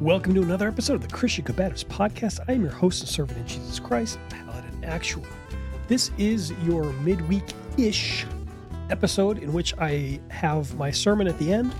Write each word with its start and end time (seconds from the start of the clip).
Welcome 0.00 0.34
to 0.36 0.42
another 0.42 0.66
episode 0.66 0.94
of 0.94 1.02
the 1.02 1.14
Christian 1.14 1.44
Combatives 1.44 1.84
Podcast. 1.84 2.40
I 2.48 2.52
am 2.52 2.62
your 2.62 2.70
host 2.70 3.02
and 3.02 3.08
servant 3.08 3.38
in 3.38 3.46
Jesus 3.46 3.78
Christ, 3.78 4.18
Paladin 4.30 4.82
Actual. 4.82 5.26
This 5.88 6.10
is 6.16 6.52
your 6.64 6.84
midweek 7.02 7.44
ish 7.76 8.24
episode 8.88 9.42
in 9.42 9.52
which 9.52 9.74
I 9.76 10.18
have 10.28 10.74
my 10.76 10.90
sermon 10.90 11.26
at 11.26 11.38
the 11.38 11.52
end 11.52 11.74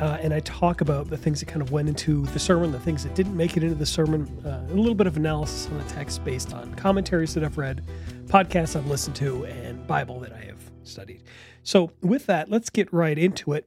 uh, 0.00 0.18
and 0.20 0.32
I 0.34 0.40
talk 0.40 0.80
about 0.80 1.08
the 1.08 1.16
things 1.16 1.40
that 1.40 1.46
kind 1.46 1.62
of 1.62 1.72
went 1.72 1.88
into 1.88 2.22
the 2.26 2.38
sermon, 2.38 2.70
the 2.72 2.80
things 2.80 3.02
that 3.04 3.14
didn't 3.14 3.36
make 3.36 3.56
it 3.56 3.62
into 3.62 3.74
the 3.74 3.86
sermon, 3.86 4.26
uh, 4.44 4.66
a 4.70 4.74
little 4.74 4.94
bit 4.94 5.06
of 5.06 5.16
analysis 5.16 5.70
on 5.70 5.78
the 5.78 5.84
text 5.84 6.24
based 6.24 6.52
on 6.52 6.74
commentaries 6.74 7.34
that 7.34 7.44
I've 7.44 7.56
read, 7.58 7.82
podcasts 8.24 8.76
I've 8.76 8.86
listened 8.86 9.16
to, 9.16 9.44
and 9.44 9.86
Bible 9.86 10.20
that 10.20 10.32
I 10.32 10.44
have 10.44 10.70
studied. 10.82 11.22
So, 11.62 11.92
with 12.02 12.26
that, 12.26 12.50
let's 12.50 12.70
get 12.70 12.92
right 12.92 13.18
into 13.18 13.52
it. 13.52 13.66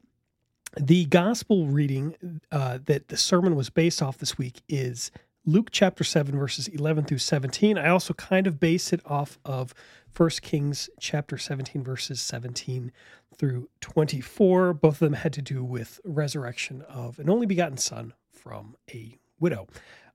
The 0.78 1.06
gospel 1.06 1.68
reading 1.68 2.42
uh, 2.52 2.80
that 2.86 3.08
the 3.08 3.18
sermon 3.18 3.56
was 3.56 3.70
based 3.70 4.02
off 4.02 4.18
this 4.18 4.38
week 4.38 4.62
is 4.70 5.12
Luke 5.46 5.70
chapter 5.72 6.04
7, 6.04 6.38
verses 6.38 6.68
11 6.68 7.06
through 7.06 7.18
17. 7.18 7.78
I 7.78 7.90
also 7.90 8.14
kind 8.14 8.46
of 8.46 8.60
base 8.60 8.94
it 8.94 9.02
off 9.06 9.40
of 9.44 9.74
1 10.16 10.30
Kings 10.42 10.90
chapter 11.00 11.38
17, 11.38 11.84
verses 11.84 12.22
17 12.22 12.92
through 13.36 13.70
24. 13.82 14.74
Both 14.74 14.96
of 14.96 15.00
them 15.00 15.14
had 15.14 15.34
to 15.34 15.42
do 15.42 15.64
with 15.64 16.00
resurrection 16.04 16.84
of 16.84 17.18
an 17.18 17.30
only 17.30 17.48
begotten 17.48 17.78
son 17.78 18.14
from 18.32 18.76
a 18.94 19.18
widow. 19.40 19.68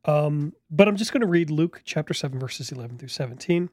Um, 0.04 0.52
but 0.70 0.86
I'm 0.86 0.96
just 0.96 1.12
going 1.12 1.22
to 1.22 1.26
read 1.26 1.50
Luke 1.50 1.82
chapter 1.84 2.14
7, 2.14 2.38
verses 2.38 2.70
11 2.70 2.98
through 2.98 3.08
17. 3.08 3.70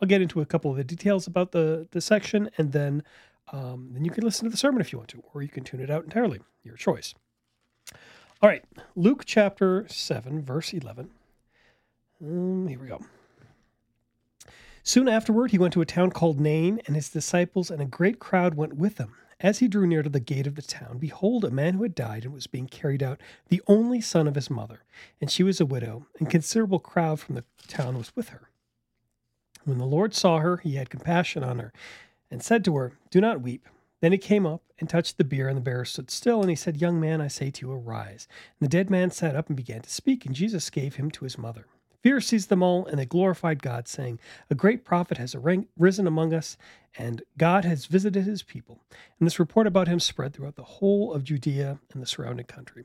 I'll 0.00 0.08
get 0.08 0.22
into 0.22 0.40
a 0.40 0.46
couple 0.46 0.70
of 0.70 0.76
the 0.76 0.84
details 0.84 1.26
about 1.26 1.52
the, 1.52 1.88
the 1.90 2.00
section, 2.00 2.50
and 2.56 2.72
then 2.72 3.02
um, 3.52 3.90
then 3.92 4.04
you 4.04 4.10
can 4.10 4.24
listen 4.24 4.44
to 4.44 4.50
the 4.50 4.56
sermon 4.56 4.80
if 4.80 4.92
you 4.92 4.98
want 4.98 5.10
to, 5.10 5.22
or 5.34 5.42
you 5.42 5.48
can 5.48 5.64
tune 5.64 5.80
it 5.80 5.90
out 5.90 6.04
entirely. 6.04 6.40
Your 6.62 6.76
choice. 6.76 7.14
All 8.42 8.48
right, 8.48 8.64
Luke 8.96 9.24
chapter 9.26 9.86
7, 9.88 10.42
verse 10.42 10.72
11. 10.72 11.10
Um, 12.22 12.68
here 12.68 12.78
we 12.78 12.86
go. 12.86 13.00
Soon 14.82 15.08
afterward, 15.08 15.50
he 15.50 15.58
went 15.58 15.74
to 15.74 15.82
a 15.82 15.86
town 15.86 16.10
called 16.10 16.40
Nain, 16.40 16.80
and 16.86 16.96
his 16.96 17.10
disciples 17.10 17.70
and 17.70 17.82
a 17.82 17.86
great 17.86 18.18
crowd 18.18 18.54
went 18.54 18.76
with 18.76 18.98
him. 18.98 19.14
As 19.40 19.58
he 19.58 19.68
drew 19.68 19.86
near 19.86 20.02
to 20.02 20.10
the 20.10 20.20
gate 20.20 20.46
of 20.46 20.54
the 20.54 20.62
town, 20.62 20.98
behold, 20.98 21.44
a 21.44 21.50
man 21.50 21.74
who 21.74 21.82
had 21.82 21.94
died 21.94 22.24
and 22.24 22.34
was 22.34 22.46
being 22.46 22.66
carried 22.66 23.02
out, 23.02 23.20
the 23.48 23.62
only 23.66 24.00
son 24.00 24.28
of 24.28 24.34
his 24.34 24.50
mother, 24.50 24.84
and 25.20 25.30
she 25.30 25.42
was 25.42 25.60
a 25.60 25.66
widow, 25.66 26.06
and 26.18 26.28
considerable 26.28 26.78
crowd 26.78 27.20
from 27.20 27.36
the 27.36 27.44
town 27.66 27.96
was 27.96 28.14
with 28.14 28.30
her. 28.30 28.50
When 29.64 29.78
the 29.78 29.86
Lord 29.86 30.14
saw 30.14 30.38
her, 30.38 30.58
he 30.58 30.74
had 30.74 30.90
compassion 30.90 31.42
on 31.42 31.58
her, 31.58 31.72
and 32.30 32.42
said 32.42 32.64
to 32.64 32.76
her, 32.76 32.92
Do 33.10 33.20
not 33.20 33.40
weep. 33.40 33.68
Then 34.00 34.12
he 34.12 34.18
came 34.18 34.46
up 34.46 34.62
and 34.78 34.88
touched 34.88 35.18
the 35.18 35.24
bier, 35.24 35.48
and 35.48 35.56
the 35.56 35.62
bearer 35.62 35.84
stood 35.84 36.10
still. 36.10 36.40
And 36.40 36.48
he 36.50 36.56
said, 36.56 36.80
Young 36.80 36.98
man, 37.00 37.20
I 37.20 37.28
say 37.28 37.50
to 37.50 37.66
you, 37.66 37.72
arise. 37.72 38.26
And 38.58 38.66
the 38.66 38.70
dead 38.70 38.90
man 38.90 39.10
sat 39.10 39.36
up 39.36 39.48
and 39.48 39.56
began 39.56 39.82
to 39.82 39.90
speak, 39.90 40.24
and 40.24 40.34
Jesus 40.34 40.70
gave 40.70 40.96
him 40.96 41.10
to 41.12 41.24
his 41.24 41.36
mother. 41.36 41.66
Fear 42.02 42.22
seized 42.22 42.48
them 42.48 42.62
all, 42.62 42.86
and 42.86 42.98
they 42.98 43.04
glorified 43.04 43.62
God, 43.62 43.86
saying, 43.86 44.20
A 44.48 44.54
great 44.54 44.84
prophet 44.84 45.18
has 45.18 45.36
risen 45.76 46.06
among 46.06 46.32
us, 46.32 46.56
and 46.96 47.22
God 47.36 47.66
has 47.66 47.84
visited 47.84 48.24
his 48.24 48.42
people. 48.42 48.80
And 49.18 49.26
this 49.26 49.38
report 49.38 49.66
about 49.66 49.88
him 49.88 50.00
spread 50.00 50.32
throughout 50.32 50.56
the 50.56 50.62
whole 50.62 51.12
of 51.12 51.24
Judea 51.24 51.78
and 51.92 52.02
the 52.02 52.06
surrounding 52.06 52.46
country. 52.46 52.84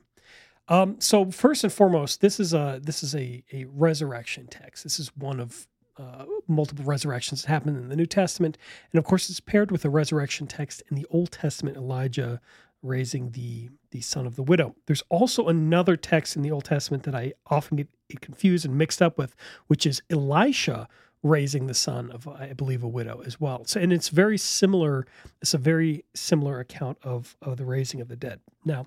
Um, 0.68 1.00
so 1.00 1.30
first 1.30 1.64
and 1.64 1.72
foremost, 1.72 2.20
this 2.20 2.38
is 2.38 2.52
a 2.52 2.80
this 2.82 3.02
is 3.02 3.14
a, 3.14 3.42
a 3.52 3.64
resurrection 3.66 4.48
text. 4.48 4.82
This 4.84 4.98
is 4.98 5.16
one 5.16 5.40
of 5.40 5.66
uh, 5.98 6.24
multiple 6.46 6.84
resurrections 6.84 7.42
that 7.42 7.48
happen 7.48 7.76
in 7.76 7.88
the 7.88 7.96
New 7.96 8.06
Testament. 8.06 8.58
And 8.92 8.98
of 8.98 9.04
course, 9.04 9.30
it's 9.30 9.40
paired 9.40 9.70
with 9.70 9.84
a 9.84 9.90
resurrection 9.90 10.46
text 10.46 10.82
in 10.90 10.96
the 10.96 11.06
Old 11.10 11.32
Testament, 11.32 11.76
Elijah 11.76 12.40
raising 12.82 13.30
the, 13.30 13.70
the 13.90 14.00
son 14.00 14.26
of 14.26 14.36
the 14.36 14.42
widow. 14.42 14.74
There's 14.86 15.02
also 15.08 15.48
another 15.48 15.96
text 15.96 16.36
in 16.36 16.42
the 16.42 16.50
Old 16.50 16.64
Testament 16.64 17.02
that 17.04 17.14
I 17.14 17.32
often 17.46 17.76
get 17.76 17.88
confused 18.20 18.64
and 18.64 18.76
mixed 18.76 19.02
up 19.02 19.18
with, 19.18 19.34
which 19.66 19.86
is 19.86 20.02
Elisha 20.10 20.88
raising 21.22 21.66
the 21.66 21.74
son 21.74 22.10
of, 22.10 22.28
I 22.28 22.52
believe, 22.52 22.82
a 22.82 22.88
widow 22.88 23.22
as 23.24 23.40
well. 23.40 23.64
So, 23.64 23.80
and 23.80 23.92
it's 23.92 24.08
very 24.08 24.38
similar. 24.38 25.06
It's 25.42 25.54
a 25.54 25.58
very 25.58 26.04
similar 26.14 26.60
account 26.60 26.98
of, 27.02 27.36
of 27.42 27.56
the 27.56 27.64
raising 27.64 28.00
of 28.00 28.08
the 28.08 28.16
dead. 28.16 28.40
Now, 28.64 28.86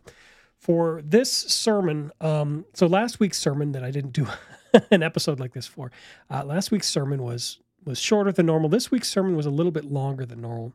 for 0.58 1.02
this 1.04 1.32
sermon, 1.32 2.12
um, 2.22 2.66
so 2.74 2.88
last 2.88 3.20
week's 3.20 3.38
sermon 3.38 3.72
that 3.74 3.84
I 3.84 3.92
didn't 3.92 4.14
do 4.14 4.28
an 4.92 5.04
episode 5.04 5.40
like 5.40 5.54
this 5.54 5.68
for. 5.68 5.92
Uh, 6.30 6.44
last 6.44 6.72
week's 6.72 6.88
sermon 6.88 7.24
was 7.24 7.60
was 7.86 8.00
shorter 8.00 8.32
than 8.32 8.46
normal. 8.46 8.70
This 8.70 8.92
week's 8.92 9.08
sermon 9.08 9.36
was 9.36 9.46
a 9.46 9.50
little 9.50 9.72
bit 9.72 9.86
longer 9.86 10.26
than 10.26 10.42
normal. 10.42 10.74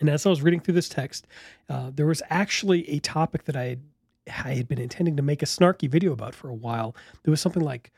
And 0.00 0.08
as 0.08 0.24
I 0.24 0.30
was 0.30 0.40
reading 0.40 0.60
through 0.60 0.74
this 0.74 0.88
text, 0.88 1.26
uh, 1.68 1.90
there 1.94 2.06
was 2.06 2.22
actually 2.30 2.88
a 2.88 2.98
topic 3.00 3.44
that 3.44 3.56
I 3.56 3.64
had, 3.64 3.80
I 4.28 4.54
had 4.54 4.68
been 4.68 4.80
intending 4.80 5.16
to 5.16 5.22
make 5.22 5.42
a 5.42 5.46
snarky 5.46 5.90
video 5.90 6.12
about 6.12 6.34
for 6.34 6.48
a 6.48 6.54
while. 6.54 6.94
There 7.24 7.30
was 7.30 7.40
something 7.40 7.62
like, 7.62 7.90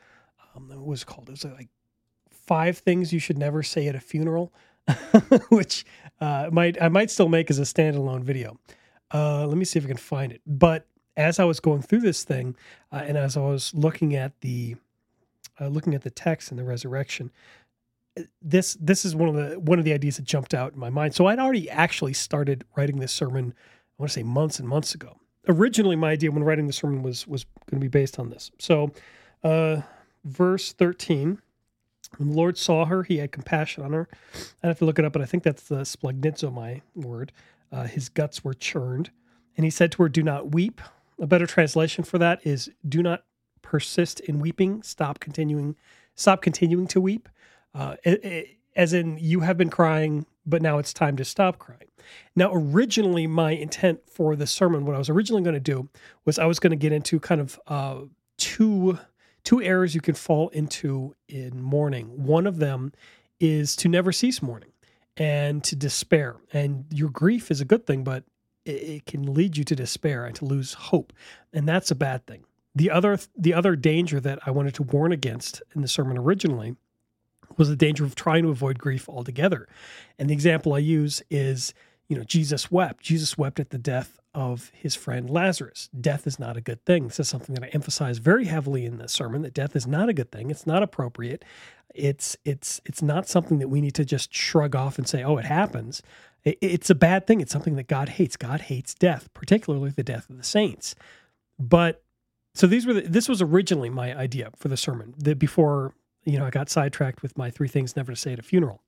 um, 0.55 0.69
what 0.69 0.85
was 0.85 1.03
it 1.03 1.05
called? 1.05 1.29
It 1.29 1.31
was 1.31 1.45
like 1.45 1.69
five 2.29 2.77
things 2.79 3.13
you 3.13 3.19
should 3.19 3.37
never 3.37 3.63
say 3.63 3.87
at 3.87 3.95
a 3.95 3.99
funeral, 3.99 4.53
which 5.49 5.85
uh, 6.19 6.49
might 6.51 6.81
I 6.81 6.89
might 6.89 7.11
still 7.11 7.29
make 7.29 7.49
as 7.49 7.59
a 7.59 7.63
standalone 7.63 8.23
video. 8.23 8.59
Uh, 9.13 9.45
let 9.47 9.57
me 9.57 9.65
see 9.65 9.79
if 9.79 9.85
I 9.85 9.87
can 9.87 9.97
find 9.97 10.31
it. 10.31 10.41
But 10.45 10.87
as 11.17 11.39
I 11.39 11.45
was 11.45 11.59
going 11.59 11.81
through 11.81 12.01
this 12.01 12.23
thing, 12.23 12.55
uh, 12.91 13.03
and 13.05 13.17
as 13.17 13.37
I 13.37 13.41
was 13.41 13.73
looking 13.73 14.15
at 14.15 14.39
the 14.41 14.75
uh, 15.59 15.67
looking 15.67 15.95
at 15.95 16.01
the 16.01 16.09
text 16.09 16.51
and 16.51 16.59
the 16.59 16.63
resurrection, 16.63 17.31
uh, 18.17 18.23
this 18.41 18.77
this 18.79 19.05
is 19.05 19.15
one 19.15 19.29
of 19.29 19.35
the 19.35 19.59
one 19.59 19.79
of 19.79 19.85
the 19.85 19.93
ideas 19.93 20.17
that 20.17 20.25
jumped 20.25 20.53
out 20.53 20.73
in 20.73 20.79
my 20.79 20.89
mind. 20.89 21.15
So 21.15 21.27
I'd 21.27 21.39
already 21.39 21.69
actually 21.69 22.13
started 22.13 22.63
writing 22.75 22.99
this 22.99 23.11
sermon. 23.11 23.53
I 23.57 24.01
want 24.01 24.11
to 24.11 24.13
say 24.13 24.23
months 24.23 24.59
and 24.59 24.67
months 24.67 24.93
ago. 24.93 25.17
Originally, 25.47 25.95
my 25.95 26.11
idea 26.11 26.31
when 26.31 26.43
writing 26.43 26.67
the 26.67 26.73
sermon 26.73 27.03
was 27.03 27.27
was 27.27 27.45
going 27.69 27.79
to 27.79 27.85
be 27.85 27.87
based 27.87 28.19
on 28.19 28.29
this. 28.29 28.51
So, 28.59 28.91
uh, 29.43 29.81
verse 30.23 30.73
thirteen. 30.73 31.41
When 32.17 32.29
the 32.29 32.35
Lord 32.35 32.57
saw 32.57 32.85
her, 32.85 33.03
he 33.03 33.17
had 33.17 33.33
compassion 33.33 33.83
on 33.83 33.91
her. 33.91 34.07
I 34.63 34.67
have 34.67 34.77
to 34.79 34.85
look 34.85 34.99
it 34.99 35.03
up, 35.03 35.11
but 35.11 35.21
I 35.21 35.25
think 35.25 35.43
that's 35.43 35.63
the 35.63 35.81
splanchnizomai 35.81 36.81
word. 36.95 37.33
Uh, 37.71 37.83
his 37.83 38.07
guts 38.07 38.41
were 38.43 38.53
churned. 38.53 39.09
And 39.57 39.65
he 39.65 39.69
said 39.69 39.91
to 39.93 40.03
her, 40.03 40.09
Do 40.09 40.23
not 40.23 40.53
weep. 40.53 40.81
A 41.19 41.27
better 41.27 41.45
translation 41.47 42.03
for 42.03 42.17
that 42.19 42.45
is, 42.45 42.69
Do 42.87 43.01
not 43.01 43.23
persist 43.65 44.21
in 44.21 44.39
weeping, 44.39 44.83
stop 44.83 45.19
continuing, 45.19 45.75
stop 46.13 46.41
continuing 46.41 46.87
to 46.87 47.01
weep. 47.01 47.27
Uh, 47.73 47.95
it, 48.05 48.23
it, 48.23 48.47
as 48.75 48.93
in, 48.93 49.17
you 49.17 49.41
have 49.41 49.57
been 49.57 49.69
crying, 49.69 50.25
but 50.45 50.61
now 50.61 50.77
it's 50.77 50.93
time 50.93 51.17
to 51.17 51.25
stop 51.25 51.57
crying. 51.57 51.89
Now, 52.35 52.51
originally, 52.53 53.25
my 53.25 53.51
intent 53.51 53.99
for 54.07 54.35
the 54.35 54.45
sermon, 54.45 54.85
what 54.85 54.95
I 54.95 54.99
was 54.99 55.09
originally 55.09 55.41
going 55.41 55.55
to 55.55 55.59
do, 55.59 55.89
was 56.23 56.37
I 56.37 56.45
was 56.45 56.59
going 56.59 56.71
to 56.71 56.77
get 56.77 56.91
into 56.91 57.19
kind 57.19 57.41
of 57.41 57.59
uh, 57.67 58.01
two 58.37 58.99
two 59.43 59.61
errors 59.61 59.93
you 59.93 60.01
can 60.01 60.15
fall 60.15 60.49
into 60.49 61.15
in 61.27 61.61
mourning. 61.61 62.07
One 62.25 62.47
of 62.47 62.57
them 62.57 62.91
is 63.39 63.75
to 63.77 63.87
never 63.87 64.11
cease 64.11 64.41
mourning 64.41 64.71
and 65.17 65.63
to 65.63 65.75
despair. 65.75 66.37
And 66.51 66.85
your 66.91 67.09
grief 67.09 67.51
is 67.51 67.61
a 67.61 67.65
good 67.65 67.85
thing, 67.85 68.03
but 68.03 68.23
it, 68.65 68.71
it 68.71 69.05
can 69.05 69.33
lead 69.33 69.55
you 69.55 69.63
to 69.63 69.75
despair 69.75 70.25
and 70.25 70.35
to 70.37 70.45
lose 70.45 70.73
hope, 70.73 71.13
and 71.53 71.67
that's 71.67 71.91
a 71.91 71.95
bad 71.95 72.25
thing. 72.25 72.43
The 72.75 72.91
other 72.91 73.17
the 73.37 73.53
other 73.53 73.75
danger 73.75 74.19
that 74.19 74.39
I 74.45 74.51
wanted 74.51 74.73
to 74.75 74.83
warn 74.83 75.11
against 75.11 75.63
in 75.73 75.81
the 75.81 75.87
sermon 75.87 76.17
originally 76.17 76.75
was 77.57 77.69
the 77.69 77.75
danger 77.75 78.03
of 78.03 78.15
trying 78.15 78.43
to 78.43 78.49
avoid 78.49 78.79
grief 78.79 79.07
altogether. 79.07 79.67
And 80.19 80.29
the 80.29 80.33
example 80.33 80.73
I 80.73 80.79
use 80.79 81.23
is, 81.29 81.73
you 82.09 82.17
know, 82.17 82.23
Jesus 82.23 82.69
wept. 82.69 83.03
Jesus 83.03 83.37
wept 83.37 83.59
at 83.59 83.69
the 83.69 83.77
death 83.77 84.19
of 84.33 84.71
his 84.73 84.95
friend 84.95 85.29
Lazarus. 85.29 85.89
Death 85.99 86.27
is 86.27 86.37
not 86.37 86.57
a 86.57 86.61
good 86.61 86.83
thing. 86.85 87.07
This 87.07 87.21
is 87.21 87.29
something 87.29 87.55
that 87.55 87.63
I 87.63 87.67
emphasize 87.67 88.17
very 88.17 88.45
heavily 88.45 88.85
in 88.85 88.97
the 88.97 89.07
sermon 89.07 89.41
that 89.43 89.53
death 89.53 89.75
is 89.75 89.87
not 89.87 90.09
a 90.09 90.13
good 90.13 90.31
thing. 90.31 90.51
It's 90.51 90.67
not 90.67 90.83
appropriate. 90.83 91.45
It's 91.93 92.35
it's 92.43 92.81
it's 92.85 93.01
not 93.01 93.29
something 93.29 93.59
that 93.59 93.69
we 93.69 93.79
need 93.79 93.95
to 93.95 94.03
just 94.03 94.33
shrug 94.33 94.75
off 94.75 94.97
and 94.97 95.07
say, 95.07 95.23
"Oh, 95.23 95.37
it 95.37 95.45
happens." 95.45 96.01
it's 96.45 96.91
a 96.91 96.95
bad 96.95 97.25
thing. 97.25 97.41
It's 97.41 97.51
something 97.51 97.75
that 97.75 97.87
God 97.87 98.07
hates. 98.07 98.37
God 98.37 98.61
hates 98.61 98.93
death, 98.93 99.33
particularly 99.33 99.89
the 99.89 100.03
death 100.03 100.29
of 100.29 100.37
the 100.37 100.43
saints. 100.43 100.93
But 101.57 102.03
so 102.55 102.67
these 102.67 102.85
were 102.85 102.93
the, 102.93 103.01
this 103.01 103.29
was 103.29 103.41
originally 103.41 103.89
my 103.89 104.17
idea 104.17 104.49
for 104.55 104.69
the 104.69 104.77
sermon. 104.77 105.13
That 105.17 105.37
before 105.37 105.93
you 106.23 106.39
know 106.39 106.45
I 106.45 106.49
got 106.49 106.69
sidetracked 106.69 107.21
with 107.21 107.37
my 107.37 107.51
three 107.51 107.67
things 107.67 107.95
never 107.95 108.13
to 108.13 108.15
say 108.15 108.33
at 108.33 108.39
a 108.39 108.43
funeral. 108.43 108.81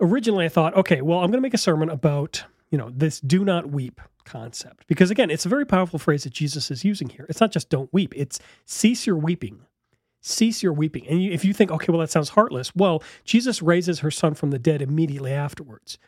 Originally, 0.00 0.44
I 0.44 0.48
thought, 0.48 0.76
okay, 0.76 1.00
well, 1.00 1.20
I'm 1.20 1.30
going 1.30 1.38
to 1.38 1.40
make 1.40 1.54
a 1.54 1.58
sermon 1.58 1.88
about 1.88 2.44
you 2.70 2.76
know 2.76 2.90
this 2.94 3.20
"do 3.20 3.44
not 3.44 3.70
weep" 3.70 4.00
concept 4.24 4.86
because 4.86 5.10
again, 5.10 5.30
it's 5.30 5.46
a 5.46 5.50
very 5.50 5.64
powerful 5.64 5.98
phrase 5.98 6.24
that 6.24 6.32
Jesus 6.32 6.70
is 6.70 6.84
using 6.84 7.08
here. 7.08 7.26
It's 7.28 7.40
not 7.40 7.52
just 7.52 7.70
"don't 7.70 7.92
weep"; 7.92 8.12
it's 8.16 8.40
cease 8.66 9.06
your 9.06 9.16
weeping. 9.16 9.60
Cease 10.26 10.62
your 10.62 10.72
weeping. 10.72 11.06
And 11.06 11.20
if 11.20 11.44
you 11.44 11.52
think, 11.52 11.70
okay, 11.70 11.92
well, 11.92 12.00
that 12.00 12.10
sounds 12.10 12.30
heartless. 12.30 12.74
Well, 12.74 13.02
Jesus 13.26 13.60
raises 13.60 13.98
her 13.98 14.10
son 14.10 14.32
from 14.32 14.52
the 14.52 14.58
dead 14.58 14.80
immediately 14.80 15.32
afterwards. 15.32 15.98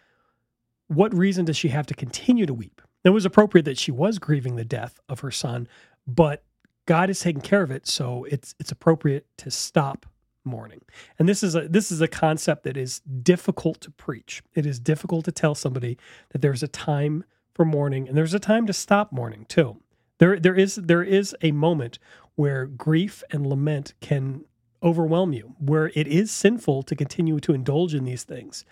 What 0.88 1.14
reason 1.14 1.44
does 1.44 1.58
she 1.58 1.68
have 1.68 1.86
to 1.88 1.94
continue 1.94 2.46
to 2.46 2.54
weep? 2.54 2.80
It 3.04 3.10
was 3.10 3.26
appropriate 3.26 3.64
that 3.66 3.76
she 3.76 3.92
was 3.92 4.18
grieving 4.18 4.56
the 4.56 4.64
death 4.64 4.98
of 5.06 5.20
her 5.20 5.30
son, 5.30 5.68
but 6.06 6.42
God 6.86 7.10
is 7.10 7.20
taking 7.20 7.42
care 7.42 7.62
of 7.62 7.70
it, 7.70 7.86
so 7.86 8.24
it's 8.24 8.54
it's 8.58 8.72
appropriate 8.72 9.26
to 9.38 9.50
stop 9.50 10.06
mourning. 10.44 10.80
And 11.18 11.28
this 11.28 11.42
is 11.42 11.54
a 11.54 11.68
this 11.68 11.90
is 11.92 12.00
a 12.00 12.08
concept 12.08 12.62
that 12.64 12.76
is 12.76 13.00
difficult 13.00 13.80
to 13.82 13.90
preach. 13.90 14.42
It 14.54 14.64
is 14.64 14.78
difficult 14.78 15.24
to 15.26 15.32
tell 15.32 15.54
somebody 15.54 15.98
that 16.30 16.40
there's 16.40 16.62
a 16.62 16.68
time 16.68 17.24
for 17.52 17.64
mourning 17.64 18.08
and 18.08 18.16
there's 18.16 18.34
a 18.34 18.38
time 18.38 18.66
to 18.66 18.72
stop 18.72 19.12
mourning 19.12 19.44
too. 19.48 19.80
There 20.18 20.38
there 20.38 20.54
is 20.54 20.76
there 20.76 21.02
is 21.02 21.36
a 21.42 21.52
moment 21.52 21.98
where 22.36 22.66
grief 22.66 23.22
and 23.30 23.46
lament 23.46 23.94
can 24.00 24.44
overwhelm 24.82 25.32
you, 25.32 25.54
where 25.58 25.90
it 25.94 26.06
is 26.06 26.30
sinful 26.30 26.82
to 26.84 26.94
continue 26.94 27.40
to 27.40 27.52
indulge 27.52 27.94
in 27.94 28.04
these 28.04 28.24
things. 28.24 28.64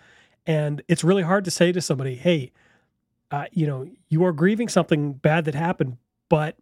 And 0.45 0.81
it's 0.87 1.03
really 1.03 1.23
hard 1.23 1.43
to 1.45 1.51
say 1.51 1.71
to 1.71 1.81
somebody, 1.81 2.15
hey, 2.15 2.51
uh, 3.31 3.45
you 3.51 3.65
know, 3.65 3.87
you 4.07 4.23
are 4.23 4.31
grieving 4.31 4.69
something 4.69 5.13
bad 5.13 5.45
that 5.45 5.55
happened, 5.55 5.97
but 6.29 6.55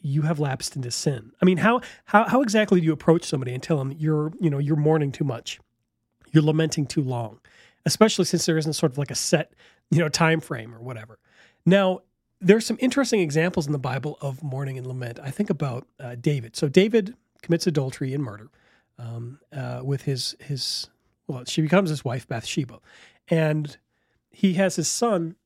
you 0.00 0.22
have 0.22 0.38
lapsed 0.38 0.76
into 0.76 0.90
sin. 0.90 1.32
I 1.40 1.44
mean, 1.44 1.58
how 1.58 1.80
how 2.06 2.28
how 2.28 2.42
exactly 2.42 2.80
do 2.80 2.86
you 2.86 2.92
approach 2.92 3.24
somebody 3.24 3.52
and 3.52 3.62
tell 3.62 3.78
them 3.78 3.92
you're 3.92 4.32
you 4.40 4.50
know 4.50 4.58
you're 4.58 4.76
mourning 4.76 5.12
too 5.12 5.24
much, 5.24 5.60
you're 6.30 6.42
lamenting 6.42 6.86
too 6.86 7.02
long, 7.02 7.40
especially 7.84 8.24
since 8.24 8.46
there 8.46 8.58
isn't 8.58 8.74
sort 8.74 8.92
of 8.92 8.98
like 8.98 9.10
a 9.10 9.14
set 9.16 9.52
you 9.90 9.98
know 9.98 10.08
time 10.08 10.40
frame 10.40 10.74
or 10.74 10.80
whatever. 10.80 11.18
Now, 11.66 12.00
there's 12.40 12.66
some 12.66 12.78
interesting 12.80 13.20
examples 13.20 13.66
in 13.66 13.72
the 13.72 13.78
Bible 13.78 14.16
of 14.20 14.42
mourning 14.42 14.78
and 14.78 14.86
lament. 14.86 15.18
I 15.22 15.30
think 15.30 15.50
about 15.50 15.86
uh, 15.98 16.16
David. 16.20 16.56
So 16.56 16.68
David 16.68 17.14
commits 17.42 17.66
adultery 17.66 18.14
and 18.14 18.22
murder 18.22 18.50
um, 18.98 19.38
uh, 19.52 19.80
with 19.84 20.02
his 20.02 20.36
his 20.40 20.88
well, 21.26 21.44
she 21.44 21.62
becomes 21.62 21.90
his 21.90 22.04
wife 22.04 22.26
Bathsheba, 22.26 22.80
and 23.28 23.76
he 24.30 24.54
has 24.54 24.76
his 24.76 24.88
son 24.88 25.36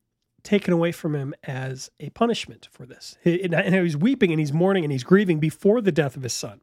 taken 0.45 0.71
away 0.73 0.91
from 0.93 1.15
him 1.15 1.33
as 1.43 1.89
a 1.99 2.09
punishment 2.11 2.69
for 2.71 2.85
this. 2.85 3.17
And 3.25 3.75
he's 3.75 3.97
weeping 3.97 4.31
and 4.31 4.39
he's 4.39 4.53
mourning 4.53 4.85
and 4.85 4.91
he's 4.91 5.03
grieving 5.03 5.39
before 5.39 5.81
the 5.81 5.91
death 5.91 6.15
of 6.15 6.23
his 6.23 6.33
son. 6.33 6.61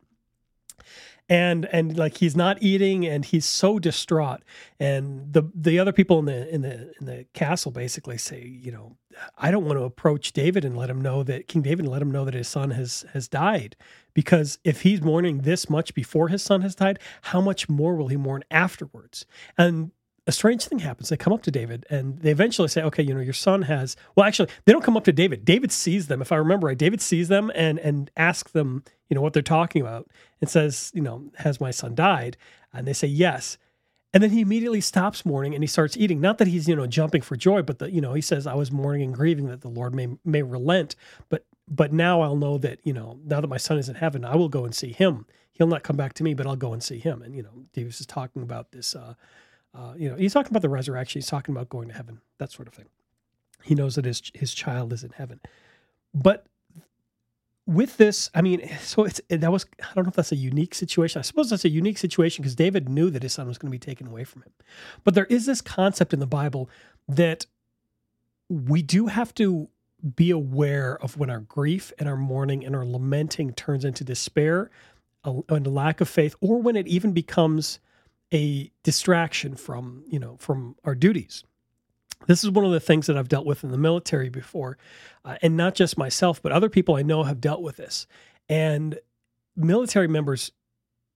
And 1.29 1.67
and 1.67 1.97
like 1.97 2.19
he's 2.19 2.35
not 2.35 2.63
eating 2.63 3.07
and 3.07 3.25
he's 3.25 3.47
so 3.47 3.79
distraught. 3.79 4.43
And 4.81 5.33
the 5.33 5.45
the 5.55 5.79
other 5.79 5.93
people 5.93 6.19
in 6.19 6.25
the 6.25 6.53
in 6.53 6.63
the 6.63 6.93
in 6.99 7.07
the 7.07 7.27
castle 7.33 7.71
basically 7.71 8.19
say 8.19 8.45
you 8.45 8.73
know 8.73 8.97
i 9.39 9.51
don't 9.51 9.65
want 9.65 9.79
to 9.79 9.85
approach 9.85 10.33
david 10.33 10.65
and 10.65 10.77
let 10.77 10.91
him 10.91 11.01
know 11.01 11.23
that 11.23 11.47
king 11.47 11.63
david 11.63 11.85
and 11.85 11.93
let 11.93 12.03
him 12.03 12.11
know 12.11 12.25
that 12.25 12.35
his 12.35 12.49
son 12.49 12.71
has 12.71 13.05
has 13.13 13.29
died. 13.29 13.77
Because 14.15 14.59
if 14.65 14.83
he's 14.83 15.01
mourning 15.01 15.39
this 15.39 15.71
much 15.71 15.95
before 15.95 16.29
his 16.29 16.43
son 16.43 16.61
has 16.63 16.75
died 16.75 16.99
how 17.23 17.41
much 17.41 17.69
more 17.69 17.95
will 17.95 18.09
he 18.09 18.17
mourn 18.17 18.43
afterwards? 18.51 19.25
And 19.57 19.93
a 20.27 20.33
strange 20.33 20.65
thing 20.65 20.79
happens. 20.79 21.09
They 21.09 21.17
come 21.17 21.33
up 21.33 21.43
to 21.43 21.51
David 21.51 21.85
and 21.91 22.21
they 22.21 22.31
eventually 22.31 22.69
say, 22.69 22.83
okay, 22.83 23.03
you 23.03 23.13
know, 23.13 23.21
your 23.21 23.33
son 23.33 23.63
has, 23.63 23.97
well, 24.15 24.27
actually, 24.27 24.49
they 24.65 24.73
don't 24.73 24.85
come 24.85 24.97
up 24.97 25.05
to 25.05 25.13
David. 25.13 25.45
David 25.45 25.73
sees 25.73 26.07
them. 26.07 26.23
If 26.23 26.31
I 26.31 26.37
remember 26.37 26.69
right, 26.69 26.79
David 26.79 27.01
sees 27.01 27.29
them 27.29 27.51
and, 27.55 27.79
and 27.81 28.11
asks 28.17 28.53
them, 28.53 28.85
you 29.09 29.17
know, 29.17 29.21
what 29.21 29.33
they're 29.33 29.43
talking 29.43 29.83
about 29.83 30.09
and 30.41 30.49
says, 30.49 30.93
you 30.95 31.03
know, 31.03 31.31
has 31.39 31.61
my 31.61 31.73
son 31.73 31.95
died? 31.95 32.37
And 32.73 32.87
they 32.87 32.93
say, 32.93 33.09
yes. 33.09 33.59
And 34.15 34.23
then 34.23 34.31
he 34.31 34.43
immediately 34.43 34.81
stops 34.81 35.27
mourning 35.27 35.55
and 35.55 35.63
he 35.63 35.67
starts 35.67 35.97
eating. 35.97 36.21
Not 36.21 36.39
that 36.39 36.47
he's, 36.47 36.69
you 36.69 36.77
know, 36.77 36.87
jumping 36.87 37.23
for 37.23 37.35
joy, 37.35 37.63
but 37.63 37.79
that, 37.81 37.93
you 37.93 38.01
know, 38.01 38.13
he 38.13 38.21
says, 38.21 38.47
I 38.47 38.55
was 38.55 38.71
mourning 38.71 39.03
and 39.03 39.15
grieving 39.15 39.47
that 39.49 39.63
the 39.63 39.69
Lord 39.69 39.95
may, 39.95 40.09
may 40.25 40.43
relent. 40.43 40.95
But, 41.31 41.47
but 41.67 41.93
now 41.93 42.21
I'll 42.21 42.37
know 42.37 42.59
that, 42.59 42.79
you 42.85 42.93
know, 42.93 43.19
now 43.25 43.41
that 43.41 43.49
my 43.49 43.57
son 43.57 43.79
is 43.79 43.89
in 43.89 43.97
heaven, 43.97 44.25
I 44.25 44.37
will 44.37 44.51
go 44.51 44.65
and 44.65 44.75
see 44.75 44.93
him. 44.93 45.27
He'll 45.53 45.67
not 45.67 45.83
come 45.83 45.97
back 45.97 46.13
to 46.15 46.25
me, 46.25 46.35
but 46.35 46.47
I'll 46.47 46.57
go 46.57 46.73
and 46.73 46.83
see 46.83 46.99
him. 46.99 47.23
And, 47.23 47.35
you 47.35 47.43
know, 47.43 47.65
David 47.73 47.91
is 47.91 48.07
talking 48.07 48.43
about 48.43 48.73
this, 48.73 48.95
uh, 48.95 49.15
uh, 49.75 49.95
you 49.97 50.09
know, 50.09 50.17
he's 50.17 50.33
talking 50.33 50.51
about 50.51 50.63
the 50.63 50.69
resurrection. 50.69 51.21
He's 51.21 51.29
talking 51.29 51.55
about 51.55 51.69
going 51.69 51.89
to 51.89 51.95
heaven, 51.95 52.21
that 52.39 52.51
sort 52.51 52.69
of 52.69 52.75
thing. 52.75 52.87
He 53.63 53.75
knows 53.75 53.95
that 53.95 54.05
his 54.05 54.23
his 54.35 54.53
child 54.53 54.93
is 54.93 55.05
in 55.05 55.11
heaven, 55.11 55.41
but 56.15 56.47
with 57.67 57.97
this, 57.97 58.29
I 58.35 58.43
mean, 58.43 58.69
so 58.81 59.05
it's 59.05 59.21
that 59.29 59.53
was 59.53 59.67
I 59.81 59.95
don't 59.95 60.05
know 60.05 60.11
if 60.11 60.17
that's 60.17 60.33
a 60.33 60.37
unique 60.37 60.75
situation. 60.75 61.19
I 61.19 61.23
suppose 61.23 61.51
that's 61.51 61.65
a 61.65 61.71
unique 61.71 61.99
situation 61.99 62.43
because 62.43 62.55
David 62.55 62.89
knew 62.89 63.11
that 63.11 63.23
his 63.23 63.33
son 63.33 63.47
was 63.47 63.59
going 63.59 63.71
to 63.71 63.75
be 63.75 63.79
taken 63.79 64.07
away 64.07 64.25
from 64.25 64.43
him. 64.43 64.53
But 65.05 65.15
there 65.15 65.27
is 65.27 65.47
this 65.47 65.61
concept 65.61 66.13
in 66.13 66.21
the 66.21 66.27
Bible 66.27 66.69
that 67.09 67.47
we 68.49 68.83
do 68.83 69.07
have 69.07 69.35
to 69.37 69.69
be 70.17 70.31
aware 70.31 70.99
of 71.01 71.17
when 71.17 71.31
our 71.31 71.41
grief 71.41 71.93
and 71.99 72.09
our 72.09 72.17
mourning 72.17 72.65
and 72.65 72.75
our 72.75 72.85
lamenting 72.85 73.53
turns 73.53 73.85
into 73.85 74.03
despair 74.03 74.71
and 75.25 75.67
a 75.67 75.71
lack 75.71 76.01
of 76.01 76.09
faith, 76.09 76.35
or 76.41 76.61
when 76.61 76.75
it 76.75 76.89
even 76.89 77.13
becomes 77.13 77.79
a 78.33 78.71
distraction 78.83 79.57
from 79.57 80.05
you 80.09 80.19
know 80.19 80.37
from 80.39 80.77
our 80.85 80.95
duties 80.95 81.45
this 82.27 82.45
is 82.45 82.51
one 82.51 82.65
of 82.65 82.73
the 82.73 82.81
things 82.81 83.07
that 83.07 83.17
I've 83.17 83.29
dealt 83.29 83.47
with 83.47 83.65
in 83.65 83.71
the 83.71 83.79
military 83.79 84.29
before, 84.29 84.79
uh, 85.25 85.37
and 85.43 85.57
not 85.57 85.75
just 85.75 85.99
myself, 85.99 86.41
but 86.43 86.53
other 86.53 86.69
people 86.69 86.97
I 86.97 87.03
know 87.03 87.25
have 87.25 87.41
dealt 87.41 87.63
with 87.63 87.77
this. 87.77 88.07
And 88.49 88.99
military 89.57 90.09
members 90.09 90.53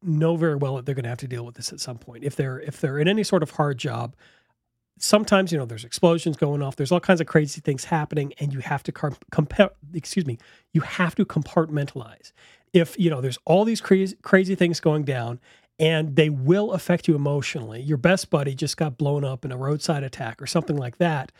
know 0.02 0.36
very 0.36 0.56
well 0.56 0.76
that 0.76 0.86
they're 0.86 0.94
going 0.94 1.04
to 1.04 1.08
have 1.08 1.18
to 1.18 1.28
deal 1.28 1.44
with 1.44 1.54
this 1.54 1.72
at 1.72 1.80
some 1.80 1.98
point. 1.98 2.24
If 2.24 2.36
they're 2.36 2.60
if 2.60 2.80
they're 2.80 2.98
in 2.98 3.08
any 3.08 3.24
sort 3.24 3.42
of 3.42 3.50
hard 3.50 3.78
job, 3.78 4.14
sometimes 4.98 5.52
you 5.52 5.58
know 5.58 5.64
there's 5.64 5.84
explosions 5.84 6.36
going 6.36 6.62
off, 6.62 6.76
there's 6.76 6.92
all 6.92 7.00
kinds 7.00 7.20
of 7.20 7.26
crazy 7.26 7.60
things 7.60 7.84
happening, 7.84 8.32
and 8.38 8.52
you 8.52 8.60
have 8.60 8.82
to 8.84 8.92
compare. 9.30 9.70
Excuse 9.94 10.26
me, 10.26 10.38
you 10.72 10.80
have 10.82 11.14
to 11.16 11.24
compartmentalize. 11.24 12.32
If 12.72 12.98
you 12.98 13.10
know 13.10 13.20
there's 13.20 13.38
all 13.44 13.64
these 13.64 13.80
crazy 13.80 14.16
crazy 14.22 14.54
things 14.54 14.80
going 14.80 15.04
down, 15.04 15.40
and 15.78 16.16
they 16.16 16.30
will 16.30 16.72
affect 16.72 17.06
you 17.06 17.14
emotionally. 17.14 17.80
Your 17.80 17.98
best 17.98 18.30
buddy 18.30 18.54
just 18.54 18.76
got 18.76 18.98
blown 18.98 19.24
up 19.24 19.44
in 19.44 19.52
a 19.52 19.56
roadside 19.56 20.02
attack 20.02 20.40
or 20.40 20.46
something 20.46 20.76
like 20.76 20.98
that. 20.98 21.32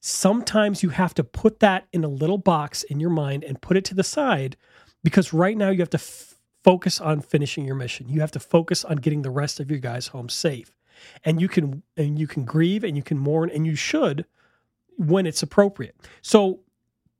Sometimes 0.00 0.82
you 0.82 0.90
have 0.90 1.14
to 1.14 1.24
put 1.24 1.60
that 1.60 1.86
in 1.92 2.04
a 2.04 2.08
little 2.08 2.38
box 2.38 2.82
in 2.84 3.00
your 3.00 3.10
mind 3.10 3.44
and 3.44 3.60
put 3.60 3.76
it 3.76 3.84
to 3.86 3.94
the 3.94 4.04
side 4.04 4.56
because 5.02 5.32
right 5.32 5.56
now 5.56 5.70
you 5.70 5.78
have 5.78 5.90
to 5.90 5.98
f- 5.98 6.34
focus 6.62 7.00
on 7.00 7.20
finishing 7.20 7.64
your 7.64 7.74
mission. 7.76 8.08
You 8.08 8.20
have 8.20 8.32
to 8.32 8.40
focus 8.40 8.84
on 8.84 8.98
getting 8.98 9.22
the 9.22 9.30
rest 9.30 9.58
of 9.58 9.70
your 9.70 9.80
guys 9.80 10.08
home 10.08 10.28
safe. 10.28 10.72
And 11.24 11.40
you 11.40 11.48
can 11.48 11.82
and 11.96 12.18
you 12.18 12.26
can 12.26 12.44
grieve 12.44 12.84
and 12.84 12.96
you 12.96 13.02
can 13.02 13.18
mourn 13.18 13.50
and 13.50 13.66
you 13.66 13.74
should 13.74 14.26
when 14.96 15.26
it's 15.26 15.42
appropriate. 15.42 15.96
So 16.22 16.60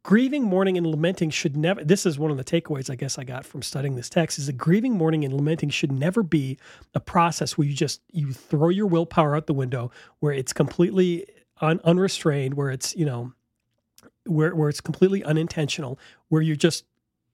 grieving, 0.06 0.44
mourning, 0.44 0.78
and 0.78 0.86
lamenting 0.86 1.30
should 1.30 1.56
never. 1.56 1.82
This 1.82 2.06
is 2.06 2.16
one 2.16 2.30
of 2.30 2.36
the 2.36 2.44
takeaways 2.44 2.88
I 2.88 2.94
guess 2.94 3.18
I 3.18 3.24
got 3.24 3.44
from 3.44 3.60
studying 3.60 3.96
this 3.96 4.08
text: 4.08 4.38
is 4.38 4.46
that 4.46 4.56
grieving, 4.56 4.92
mourning, 4.92 5.24
and 5.24 5.34
lamenting 5.34 5.68
should 5.68 5.90
never 5.90 6.22
be 6.22 6.58
a 6.94 7.00
process 7.00 7.58
where 7.58 7.66
you 7.66 7.74
just 7.74 8.00
you 8.12 8.32
throw 8.32 8.68
your 8.68 8.86
willpower 8.86 9.34
out 9.34 9.48
the 9.48 9.52
window, 9.52 9.90
where 10.20 10.32
it's 10.32 10.52
completely 10.52 11.26
un, 11.60 11.80
unrestrained, 11.82 12.54
where 12.54 12.70
it's 12.70 12.94
you 12.94 13.04
know, 13.04 13.32
where 14.26 14.54
where 14.54 14.68
it's 14.68 14.80
completely 14.80 15.24
unintentional, 15.24 15.98
where 16.28 16.40
you 16.40 16.54
just 16.54 16.84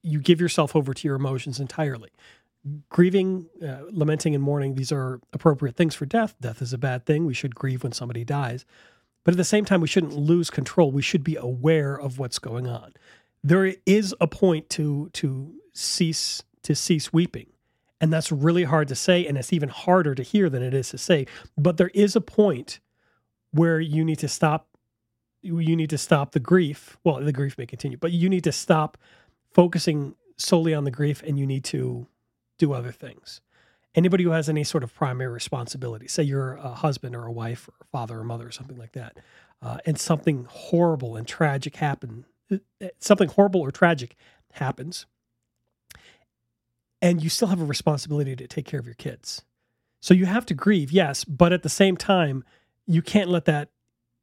you 0.01 0.19
give 0.19 0.41
yourself 0.41 0.75
over 0.75 0.95
to 0.95 1.07
your 1.07 1.15
emotions 1.15 1.59
entirely. 1.59 2.09
Grieving, 2.89 3.49
uh, 3.61 3.83
lamenting, 3.91 4.33
and 4.33 4.43
mourning, 4.43 4.73
these 4.73 4.91
are 4.91 5.19
appropriate 5.31 5.75
things 5.75 5.93
for 5.93 6.07
death. 6.07 6.33
Death 6.41 6.59
is 6.59 6.73
a 6.73 6.77
bad 6.79 7.05
thing. 7.05 7.27
We 7.27 7.35
should 7.35 7.53
grieve 7.53 7.83
when 7.83 7.91
somebody 7.91 8.23
dies. 8.23 8.65
But 9.23 9.33
at 9.33 9.37
the 9.37 9.43
same 9.43 9.65
time, 9.65 9.81
we 9.81 9.87
shouldn't 9.87 10.15
lose 10.15 10.49
control. 10.49 10.91
We 10.91 11.01
should 11.01 11.23
be 11.23 11.35
aware 11.35 11.95
of 11.99 12.19
what's 12.19 12.39
going 12.39 12.67
on. 12.67 12.93
There 13.43 13.73
is 13.85 14.15
a 14.19 14.27
point 14.27 14.69
to 14.71 15.09
to 15.13 15.53
cease 15.73 16.43
to 16.63 16.75
cease 16.75 17.11
weeping. 17.11 17.47
And 18.01 18.11
that's 18.11 18.33
really 18.33 18.65
hard 18.65 18.89
to 18.89 18.95
say, 18.95 19.25
and 19.25 19.37
it's 19.37 19.53
even 19.53 19.69
harder 19.69 20.13
to 20.13 20.23
hear 20.23 20.49
than 20.49 20.61
it 20.61 20.73
is 20.73 20.89
to 20.89 20.97
say. 20.97 21.25
But 21.57 21.77
there 21.77 21.91
is 21.93 22.17
a 22.17 22.21
point 22.21 22.81
where 23.51 23.79
you 23.79 24.03
need 24.03 24.19
to 24.19 24.27
stop 24.27 24.67
you 25.41 25.75
need 25.75 25.89
to 25.89 25.97
stop 25.97 26.31
the 26.31 26.39
grief. 26.39 26.97
Well, 27.03 27.19
the 27.19 27.33
grief 27.33 27.57
may 27.57 27.65
continue, 27.65 27.97
but 27.97 28.13
you 28.13 28.29
need 28.29 28.45
to 28.45 28.51
stop 28.51 28.97
focusing 29.51 30.15
solely 30.37 30.73
on 30.73 30.85
the 30.85 30.91
grief 30.91 31.21
and 31.21 31.37
you 31.37 31.45
need 31.45 31.65
to 31.65 32.07
do 32.57 32.73
other 32.73 32.91
things 32.91 33.41
anybody 33.95 34.23
who 34.23 34.31
has 34.31 34.49
any 34.49 34.63
sort 34.63 34.83
of 34.83 34.93
primary 34.93 35.31
responsibility, 35.31 36.07
say 36.07 36.23
you're 36.23 36.55
a 36.55 36.73
husband 36.73 37.15
or 37.15 37.25
a 37.25 37.31
wife 37.31 37.67
or 37.67 37.73
a 37.81 37.85
father 37.85 38.19
or 38.19 38.23
mother 38.23 38.47
or 38.47 38.51
something 38.51 38.77
like 38.77 38.93
that, 38.93 39.17
uh, 39.61 39.77
and 39.85 39.99
something 39.99 40.45
horrible 40.49 41.15
and 41.15 41.27
tragic 41.27 41.75
happen, 41.75 42.25
uh, 42.51 42.57
something 42.99 43.29
horrible 43.29 43.61
or 43.61 43.71
tragic 43.71 44.15
happens, 44.53 45.05
and 47.01 47.21
you 47.21 47.29
still 47.29 47.49
have 47.49 47.61
a 47.61 47.65
responsibility 47.65 48.35
to 48.35 48.47
take 48.47 48.65
care 48.65 48.79
of 48.79 48.85
your 48.85 48.95
kids. 48.95 49.43
So 50.01 50.13
you 50.13 50.25
have 50.25 50.45
to 50.47 50.53
grieve, 50.53 50.91
yes, 50.91 51.23
but 51.23 51.53
at 51.53 51.63
the 51.63 51.69
same 51.69 51.97
time, 51.97 52.43
you 52.85 53.01
can't 53.01 53.29
let 53.29 53.45
that 53.45 53.69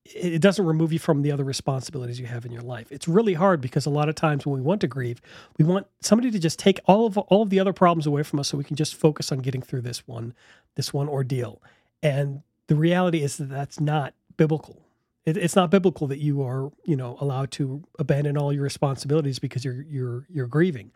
it 0.04 0.40
doesn't 0.40 0.64
remove 0.64 0.92
you 0.92 0.98
from 0.98 1.22
the 1.22 1.30
other 1.30 1.44
responsibilities 1.44 2.18
you 2.18 2.26
have 2.26 2.46
in 2.46 2.52
your 2.52 2.62
life. 2.62 2.90
It's 2.90 3.06
really 3.06 3.34
hard 3.34 3.60
because 3.60 3.86
a 3.86 3.90
lot 3.90 4.08
of 4.08 4.14
times 4.14 4.46
when 4.46 4.54
we 4.54 4.62
want 4.62 4.80
to 4.80 4.88
grieve, 4.88 5.20
we 5.58 5.64
want 5.64 5.86
somebody 6.00 6.30
to 6.30 6.38
just 6.38 6.58
take 6.58 6.80
all 6.86 7.06
of 7.06 7.18
all 7.18 7.42
of 7.42 7.50
the 7.50 7.60
other 7.60 7.72
problems 7.72 8.06
away 8.06 8.22
from 8.22 8.40
us 8.40 8.48
so 8.48 8.56
we 8.58 8.64
can 8.64 8.76
just 8.76 8.94
focus 8.94 9.30
on 9.30 9.38
getting 9.38 9.62
through 9.62 9.82
this 9.82 10.06
one 10.08 10.34
this 10.74 10.92
one 10.92 11.08
ordeal. 11.08 11.62
And 12.02 12.42
the 12.66 12.76
reality 12.76 13.22
is 13.22 13.36
that 13.36 13.50
that's 13.50 13.78
not 13.78 14.14
biblical. 14.36 14.82
It, 15.26 15.36
it's 15.36 15.56
not 15.56 15.70
biblical 15.70 16.06
that 16.06 16.18
you 16.18 16.42
are, 16.42 16.72
you 16.84 16.96
know, 16.96 17.18
allowed 17.20 17.50
to 17.52 17.84
abandon 17.98 18.38
all 18.38 18.52
your 18.52 18.62
responsibilities 18.62 19.38
because 19.38 19.64
you're 19.64 19.82
you're 19.82 20.26
you're 20.30 20.46
grieving 20.46 20.92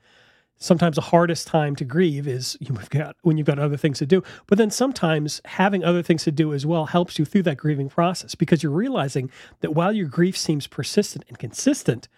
sometimes 0.56 0.96
the 0.96 1.02
hardest 1.02 1.46
time 1.46 1.76
to 1.76 1.84
grieve 1.84 2.26
is 2.26 2.56
you've 2.60 2.90
got 2.90 3.16
when 3.22 3.36
you've 3.36 3.46
got 3.46 3.58
other 3.58 3.76
things 3.76 3.98
to 3.98 4.06
do. 4.06 4.22
But 4.46 4.58
then 4.58 4.70
sometimes 4.70 5.40
having 5.44 5.84
other 5.84 6.02
things 6.02 6.24
to 6.24 6.32
do 6.32 6.52
as 6.52 6.66
well 6.66 6.86
helps 6.86 7.18
you 7.18 7.24
through 7.24 7.42
that 7.44 7.56
grieving 7.56 7.88
process 7.88 8.34
because 8.34 8.62
you're 8.62 8.72
realizing 8.72 9.30
that 9.60 9.74
while 9.74 9.92
your 9.92 10.08
grief 10.08 10.36
seems 10.36 10.66
persistent 10.66 11.24
and 11.28 11.38
consistent 11.38 12.08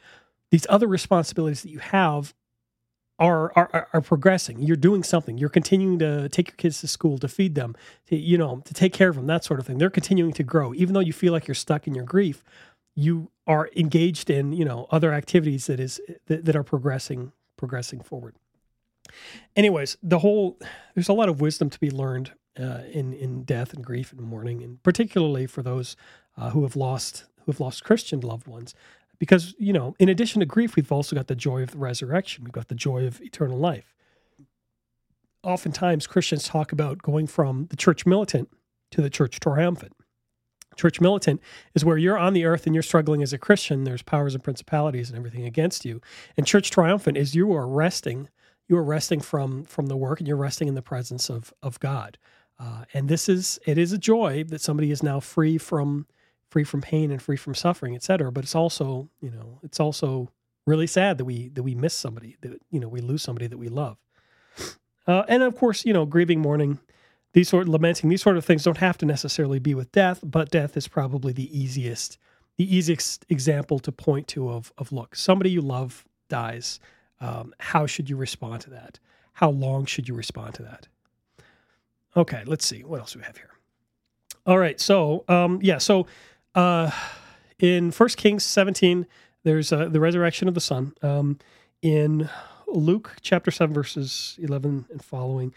these 0.51 0.67
other 0.71 0.87
responsibilities 0.87 1.63
that 1.63 1.71
you 1.71 1.81
have 1.81 2.33
are, 3.19 3.51
are 3.57 3.89
are 3.95 4.01
progressing. 4.03 4.61
You're 4.61 4.77
doing 4.77 5.03
something. 5.03 5.39
You're 5.39 5.49
continuing 5.49 5.99
to 6.01 6.29
take 6.29 6.49
your 6.49 6.57
kids 6.57 6.83
to 6.83 6.87
school 6.87 7.17
to 7.19 7.29
feed 7.29 7.55
them 7.55 7.75
to, 8.09 8.17
you 8.17 8.37
know 8.37 8.61
to 8.65 8.75
take 8.75 8.93
care 8.93 9.09
of 9.09 9.17
them 9.17 9.27
that 9.27 9.43
sort 9.43 9.59
of 9.59 9.67
thing. 9.67 9.79
They're 9.79 9.91
continuing 9.91 10.35
to 10.35 10.43
grow. 10.43 10.75
Even 10.75 10.93
though 10.93 11.01
you 11.01 11.15
feel 11.15 11.33
like 11.33 11.49
you're 11.49 11.55
stuck 11.55 11.87
in 11.87 11.95
your 11.95 12.05
grief 12.05 12.43
you 12.97 13.31
are 13.47 13.71
engaged 13.77 14.31
in 14.31 14.53
you 14.53 14.65
know 14.65 14.87
other 14.91 15.13
activities 15.13 15.67
that 15.67 15.79
is 15.79 16.01
that, 16.27 16.45
that 16.45 16.57
are 16.57 16.65
progressing 16.65 17.31
progressing 17.57 18.01
forward. 18.01 18.37
anyways, 19.55 19.97
the 20.03 20.19
whole 20.21 20.59
there's 20.95 21.09
a 21.09 21.13
lot 21.13 21.29
of 21.29 21.41
wisdom 21.41 21.71
to 21.71 21.81
be 21.81 21.91
learned 21.91 22.33
uh, 22.59 22.81
in 22.91 23.13
in 23.13 23.45
death 23.45 23.73
and 23.73 23.85
grief 23.85 24.13
and 24.13 24.21
mourning, 24.21 24.63
and 24.63 24.83
particularly 24.83 25.47
for 25.47 25.63
those 25.63 25.97
uh, 26.37 26.51
who 26.51 26.63
have 26.63 26.77
lost 26.77 27.25
who 27.45 27.53
have 27.53 27.61
lost 27.61 27.85
Christian 27.85 28.21
loved 28.21 28.47
ones, 28.47 28.75
because 29.19 29.55
you 29.59 29.73
know, 29.73 29.95
in 29.99 30.09
addition 30.09 30.41
to 30.41 30.47
grief, 30.47 30.77
we've 30.77 30.93
also 30.93 31.17
got 31.17 31.27
the 31.27 31.37
joy 31.37 31.63
of 31.63 31.73
the 31.73 31.79
resurrection. 31.79 32.45
We've 32.45 32.53
got 32.53 32.69
the 32.69 32.75
joy 32.75 33.07
of 33.07 33.21
eternal 33.21 33.59
life. 33.59 33.95
Oftentimes, 35.43 36.07
Christians 36.07 36.45
talk 36.49 36.73
about 36.73 37.03
going 37.03 37.27
from 37.27 37.67
the 37.71 37.77
church 37.77 38.05
militant 38.05 38.51
to 38.91 39.01
the 39.01 39.11
church 39.11 39.39
triumphant. 39.39 39.96
Church 40.77 41.01
militant 41.01 41.41
is 41.75 41.85
where 41.85 41.99
you're 41.99 42.19
on 42.19 42.33
the 42.33 42.45
earth 42.45 42.67
and 42.67 42.75
you're 42.75 42.83
struggling 42.83 43.23
as 43.23 43.33
a 43.33 43.39
Christian. 43.39 43.85
There's 43.85 44.03
powers 44.03 44.35
and 44.35 44.45
principalities 44.45 45.09
and 45.09 45.19
everything 45.19 45.45
against 45.45 45.85
you. 45.85 46.01
And 46.37 46.47
church 46.47 46.71
triumphant 46.71 47.17
is 47.17 47.35
you 47.35 47.53
are 47.55 47.67
resting. 47.67 48.29
You 48.69 48.77
are 48.77 48.85
resting 48.85 49.21
from 49.21 49.65
from 49.65 49.87
the 49.87 49.97
work 49.97 50.21
and 50.21 50.29
you're 50.29 50.37
resting 50.37 50.69
in 50.69 50.75
the 50.75 50.83
presence 50.83 51.31
of 51.31 51.53
of 51.63 51.81
God. 51.81 52.19
Uh, 52.59 52.85
and 52.95 53.09
this 53.09 53.29
is 53.29 53.59
it 53.67 53.79
is 53.79 53.93
a 53.93 53.99
joy 53.99 54.45
that 54.45 54.61
somebody 54.61 54.91
is 54.91 55.03
now 55.03 55.21
free 55.21 55.59
from 55.59 56.07
free 56.51 56.65
from 56.65 56.81
pain 56.81 57.11
and 57.11 57.21
free 57.21 57.37
from 57.37 57.55
suffering, 57.55 57.95
et 57.95 58.03
cetera. 58.03 58.31
But 58.31 58.45
it's 58.45 58.55
also 58.55 59.09
you 59.21 59.31
know 59.31 59.61
it's 59.63 59.81
also 59.81 60.31
really 60.67 60.87
sad 60.87 61.19
that 61.19 61.25
we 61.25 61.49
that 61.51 61.63
we 61.63 61.75
miss 61.75 61.95
somebody 61.95 62.37
that 62.41 62.61
you 62.71 62.81
know 62.81 62.89
we 62.89 63.01
lose 63.01 63.23
somebody 63.23 63.47
that 63.47 63.59
we 63.59 63.69
love. 63.69 63.99
Uh, 65.07 65.23
and 65.29 65.43
of 65.43 65.55
course, 65.57 65.85
you 65.85 65.93
know, 65.93 66.05
grieving, 66.05 66.41
mourning, 66.41 66.81
these 67.37 67.51
sort 67.51 67.65
of 67.65 67.69
lamenting, 67.69 68.09
these 68.09 68.23
sort 68.23 68.39
of 68.39 68.47
things 68.47 68.65
don't 68.65 68.79
have 68.79 68.97
to 68.97 69.05
necessarily 69.05 69.59
be 69.59 69.75
with 69.75 69.93
death, 69.93 70.21
but 70.25 70.49
death 70.49 70.75
is 70.75 70.89
probably 70.89 71.35
the 71.35 71.51
easiest, 71.57 72.17
the 72.57 72.65
easiest 72.75 73.27
example 73.29 73.79
to 73.79 73.93
point 73.93 74.27
to 74.27 74.49
of 74.49 74.73
of 74.79 74.91
look, 74.91 75.15
somebody 75.15 75.51
you 75.51 75.61
love 75.61 76.07
dies. 76.31 76.81
Um, 77.21 77.55
how 77.61 77.85
should 77.85 78.09
you 78.09 78.17
respond 78.17 78.63
to 78.63 78.71
that? 78.71 78.99
How 79.35 79.51
long 79.51 79.85
should 79.85 80.09
you 80.09 80.15
respond 80.15 80.55
to 80.55 80.63
that? 80.63 80.89
Okay, 82.17 82.43
let's 82.47 82.65
see 82.65 82.83
what 82.83 83.01
else 83.01 83.15
we 83.15 83.23
have 83.23 83.37
here. 83.37 83.51
All 84.47 84.57
right, 84.57 84.81
so 84.81 85.23
um, 85.29 85.59
yeah, 85.61 85.77
so 85.77 86.07
uh, 86.55 86.91
in 87.59 87.91
First 87.91 88.17
Kings 88.17 88.45
seventeen, 88.45 89.07
there's 89.43 89.75
uh, 89.75 89.91
the 89.91 90.01
resurrection 90.01 90.49
of 90.49 90.55
the 90.55 90.63
son. 90.63 90.95
Um, 91.03 91.39
in 91.83 92.31
Luke 92.67 93.17
chapter 93.21 93.51
seven, 93.51 93.75
verses 93.75 94.39
eleven 94.41 94.87
and 94.91 95.05
following, 95.05 95.53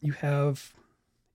you 0.00 0.10
have 0.10 0.72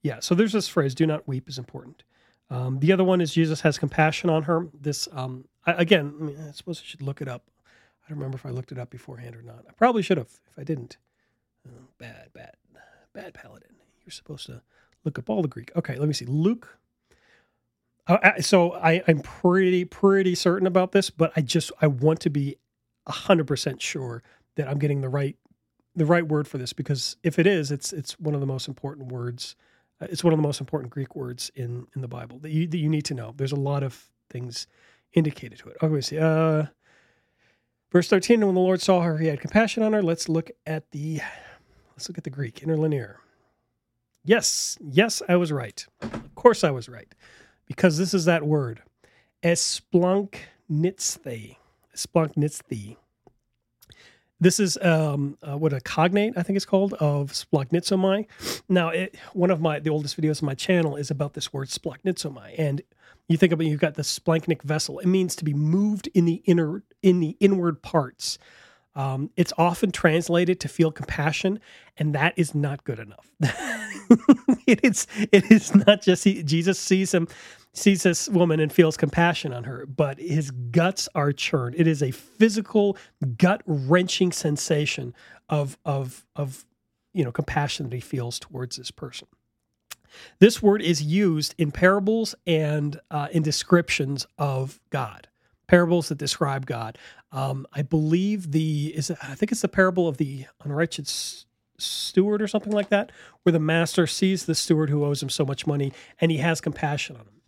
yeah. 0.01 0.19
So 0.19 0.35
there's 0.35 0.53
this 0.53 0.67
phrase: 0.67 0.95
"Do 0.95 1.05
not 1.05 1.27
weep" 1.27 1.49
is 1.49 1.57
important. 1.57 2.03
Um, 2.49 2.79
the 2.79 2.91
other 2.91 3.03
one 3.03 3.21
is 3.21 3.33
Jesus 3.33 3.61
has 3.61 3.77
compassion 3.77 4.29
on 4.29 4.43
her. 4.43 4.67
This 4.73 5.07
um, 5.13 5.45
I, 5.65 5.73
again, 5.73 6.13
I, 6.19 6.23
mean, 6.23 6.37
I 6.47 6.51
suppose 6.51 6.79
I 6.79 6.85
should 6.85 7.01
look 7.01 7.21
it 7.21 7.27
up. 7.27 7.43
I 7.65 8.09
don't 8.09 8.17
remember 8.17 8.35
if 8.35 8.45
I 8.45 8.49
looked 8.49 8.71
it 8.71 8.79
up 8.79 8.89
beforehand 8.89 9.35
or 9.35 9.41
not. 9.41 9.65
I 9.69 9.73
probably 9.73 10.01
should 10.01 10.17
have. 10.17 10.31
If 10.49 10.59
I 10.59 10.63
didn't, 10.63 10.97
oh, 11.67 11.87
bad, 11.97 12.29
bad, 12.33 12.55
bad 13.13 13.33
paladin. 13.33 13.75
You're 14.05 14.11
supposed 14.11 14.47
to 14.47 14.61
look 15.05 15.17
up 15.17 15.29
all 15.29 15.41
the 15.41 15.47
Greek. 15.47 15.71
Okay, 15.75 15.95
let 15.95 16.07
me 16.07 16.13
see. 16.13 16.25
Luke. 16.25 16.77
Uh, 18.07 18.41
so 18.41 18.73
I, 18.73 19.03
I'm 19.07 19.19
pretty 19.19 19.85
pretty 19.85 20.35
certain 20.35 20.67
about 20.67 20.91
this, 20.91 21.09
but 21.09 21.31
I 21.35 21.41
just 21.41 21.71
I 21.81 21.87
want 21.87 22.19
to 22.21 22.29
be 22.29 22.57
hundred 23.07 23.45
percent 23.45 23.81
sure 23.81 24.23
that 24.55 24.67
I'm 24.67 24.79
getting 24.79 25.01
the 25.01 25.09
right 25.09 25.35
the 25.95 26.05
right 26.05 26.27
word 26.27 26.47
for 26.47 26.57
this 26.57 26.73
because 26.73 27.17
if 27.23 27.37
it 27.39 27.47
is, 27.47 27.71
it's 27.71 27.93
it's 27.93 28.19
one 28.19 28.33
of 28.33 28.41
the 28.41 28.47
most 28.47 28.67
important 28.67 29.11
words. 29.11 29.55
It's 30.01 30.23
one 30.23 30.33
of 30.33 30.39
the 30.39 30.43
most 30.43 30.59
important 30.59 30.91
Greek 30.91 31.15
words 31.15 31.51
in 31.55 31.87
in 31.95 32.01
the 32.01 32.07
Bible 32.07 32.39
that 32.39 32.51
you 32.51 32.67
that 32.67 32.77
you 32.77 32.89
need 32.89 33.05
to 33.05 33.13
know. 33.13 33.33
There's 33.37 33.51
a 33.51 33.55
lot 33.55 33.83
of 33.83 34.09
things 34.29 34.67
indicated 35.13 35.59
to 35.59 35.69
it. 35.69 35.77
Okay, 35.81 36.01
see. 36.01 36.17
Uh, 36.17 36.65
verse 37.91 38.07
thirteen. 38.07 38.39
And 38.39 38.47
when 38.47 38.55
the 38.55 38.61
Lord 38.61 38.81
saw 38.81 39.01
her, 39.01 39.17
He 39.17 39.27
had 39.27 39.39
compassion 39.39 39.83
on 39.83 39.93
her. 39.93 40.01
Let's 40.01 40.27
look 40.27 40.49
at 40.65 40.89
the 40.91 41.21
let's 41.91 42.09
look 42.09 42.17
at 42.17 42.23
the 42.23 42.29
Greek 42.29 42.63
interlinear. 42.63 43.19
Yes, 44.23 44.77
yes, 44.79 45.21
I 45.27 45.35
was 45.35 45.51
right. 45.51 45.85
Of 46.01 46.35
course, 46.35 46.63
I 46.63 46.71
was 46.71 46.87
right, 46.87 47.13
because 47.65 47.97
this 47.97 48.13
is 48.13 48.25
that 48.25 48.45
word, 48.45 48.81
esplanchnizthi. 49.43 51.57
Esplanchnizthi. 51.95 52.97
This 54.41 54.59
is 54.59 54.75
um, 54.81 55.37
uh, 55.43 55.55
what 55.55 55.71
a 55.71 55.79
cognate 55.79 56.33
I 56.35 56.41
think 56.41 56.57
it's 56.57 56.65
called 56.65 56.93
of 56.95 57.31
splanchnizomai. 57.31 58.25
Now, 58.67 58.89
it, 58.89 59.15
one 59.33 59.51
of 59.51 59.61
my 59.61 59.79
the 59.79 59.91
oldest 59.91 60.19
videos 60.19 60.41
on 60.41 60.47
my 60.47 60.55
channel 60.55 60.95
is 60.95 61.11
about 61.11 61.35
this 61.35 61.53
word 61.53 61.69
splanchnizomai, 61.69 62.55
and 62.57 62.81
you 63.27 63.37
think 63.37 63.53
about 63.53 63.67
you've 63.67 63.79
got 63.79 63.93
the 63.93 64.01
splanchnic 64.01 64.63
vessel. 64.63 64.97
It 64.97 65.05
means 65.05 65.35
to 65.37 65.45
be 65.45 65.53
moved 65.53 66.09
in 66.15 66.25
the 66.25 66.41
inner 66.45 66.81
in 67.03 67.19
the 67.19 67.37
inward 67.39 67.83
parts. 67.83 68.39
Um, 68.95 69.29
it's 69.37 69.53
often 69.59 69.91
translated 69.91 70.59
to 70.61 70.67
feel 70.67 70.91
compassion, 70.91 71.59
and 71.97 72.13
that 72.15 72.33
is 72.35 72.55
not 72.55 72.83
good 72.83 72.99
enough. 72.99 73.29
it 74.67 74.79
is 74.83 75.05
it 75.31 75.51
is 75.51 75.75
not 75.75 76.01
just 76.01 76.23
he, 76.23 76.41
Jesus 76.41 76.79
sees 76.79 77.13
him 77.13 77.27
sees 77.73 78.03
this 78.03 78.27
woman 78.29 78.59
and 78.59 78.71
feels 78.71 78.97
compassion 78.97 79.53
on 79.53 79.63
her, 79.63 79.85
but 79.85 80.19
his 80.19 80.51
guts 80.51 81.07
are 81.15 81.31
churned. 81.31 81.75
It 81.77 81.87
is 81.87 82.03
a 82.03 82.11
physical, 82.11 82.97
gut 83.37 83.61
wrenching 83.65 84.31
sensation 84.31 85.13
of 85.49 85.77
of 85.85 86.25
of 86.35 86.65
you 87.13 87.23
know 87.23 87.31
compassion 87.31 87.89
that 87.89 87.95
he 87.95 88.01
feels 88.01 88.39
towards 88.39 88.77
this 88.77 88.91
person. 88.91 89.27
This 90.39 90.61
word 90.61 90.81
is 90.81 91.01
used 91.01 91.55
in 91.57 91.71
parables 91.71 92.35
and 92.45 92.99
uh, 93.09 93.29
in 93.31 93.43
descriptions 93.43 94.27
of 94.37 94.79
God 94.89 95.27
parables 95.71 96.09
that 96.09 96.17
describe 96.17 96.65
God. 96.65 96.97
Um, 97.31 97.65
I 97.71 97.81
believe 97.81 98.51
the 98.51 98.91
is 98.93 99.09
I 99.09 99.35
think 99.35 99.53
it's 99.53 99.61
the 99.61 99.69
parable 99.69 100.05
of 100.05 100.17
the 100.17 100.45
unrighteous 100.65 101.45
steward 101.77 102.41
or 102.41 102.47
something 102.47 102.73
like 102.73 102.89
that, 102.89 103.11
where 103.43 103.53
the 103.53 103.59
master 103.59 104.05
sees 104.05 104.45
the 104.45 104.53
steward 104.53 104.89
who 104.89 105.05
owes 105.05 105.23
him 105.23 105.29
so 105.29 105.45
much 105.45 105.65
money 105.65 105.93
and 106.19 106.29
he 106.29 106.37
has 106.37 106.59
compassion 106.59 107.15
on 107.15 107.21
him. 107.21 107.40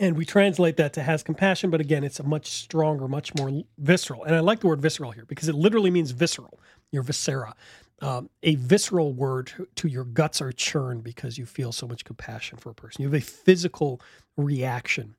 And 0.00 0.16
we 0.16 0.24
translate 0.24 0.78
that 0.78 0.94
to 0.94 1.02
has 1.02 1.22
compassion, 1.22 1.68
but 1.68 1.82
again, 1.82 2.04
it's 2.04 2.18
a 2.18 2.22
much 2.22 2.46
stronger, 2.46 3.06
much 3.06 3.34
more 3.34 3.62
visceral. 3.76 4.24
And 4.24 4.34
I 4.34 4.40
like 4.40 4.60
the 4.60 4.66
word 4.66 4.80
visceral 4.80 5.10
here 5.10 5.26
because 5.26 5.46
it 5.46 5.54
literally 5.54 5.90
means 5.90 6.10
visceral, 6.10 6.58
your 6.90 7.02
viscera. 7.02 7.54
Um, 8.00 8.30
a 8.42 8.54
visceral 8.54 9.12
word 9.12 9.52
to 9.74 9.88
your 9.88 10.04
guts 10.04 10.40
are 10.40 10.52
churned 10.52 11.04
because 11.04 11.36
you 11.36 11.44
feel 11.44 11.70
so 11.70 11.86
much 11.86 12.06
compassion 12.06 12.56
for 12.56 12.70
a 12.70 12.74
person. 12.74 13.02
You 13.02 13.08
have 13.08 13.22
a 13.22 13.24
physical 13.24 14.00
reaction 14.38 15.16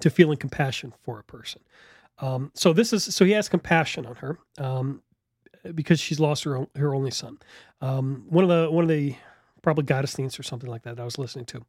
to 0.00 0.10
feeling 0.10 0.36
compassion 0.36 0.92
for 1.02 1.18
a 1.18 1.24
person. 1.24 1.62
Um, 2.18 2.52
so 2.54 2.74
this 2.74 2.92
is 2.92 3.14
so 3.14 3.24
he 3.24 3.32
has 3.32 3.48
compassion 3.48 4.04
on 4.04 4.16
her 4.16 4.38
um, 4.58 5.02
because 5.74 5.98
she's 5.98 6.20
lost 6.20 6.44
her 6.44 6.66
her 6.76 6.94
only 6.94 7.10
son. 7.10 7.38
Um, 7.80 8.26
one 8.28 8.44
of 8.44 8.50
the 8.50 8.70
one 8.70 8.84
of 8.84 8.90
the 8.90 9.16
probably 9.62 9.84
Gottesdienst 9.84 10.38
or 10.38 10.42
something 10.42 10.68
like 10.68 10.82
that, 10.82 10.96
that 10.96 11.02
I 11.02 11.06
was 11.06 11.16
listening 11.16 11.46
to. 11.46 11.64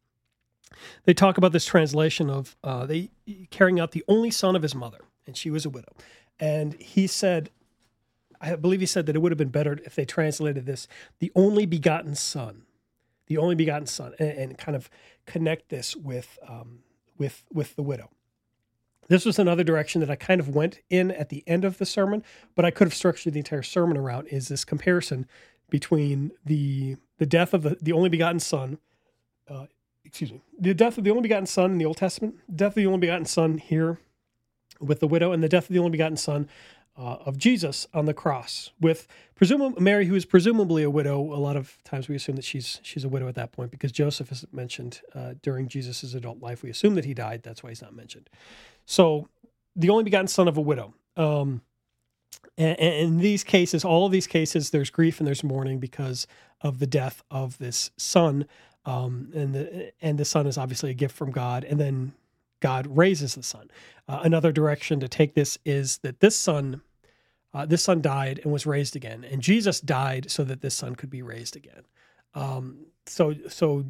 They 1.05 1.13
talk 1.13 1.37
about 1.37 1.51
this 1.51 1.65
translation 1.65 2.29
of 2.29 2.55
uh, 2.63 2.85
they 2.85 3.11
carrying 3.49 3.79
out 3.79 3.91
the 3.91 4.03
only 4.07 4.31
son 4.31 4.55
of 4.55 4.61
his 4.61 4.75
mother, 4.75 4.99
and 5.27 5.35
she 5.35 5.49
was 5.49 5.65
a 5.65 5.69
widow. 5.69 5.93
And 6.39 6.73
he 6.73 7.07
said, 7.07 7.49
I 8.39 8.55
believe 8.55 8.79
he 8.79 8.85
said 8.85 9.05
that 9.05 9.15
it 9.15 9.19
would 9.19 9.31
have 9.31 9.37
been 9.37 9.49
better 9.49 9.79
if 9.85 9.95
they 9.95 10.05
translated 10.05 10.65
this 10.65 10.87
the 11.19 11.31
only 11.35 11.65
begotten 11.65 12.15
son, 12.15 12.63
the 13.27 13.37
only 13.37 13.55
begotten 13.55 13.87
son, 13.87 14.13
and, 14.19 14.29
and 14.29 14.57
kind 14.57 14.75
of 14.75 14.89
connect 15.25 15.69
this 15.69 15.95
with 15.95 16.39
um, 16.47 16.79
with 17.17 17.43
with 17.53 17.75
the 17.75 17.83
widow. 17.83 18.09
This 19.07 19.25
was 19.25 19.37
another 19.37 19.63
direction 19.63 19.99
that 19.99 20.09
I 20.09 20.15
kind 20.15 20.39
of 20.39 20.49
went 20.49 20.79
in 20.89 21.11
at 21.11 21.29
the 21.29 21.43
end 21.45 21.65
of 21.65 21.77
the 21.77 21.85
sermon, 21.85 22.23
but 22.55 22.63
I 22.63 22.71
could 22.71 22.87
have 22.87 22.95
structured 22.95 23.33
the 23.33 23.39
entire 23.39 23.61
sermon 23.61 23.97
around 23.97 24.27
is 24.27 24.47
this 24.47 24.63
comparison 24.63 25.27
between 25.69 26.31
the 26.45 26.97
the 27.17 27.25
death 27.25 27.53
of 27.53 27.63
the, 27.63 27.77
the 27.81 27.91
only 27.91 28.09
begotten 28.09 28.39
son, 28.39 28.79
uh, 29.47 29.67
excuse 30.05 30.31
me, 30.31 30.41
the 30.60 30.74
death 30.74 30.98
of 30.98 31.03
the 31.03 31.10
only 31.10 31.24
begotten 31.24 31.46
son 31.46 31.72
in 31.72 31.77
the 31.77 31.86
Old 31.86 31.98
Testament, 31.98 32.36
death 32.53 32.72
of 32.72 32.75
the 32.75 32.86
only 32.86 33.00
begotten 33.00 33.25
son 33.25 33.58
here 33.58 34.00
with 34.79 35.00
the 35.00 35.08
widow, 35.08 35.31
and 35.31 35.43
the 35.43 35.50
death 35.50 35.70
of 35.70 35.74
the 35.74 35.79
only 35.79 35.91
begotten 35.91 36.17
son 36.17 36.48
uh, 36.98 37.17
of 37.25 37.38
Jesus 37.38 37.88
on 37.93 38.05
the 38.05 38.13
cross 38.13 38.72
with 38.79 39.08
presumably 39.36 39.81
Mary, 39.81 40.05
who 40.05 40.15
is 40.15 40.25
presumably 40.25 40.84
a 40.84 40.89
widow. 40.89 41.20
A 41.20 41.39
lot 41.39 41.55
of 41.55 41.77
times 41.84 42.08
we 42.08 42.15
assume 42.15 42.36
that 42.36 42.46
she's 42.46 42.79
she's 42.84 43.03
a 43.03 43.10
widow 43.10 43.27
at 43.27 43.36
that 43.36 43.51
point 43.51 43.72
because 43.72 43.91
Joseph 43.91 44.31
isn't 44.31 44.53
mentioned 44.53 45.01
uh, 45.15 45.36
during 45.41 45.67
Jesus's 45.67 46.13
adult 46.15 46.41
life. 46.41 46.63
We 46.63 46.70
assume 46.70 46.96
that 46.96 47.05
he 47.05 47.13
died. 47.13 47.43
That's 47.43 47.63
why 47.63 47.70
he's 47.70 47.81
not 47.81 47.96
mentioned. 47.96 48.29
So 48.86 49.27
the 49.75 49.89
only 49.89 50.03
begotten 50.03 50.27
son 50.27 50.48
of 50.48 50.58
a 50.58 50.62
widow. 50.62 50.93
Um, 51.15 51.62
and, 52.58 52.79
and 52.79 52.96
in 52.96 53.17
these 53.20 53.43
cases, 53.43 53.86
all 53.86 54.05
of 54.05 54.12
these 54.12 54.27
cases, 54.27 54.70
there's 54.70 54.89
grief 54.89 55.20
and 55.20 55.27
there's 55.27 55.43
mourning 55.43 55.79
because 55.79 56.27
of 56.62 56.79
the 56.79 56.88
death 56.88 57.24
of 57.31 57.58
this 57.58 57.91
son. 57.98 58.46
Um, 58.85 59.31
and 59.35 59.55
the 59.55 59.93
and 60.01 60.17
the 60.17 60.25
son 60.25 60.47
is 60.47 60.57
obviously 60.57 60.91
a 60.91 60.95
gift 60.95 61.15
from 61.15 61.31
God. 61.31 61.63
And 61.63 61.79
then 61.79 62.13
God 62.61 62.88
raises 62.97 63.35
the 63.35 63.43
son. 63.43 63.69
Uh, 64.07 64.21
another 64.23 64.51
direction 64.51 65.00
to 65.01 65.07
take 65.07 65.35
this 65.35 65.57
is 65.65 66.00
that 66.00 66.19
this 66.19 66.35
son, 66.35 66.81
uh, 67.53 67.65
this 67.65 67.83
son 67.83 68.01
died 68.01 68.39
and 68.43 68.53
was 68.53 68.65
raised 68.65 68.95
again, 68.95 69.23
and 69.23 69.41
Jesus 69.41 69.81
died 69.81 70.31
so 70.31 70.43
that 70.45 70.61
this 70.61 70.75
son 70.75 70.95
could 70.95 71.09
be 71.09 71.21
raised 71.23 71.55
again. 71.55 71.83
Um, 72.35 72.88
so, 73.07 73.35
so 73.50 73.85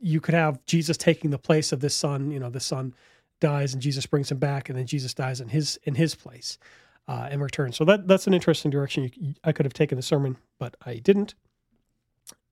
you 0.00 0.20
could 0.20 0.34
have 0.34 0.64
Jesus 0.66 0.96
taking 0.96 1.30
the 1.30 1.38
place 1.38 1.72
of 1.72 1.80
this 1.80 1.94
son. 1.94 2.30
You 2.30 2.40
know, 2.40 2.50
the 2.50 2.60
son 2.60 2.94
dies 3.40 3.74
and 3.74 3.82
Jesus 3.82 4.06
brings 4.06 4.30
him 4.30 4.38
back, 4.38 4.68
and 4.70 4.78
then 4.78 4.86
Jesus 4.86 5.14
dies 5.14 5.40
in 5.40 5.48
his 5.48 5.78
in 5.84 5.94
his 5.96 6.14
place. 6.14 6.58
uh, 7.08 7.28
and 7.30 7.42
return. 7.42 7.72
So 7.72 7.84
that 7.86 8.06
that's 8.08 8.26
an 8.26 8.34
interesting 8.34 8.70
direction. 8.70 9.10
You, 9.14 9.34
I 9.44 9.52
could 9.52 9.66
have 9.66 9.72
taken 9.74 9.96
the 9.96 10.02
sermon, 10.02 10.36
but 10.58 10.76
I 10.84 10.96
didn't. 10.96 11.34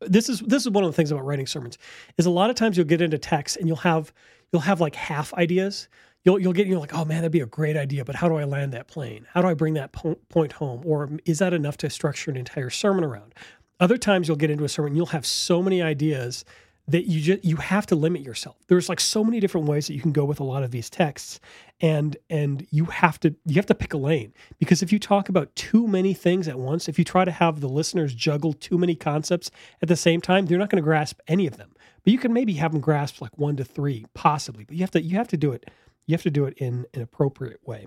This 0.01 0.29
is 0.29 0.41
this 0.41 0.63
is 0.65 0.71
one 0.71 0.85
of 0.85 0.91
the 0.91 0.95
things 0.95 1.11
about 1.11 1.25
writing 1.25 1.47
sermons 1.47 1.79
is 2.17 2.27
a 2.27 2.31
lot 2.31 2.51
of 2.51 2.57
times 2.57 2.77
you'll 2.77 2.87
get 2.87 3.03
into 3.03 3.19
text 3.19 3.57
and 3.57 3.67
you'll 3.67 3.79
have 3.79 4.13
you'll 4.53 4.63
have 4.63 4.81
like 4.81 4.95
half 4.95 5.35
ideas. 5.35 5.89
You'll 6.25 6.39
you'll 6.39 6.53
get 6.53 6.67
you're 6.67 6.79
like 6.79 6.95
oh 6.95 7.05
man 7.05 7.19
that'd 7.19 7.33
be 7.33 7.41
a 7.41 7.47
great 7.47 7.77
idea, 7.77 8.05
but 8.05 8.15
how 8.15 8.29
do 8.29 8.37
I 8.37 8.45
land 8.45 8.73
that 8.73 8.87
plane? 8.87 9.27
How 9.33 9.43
do 9.43 9.49
I 9.49 9.55
bring 9.55 9.75
that 9.75 9.93
po- 9.93 10.19
point 10.29 10.53
home? 10.53 10.83
Or 10.85 11.11
is 11.25 11.39
that 11.41 11.53
enough 11.53 11.77
to 11.79 11.91
structure 11.91 12.31
an 12.31 12.37
entire 12.37 12.71
sermon 12.71 13.05
around? 13.05 13.35
Other 13.81 13.97
times 13.97 14.29
you'll 14.29 14.37
get 14.37 14.51
into 14.51 14.65
a 14.65 14.69
sermon 14.69 14.91
and 14.91 14.97
you'll 14.97 15.07
have 15.07 15.27
so 15.27 15.63
many 15.63 15.83
ideas 15.83 16.45
that 16.89 17.07
you 17.07 17.21
just 17.21 17.45
you 17.45 17.57
have 17.57 17.87
to 17.87 17.95
limit 17.95 18.23
yourself. 18.23 18.57
There's 18.67 18.89
like 18.89 18.99
so 18.99 19.23
many 19.23 19.41
different 19.41 19.69
ways 19.69 19.87
that 19.87 19.95
you 19.95 20.01
can 20.01 20.13
go 20.13 20.25
with 20.25 20.41
a 20.41 20.45
lot 20.45 20.63
of 20.63 20.71
these 20.71 20.89
texts 20.89 21.39
and 21.81 22.17
and 22.31 22.67
you 22.71 22.87
have 22.87 23.21
to 23.21 23.35
you 23.45 23.57
have 23.57 23.67
to 23.67 23.75
pick 23.75 23.93
a 23.93 23.99
lane 23.99 24.33
because 24.59 24.83
if 24.83 24.91
you 24.91 24.99
talk 24.99 25.29
about 25.29 25.55
too 25.55 25.87
many 25.87 26.15
things 26.15 26.49
at 26.49 26.59
once, 26.59 26.89
if 26.89 26.99
you 26.99 27.05
try 27.05 27.25
to 27.27 27.31
have 27.31 27.61
the 27.61 27.69
listeners 27.69 28.15
juggle 28.15 28.55
too 28.55 28.79
many 28.79 28.95
concepts 28.95 29.51
at 29.83 29.89
the 29.89 29.97
same 29.97 30.21
time, 30.21 30.47
they're 30.47 30.59
not 30.59 30.71
going 30.71 30.83
to 30.83 30.87
grasp 30.87 31.21
any 31.29 31.47
of 31.47 31.59
them. 31.59 31.71
But 32.03 32.13
you 32.13 32.19
can 32.19 32.33
maybe 32.33 32.55
have 32.55 32.73
them 32.73 32.81
grasp 32.81 33.21
like 33.21 33.37
1 33.37 33.57
to 33.57 33.65
3 33.65 34.07
possibly, 34.15 34.65
but 34.65 34.75
you 34.75 34.81
have 34.81 34.91
to 34.93 35.03
you 35.03 35.17
have 35.17 35.29
to 35.29 35.37
do 35.37 35.53
it 35.53 35.71
you 36.07 36.15
have 36.15 36.23
to 36.23 36.31
do 36.31 36.47
it 36.47 36.55
in 36.57 36.87
an 36.95 37.03
appropriate 37.03 37.61
way. 37.67 37.87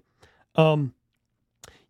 Um 0.55 0.93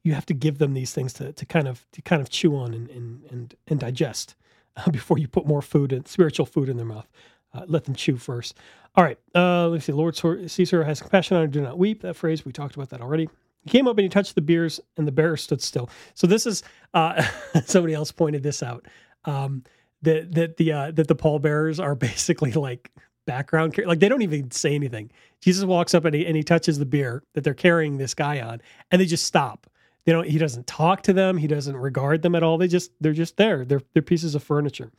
you 0.04 0.14
have 0.14 0.26
to 0.26 0.34
give 0.34 0.58
them 0.58 0.74
these 0.74 0.94
things 0.94 1.14
to, 1.14 1.32
to 1.34 1.46
kind 1.46 1.68
of 1.68 1.86
to 1.92 2.02
kind 2.02 2.22
of 2.22 2.30
chew 2.30 2.56
on 2.56 2.74
and 2.74 2.90
and 2.90 3.26
and, 3.30 3.56
and 3.68 3.80
digest 3.82 4.36
before 4.92 5.18
you 5.18 5.28
put 5.28 5.46
more 5.46 5.62
food 5.62 5.92
and 5.92 6.08
spiritual 6.08 6.46
food 6.46 6.70
in 6.70 6.78
their 6.78 6.86
mouth. 6.86 7.08
Uh, 7.54 7.66
let 7.68 7.86
them 7.86 7.96
chew 7.96 8.16
first. 8.16 8.58
All 8.96 9.04
right. 9.04 9.20
Uh, 9.36 9.68
let's 9.68 9.86
see. 9.86 9.92
Lord 9.92 10.16
Caesar 10.16 10.84
has 10.84 11.02
compassion 11.02 11.38
on 11.38 11.44
her. 11.44 11.48
Do 11.48 11.62
not 11.62 11.78
weep. 11.78 12.02
That 12.02 12.16
phrase 12.16 12.46
we 12.46 12.52
talked 12.52 12.76
about 12.76 12.90
that 12.90 13.02
already. 13.02 13.30
He 13.64 13.70
came 13.70 13.88
up 13.88 13.98
and 13.98 14.04
he 14.04 14.10
touched 14.10 14.36
the 14.36 14.42
biers, 14.42 14.80
and 14.98 15.08
the 15.08 15.12
bear 15.12 15.38
stood 15.38 15.62
still. 15.62 15.90
So 16.14 16.28
this 16.28 16.46
is 16.46 16.64
uh, 16.94 17.24
somebody 17.66 17.94
else 17.94 18.12
pointed 18.12 18.44
this 18.44 18.64
out. 18.64 18.88
Um, 19.26 19.64
that 20.02 20.34
that 20.34 20.58
the 20.58 20.72
uh, 20.72 20.92
that 20.92 21.08
the 21.08 21.16
pallbearers 21.16 21.80
are 21.80 21.96
basically 21.96 22.52
like 22.54 22.92
background 23.28 23.78
like 23.86 24.00
they 24.00 24.10
don't 24.10 24.24
even 24.24 24.50
say 24.52 24.74
anything. 24.74 25.12
Jesus 25.42 25.64
walks 25.64 25.94
up 25.94 26.06
and 26.06 26.16
he 26.16 26.26
and 26.26 26.36
he 26.36 26.44
touches 26.44 26.80
the 26.80 26.86
bier 26.86 27.24
that 27.34 27.44
they're 27.44 27.54
carrying 27.54 27.98
this 27.98 28.14
guy 28.14 28.42
on, 28.42 28.62
and 28.90 29.02
they 29.02 29.06
just 29.06 29.26
stop 29.26 29.68
they 30.06 30.12
don't 30.12 30.28
he 30.28 30.38
doesn't 30.38 30.68
talk 30.68 31.04
to 31.04 31.14
them. 31.14 31.38
He 31.38 31.48
doesn't 31.48 31.78
regard 31.78 32.22
them 32.22 32.36
at 32.36 32.44
all. 32.44 32.58
They 32.58 32.68
just 32.68 32.92
they're 33.00 33.14
just 33.14 33.38
there. 33.38 33.66
They're 33.66 33.82
they're 33.94 34.02
pieces 34.02 34.36
of 34.36 34.44
furniture. 34.44 34.92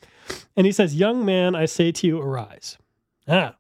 And 0.56 0.66
he 0.66 0.73
says 0.73 0.94
young 0.94 1.25
man 1.25 1.54
i 1.54 1.64
say 1.66 1.92
to 1.92 2.06
you 2.06 2.21
arise. 2.21 2.78
Ah 3.26 3.56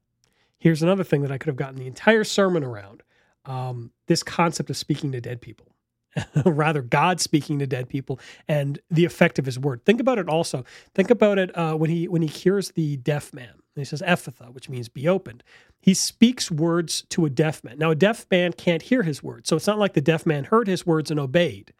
here's 0.58 0.82
another 0.82 1.02
thing 1.02 1.22
that 1.22 1.32
i 1.32 1.38
could 1.38 1.48
have 1.48 1.56
gotten 1.56 1.76
the 1.78 1.86
entire 1.86 2.24
sermon 2.24 2.62
around. 2.62 3.02
Um, 3.44 3.90
this 4.06 4.22
concept 4.22 4.70
of 4.70 4.76
speaking 4.76 5.10
to 5.12 5.20
dead 5.20 5.40
people 5.40 5.71
rather 6.44 6.82
God 6.82 7.20
speaking 7.20 7.58
to 7.58 7.66
dead 7.66 7.88
people 7.88 8.18
and 8.48 8.78
the 8.90 9.04
effect 9.04 9.38
of 9.38 9.46
His 9.46 9.58
word. 9.58 9.84
Think 9.84 10.00
about 10.00 10.18
it. 10.18 10.28
Also, 10.28 10.64
think 10.94 11.10
about 11.10 11.38
it 11.38 11.56
uh, 11.56 11.74
when 11.74 11.90
he 11.90 12.08
when 12.08 12.22
he 12.22 12.28
cures 12.28 12.70
the 12.72 12.96
deaf 12.98 13.32
man. 13.32 13.54
he 13.74 13.84
says 13.84 14.02
Ephphatha, 14.02 14.52
which 14.52 14.68
means 14.68 14.88
be 14.88 15.08
opened. 15.08 15.42
He 15.80 15.94
speaks 15.94 16.50
words 16.50 17.02
to 17.10 17.24
a 17.24 17.30
deaf 17.30 17.64
man. 17.64 17.78
Now, 17.78 17.90
a 17.90 17.96
deaf 17.96 18.26
man 18.30 18.52
can't 18.52 18.82
hear 18.82 19.02
his 19.02 19.22
words, 19.22 19.48
so 19.48 19.56
it's 19.56 19.66
not 19.66 19.78
like 19.78 19.94
the 19.94 20.00
deaf 20.00 20.26
man 20.26 20.44
heard 20.44 20.68
his 20.68 20.86
words 20.86 21.10
and 21.10 21.18
obeyed. 21.18 21.72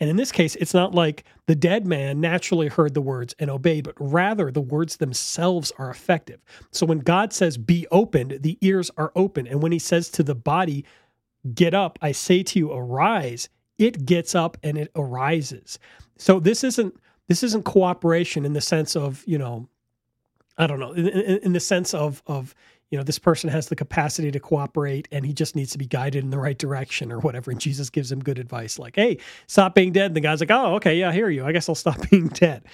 And 0.00 0.08
in 0.08 0.16
this 0.16 0.32
case, 0.32 0.56
it's 0.56 0.72
not 0.72 0.94
like 0.94 1.24
the 1.46 1.54
dead 1.54 1.86
man 1.86 2.20
naturally 2.20 2.68
heard 2.68 2.94
the 2.94 3.02
words 3.02 3.34
and 3.38 3.50
obeyed, 3.50 3.84
but 3.84 3.94
rather 4.00 4.50
the 4.50 4.60
words 4.60 4.96
themselves 4.96 5.72
are 5.76 5.90
effective. 5.90 6.40
So 6.70 6.86
when 6.86 7.00
God 7.00 7.34
says, 7.34 7.58
be 7.58 7.86
opened, 7.90 8.38
the 8.40 8.56
ears 8.62 8.90
are 8.96 9.12
open. 9.14 9.46
And 9.46 9.62
when 9.62 9.72
he 9.72 9.78
says 9.78 10.08
to 10.12 10.22
the 10.22 10.34
body, 10.34 10.86
get 11.52 11.74
up, 11.74 11.98
I 12.00 12.12
say 12.12 12.42
to 12.44 12.58
you, 12.58 12.72
arise, 12.72 13.50
it 13.80 14.06
gets 14.06 14.34
up 14.36 14.58
and 14.62 14.78
it 14.78 14.92
arises. 14.94 15.80
So 16.18 16.38
this 16.38 16.62
isn't 16.62 16.94
this 17.28 17.42
isn't 17.42 17.64
cooperation 17.64 18.44
in 18.44 18.52
the 18.52 18.60
sense 18.60 18.94
of 18.94 19.24
you 19.26 19.38
know, 19.38 19.68
I 20.58 20.66
don't 20.68 20.78
know, 20.78 20.92
in, 20.92 21.08
in, 21.08 21.38
in 21.38 21.52
the 21.54 21.60
sense 21.60 21.94
of 21.94 22.22
of 22.26 22.54
you 22.90 22.98
know 22.98 23.04
this 23.04 23.18
person 23.18 23.48
has 23.50 23.68
the 23.68 23.76
capacity 23.76 24.30
to 24.32 24.38
cooperate 24.38 25.08
and 25.10 25.24
he 25.24 25.32
just 25.32 25.56
needs 25.56 25.72
to 25.72 25.78
be 25.78 25.86
guided 25.86 26.22
in 26.22 26.30
the 26.30 26.38
right 26.38 26.58
direction 26.58 27.10
or 27.10 27.20
whatever. 27.20 27.50
And 27.50 27.60
Jesus 27.60 27.90
gives 27.90 28.12
him 28.12 28.20
good 28.20 28.38
advice 28.38 28.78
like, 28.78 28.96
"Hey, 28.96 29.18
stop 29.46 29.74
being 29.74 29.92
dead." 29.92 30.06
And 30.08 30.16
the 30.16 30.20
guy's 30.20 30.40
like, 30.40 30.50
"Oh, 30.50 30.74
okay, 30.76 30.98
yeah, 31.00 31.08
I 31.08 31.12
hear 31.12 31.30
you. 31.30 31.46
I 31.46 31.52
guess 31.52 31.68
I'll 31.68 31.74
stop 31.74 31.98
being 32.10 32.28
dead." 32.28 32.64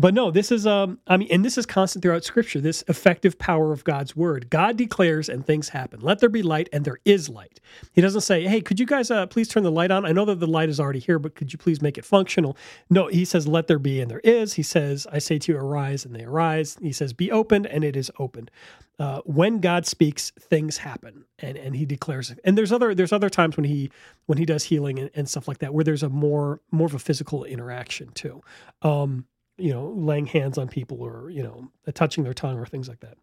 But 0.00 0.14
no, 0.14 0.30
this 0.30 0.50
is 0.50 0.66
um 0.66 0.98
I 1.06 1.18
mean 1.18 1.28
and 1.30 1.44
this 1.44 1.58
is 1.58 1.66
constant 1.66 2.02
throughout 2.02 2.24
scripture, 2.24 2.60
this 2.60 2.82
effective 2.88 3.38
power 3.38 3.72
of 3.72 3.84
God's 3.84 4.16
word. 4.16 4.48
God 4.48 4.78
declares 4.78 5.28
and 5.28 5.44
things 5.44 5.68
happen. 5.68 6.00
Let 6.00 6.20
there 6.20 6.30
be 6.30 6.42
light 6.42 6.70
and 6.72 6.86
there 6.86 7.00
is 7.04 7.28
light. 7.28 7.60
He 7.92 8.00
doesn't 8.00 8.22
say, 8.22 8.44
"Hey, 8.44 8.62
could 8.62 8.80
you 8.80 8.86
guys 8.86 9.10
uh, 9.10 9.26
please 9.26 9.48
turn 9.48 9.62
the 9.62 9.70
light 9.70 9.90
on? 9.90 10.06
I 10.06 10.12
know 10.12 10.24
that 10.24 10.40
the 10.40 10.46
light 10.46 10.70
is 10.70 10.80
already 10.80 11.00
here, 11.00 11.18
but 11.18 11.34
could 11.34 11.52
you 11.52 11.58
please 11.58 11.82
make 11.82 11.98
it 11.98 12.06
functional?" 12.06 12.56
No, 12.88 13.08
he 13.08 13.26
says, 13.26 13.46
"Let 13.46 13.66
there 13.66 13.78
be 13.78 14.00
and 14.00 14.10
there 14.10 14.22
is." 14.24 14.54
He 14.54 14.62
says, 14.62 15.06
"I 15.12 15.18
say 15.18 15.38
to 15.38 15.52
you, 15.52 15.58
arise 15.58 16.06
and 16.06 16.14
they 16.16 16.24
arise." 16.24 16.78
He 16.80 16.92
says, 16.92 17.12
"Be 17.12 17.30
opened 17.30 17.66
and 17.66 17.84
it 17.84 17.94
is 17.94 18.10
opened." 18.18 18.50
Uh, 18.98 19.20
when 19.24 19.60
God 19.60 19.86
speaks, 19.86 20.30
things 20.32 20.78
happen, 20.78 21.24
and 21.38 21.58
and 21.58 21.76
He 21.76 21.84
declares. 21.86 22.34
And 22.44 22.56
there's 22.56 22.72
other 22.72 22.94
there's 22.94 23.12
other 23.12 23.30
times 23.30 23.58
when 23.58 23.64
he 23.64 23.90
when 24.26 24.38
he 24.38 24.46
does 24.46 24.64
healing 24.64 24.98
and, 24.98 25.10
and 25.14 25.28
stuff 25.28 25.46
like 25.46 25.58
that, 25.58 25.74
where 25.74 25.84
there's 25.84 26.02
a 26.02 26.08
more 26.08 26.60
more 26.70 26.86
of 26.86 26.94
a 26.94 26.98
physical 26.98 27.44
interaction 27.44 28.10
too. 28.14 28.42
Um, 28.82 29.26
you 29.60 29.72
know, 29.72 29.88
laying 29.96 30.26
hands 30.26 30.58
on 30.58 30.68
people 30.68 31.02
or, 31.02 31.30
you 31.30 31.42
know, 31.42 31.70
touching 31.94 32.24
their 32.24 32.34
tongue 32.34 32.58
or 32.58 32.66
things 32.66 32.88
like 32.88 33.00
that. 33.00 33.16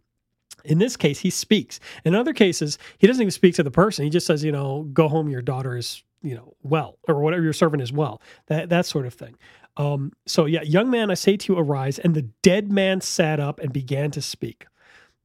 In 0.66 0.80
this 0.80 0.98
case, 0.98 1.20
he 1.20 1.30
speaks. 1.30 1.80
In 2.04 2.16
other 2.16 2.34
cases, 2.34 2.78
he 2.98 3.08
doesn't 3.08 3.22
even 3.22 3.32
speak 3.32 3.56
to 3.56 3.64
the 3.64 3.72
person. 3.72 4.04
He 4.04 4.10
just 4.10 4.26
says, 4.26 4.44
you 4.44 4.52
know, 4.52 4.84
go 4.94 5.08
home, 5.08 5.30
your 5.30 5.42
daughter 5.42 5.78
is, 5.78 6.04
you 6.22 6.36
know, 6.36 6.56
well, 6.64 6.98
or 7.08 7.22
whatever 7.22 7.44
your 7.44 7.54
servant 7.54 7.82
is 7.82 7.94
well. 7.94 8.22
That 8.48 8.70
that 8.70 8.86
sort 8.86 9.06
of 9.06 9.14
thing. 9.14 9.36
Um, 9.78 10.12
so 10.26 10.46
yeah, 10.46 10.64
young 10.64 10.90
man, 10.90 11.12
I 11.12 11.14
say 11.14 11.38
to 11.38 11.54
you, 11.54 11.60
arise. 11.60 12.00
And 12.00 12.16
the 12.16 12.24
dead 12.42 12.72
man 12.72 13.02
sat 13.02 13.40
up 13.40 13.60
and 13.60 13.72
began 13.72 14.12
to 14.12 14.22
speak. 14.22 14.66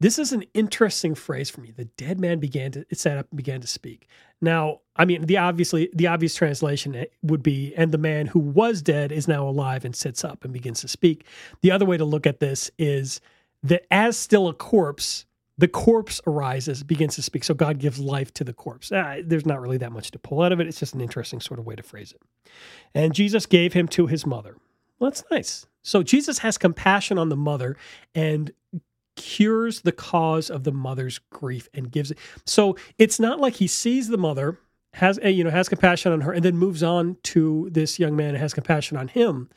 This 0.03 0.19
is 0.19 0.33
an 0.33 0.43
interesting 0.53 1.15
phrase 1.15 1.49
for 1.49 1.61
me. 1.61 1.71
The 1.71 1.85
dead 1.85 2.19
man 2.19 2.41
began 2.41 2.73
to 2.73 2.85
it 2.91 2.99
sat 2.99 3.19
up 3.19 3.29
and 3.31 3.37
began 3.37 3.61
to 3.61 3.69
speak. 3.69 4.09
Now, 4.41 4.81
I 4.97 5.05
mean, 5.05 5.27
the 5.27 5.37
obviously 5.37 5.91
the 5.95 6.09
obvious 6.09 6.35
translation 6.35 6.97
eh, 6.97 7.05
would 7.23 7.41
be, 7.41 7.73
and 7.77 7.93
the 7.93 7.99
man 7.99 8.27
who 8.27 8.41
was 8.41 8.83
dead 8.83 9.13
is 9.13 9.29
now 9.29 9.49
alive 9.49 9.85
and 9.85 9.95
sits 9.95 10.25
up 10.25 10.43
and 10.43 10.53
begins 10.53 10.81
to 10.81 10.89
speak. 10.89 11.25
The 11.61 11.71
other 11.71 11.87
way 11.87 11.99
to 11.99 12.05
look 12.05 12.27
at 12.27 12.41
this 12.41 12.69
is 12.79 13.21
that 13.63 13.87
as 13.93 14.17
still 14.17 14.49
a 14.49 14.55
corpse, 14.55 15.25
the 15.57 15.69
corpse 15.69 16.21
arises, 16.27 16.83
begins 16.83 17.15
to 17.15 17.23
speak. 17.23 17.45
So 17.45 17.55
God 17.55 17.79
gives 17.79 18.01
life 18.01 18.35
to 18.35 18.43
the 18.43 18.53
corpse. 18.53 18.91
Ah, 18.91 19.19
there's 19.25 19.47
not 19.47 19.61
really 19.61 19.79
that 19.79 19.93
much 19.93 20.11
to 20.11 20.19
pull 20.19 20.43
out 20.43 20.51
of 20.51 20.59
it. 20.59 20.67
It's 20.67 20.81
just 20.81 20.95
an 20.95 21.01
interesting 21.01 21.39
sort 21.39 21.61
of 21.61 21.67
way 21.67 21.77
to 21.77 21.83
phrase 21.85 22.11
it. 22.11 22.23
And 22.93 23.15
Jesus 23.15 23.47
gave 23.47 23.73
him 23.73 23.87
to 23.89 24.09
his 24.09 24.27
mother. 24.27 24.57
Well, 24.99 25.11
that's 25.11 25.23
nice. 25.31 25.67
So 25.83 26.03
Jesus 26.03 26.39
has 26.39 26.59
compassion 26.59 27.19
on 27.19 27.29
the 27.29 27.37
mother 27.37 27.77
and 28.17 28.51
cures 29.17 29.83
the 29.83 29.93
cause 29.93 30.51
of 30.51 30.65
the 30.65 30.73
mother's 30.73 31.19
grief 31.31 31.69
and 31.75 31.91
gives 31.91 32.11
it. 32.11 32.19
So 32.47 32.77
it's 32.99 33.21
not 33.21 33.41
like 33.41 33.55
he 33.55 33.67
sees 33.67 34.09
the 34.09 34.19
mother, 34.19 34.59
has 34.95 35.19
a, 35.23 35.31
you 35.31 35.45
know 35.45 35.51
has 35.51 35.69
compassion 35.69 36.13
on 36.13 36.21
her, 36.23 36.33
and 36.33 36.45
then 36.45 36.57
moves 36.57 36.83
on 36.83 37.17
to 37.25 37.69
this 37.71 37.99
young 37.99 38.17
man 38.17 38.31
and 38.31 38.39
has 38.39 38.55
compassion 38.55 38.97
on 38.97 39.09
him, 39.09 39.49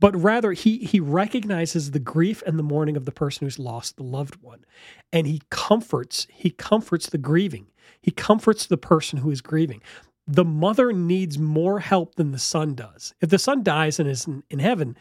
but 0.00 0.16
rather 0.16 0.52
he 0.52 0.78
he 0.78 1.00
recognizes 1.00 1.90
the 1.90 1.98
grief 1.98 2.42
and 2.46 2.58
the 2.58 2.62
mourning 2.62 2.96
of 2.96 3.04
the 3.04 3.12
person 3.12 3.46
who's 3.46 3.58
lost 3.58 3.96
the 3.96 4.02
loved 4.02 4.36
one, 4.42 4.64
and 5.12 5.26
he 5.26 5.42
comforts 5.50 6.26
he 6.32 6.50
comforts 6.50 7.08
the 7.08 7.18
grieving. 7.18 7.66
He 8.00 8.10
comforts 8.10 8.66
the 8.66 8.76
person 8.76 9.18
who 9.18 9.30
is 9.30 9.40
grieving. 9.40 9.82
The 10.26 10.44
mother 10.44 10.92
needs 10.92 11.38
more 11.38 11.80
help 11.80 12.14
than 12.14 12.32
the 12.32 12.38
son 12.38 12.74
does. 12.74 13.14
If 13.20 13.30
the 13.30 13.38
son 13.38 13.62
dies 13.62 13.98
and 13.98 14.08
is 14.08 14.26
in, 14.26 14.42
in 14.50 14.58
heaven, 14.58 14.96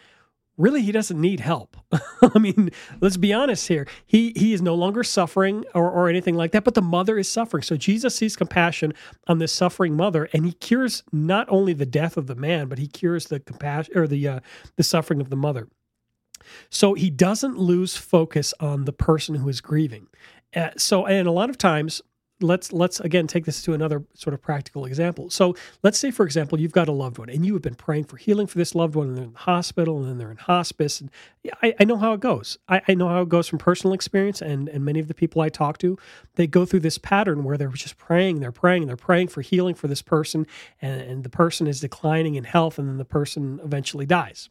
really 0.57 0.81
he 0.81 0.91
doesn't 0.91 1.19
need 1.19 1.39
help. 1.39 1.77
I 2.21 2.39
mean, 2.39 2.71
let's 2.99 3.17
be 3.17 3.33
honest 3.33 3.67
here. 3.67 3.87
He 4.05 4.33
he 4.35 4.53
is 4.53 4.61
no 4.61 4.75
longer 4.75 5.03
suffering 5.03 5.63
or, 5.73 5.89
or 5.89 6.09
anything 6.09 6.35
like 6.35 6.51
that, 6.51 6.63
but 6.63 6.73
the 6.73 6.81
mother 6.81 7.17
is 7.17 7.29
suffering. 7.29 7.63
So 7.63 7.77
Jesus 7.77 8.15
sees 8.15 8.35
compassion 8.35 8.93
on 9.27 9.39
this 9.39 9.51
suffering 9.51 9.95
mother, 9.95 10.29
and 10.33 10.45
he 10.45 10.53
cures 10.53 11.03
not 11.11 11.47
only 11.49 11.73
the 11.73 11.85
death 11.85 12.17
of 12.17 12.27
the 12.27 12.35
man, 12.35 12.67
but 12.67 12.79
he 12.79 12.87
cures 12.87 13.27
the 13.27 13.39
compassion 13.39 13.97
or 13.97 14.07
the 14.07 14.27
uh, 14.27 14.39
the 14.75 14.83
suffering 14.83 15.21
of 15.21 15.29
the 15.29 15.35
mother. 15.35 15.67
So 16.69 16.93
he 16.93 17.09
doesn't 17.09 17.57
lose 17.57 17.97
focus 17.97 18.53
on 18.59 18.85
the 18.85 18.93
person 18.93 19.35
who 19.35 19.49
is 19.49 19.61
grieving. 19.61 20.07
Uh, 20.55 20.69
so, 20.77 21.05
and 21.05 21.27
a 21.27 21.31
lot 21.31 21.49
of 21.49 21.57
times 21.57 22.01
let's 22.39 22.71
let's 22.71 22.99
again 22.99 23.25
take 23.25 23.45
this 23.45 23.61
to 23.63 23.73
another 23.73 24.03
sort 24.13 24.33
of 24.33 24.41
practical 24.41 24.85
example. 24.85 25.29
So 25.29 25.55
let's 25.83 25.97
say, 25.97 26.11
for 26.11 26.25
example, 26.25 26.59
you've 26.59 26.71
got 26.71 26.87
a 26.87 26.91
loved 26.91 27.17
one 27.17 27.29
and 27.29 27.45
you 27.45 27.53
have 27.53 27.61
been 27.61 27.75
praying 27.75 28.05
for 28.05 28.17
healing 28.17 28.47
for 28.47 28.57
this 28.57 28.75
loved 28.75 28.95
one, 28.95 29.07
and 29.07 29.17
they're 29.17 29.25
in 29.25 29.33
the 29.33 29.39
hospital, 29.39 29.99
and 29.99 30.07
then 30.07 30.17
they're 30.17 30.31
in 30.31 30.37
hospice. 30.37 31.01
And 31.01 31.09
I, 31.61 31.73
I 31.79 31.83
know 31.83 31.97
how 31.97 32.13
it 32.13 32.19
goes. 32.19 32.57
I, 32.67 32.81
I, 32.87 32.93
know 32.93 33.07
how 33.07 33.21
it 33.21 33.29
goes 33.29 33.47
from 33.47 33.59
personal 33.59 33.93
experience, 33.93 34.41
and 34.41 34.69
and 34.69 34.85
many 34.85 34.99
of 34.99 35.07
the 35.07 35.13
people 35.13 35.41
I 35.41 35.49
talk 35.49 35.77
to, 35.79 35.97
they 36.35 36.47
go 36.47 36.65
through 36.65 36.81
this 36.81 36.97
pattern 36.97 37.43
where 37.43 37.57
they're 37.57 37.69
just 37.69 37.97
praying, 37.97 38.39
they're 38.39 38.51
praying, 38.51 38.87
they're 38.87 38.95
praying 38.95 39.29
for 39.29 39.41
healing 39.41 39.75
for 39.75 39.87
this 39.87 40.01
person, 40.01 40.45
and, 40.81 41.01
and 41.01 41.23
the 41.23 41.29
person 41.29 41.67
is 41.67 41.79
declining 41.79 42.35
in 42.35 42.43
health, 42.43 42.77
and 42.77 42.87
then 42.87 42.97
the 42.97 43.05
person 43.05 43.59
eventually 43.63 44.05
dies. 44.05 44.49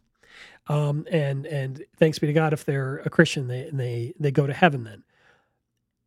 Um, 0.69 1.07
and 1.11 1.47
and 1.47 1.85
thanks 1.97 2.19
be 2.19 2.27
to 2.27 2.33
God 2.33 2.53
if 2.53 2.65
they're 2.65 2.99
a 3.05 3.11
Christian, 3.11 3.47
they 3.47 3.71
they 3.73 4.13
they 4.19 4.31
go 4.33 4.47
to 4.47 4.53
heaven 4.53 4.85
then. 4.85 5.05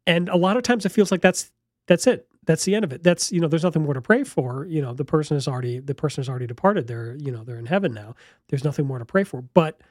And 0.06 0.28
a 0.28 0.36
lot 0.36 0.58
of 0.58 0.64
times 0.64 0.86
it 0.86 0.92
feels 0.92 1.12
like 1.12 1.22
that's 1.22 1.52
that's 1.90 2.06
it. 2.06 2.28
That's 2.46 2.66
the 2.66 2.76
end 2.76 2.86
of 2.86 2.94
it. 2.94 3.02
That's 3.02 3.32
you 3.32 3.42
know, 3.42 3.48
there's 3.48 3.64
nothing 3.64 3.82
more 3.82 3.96
to 3.96 4.02
pray 4.02 4.24
for. 4.24 4.66
You 4.66 4.80
know, 4.80 4.94
the 4.94 5.04
person 5.04 5.36
is 5.36 5.48
already 5.48 5.80
the 5.80 5.96
person 5.96 6.22
has 6.22 6.30
already 6.30 6.46
departed. 6.46 6.88
They're 6.88 7.16
you 7.16 7.32
know 7.32 7.44
they're 7.44 7.58
in 7.58 7.66
heaven 7.66 7.94
now. 7.94 8.16
There's 8.48 8.64
nothing 8.64 8.86
more 8.86 9.00
to 9.00 9.06
pray 9.06 9.24
for. 9.24 9.42
But 9.42 9.82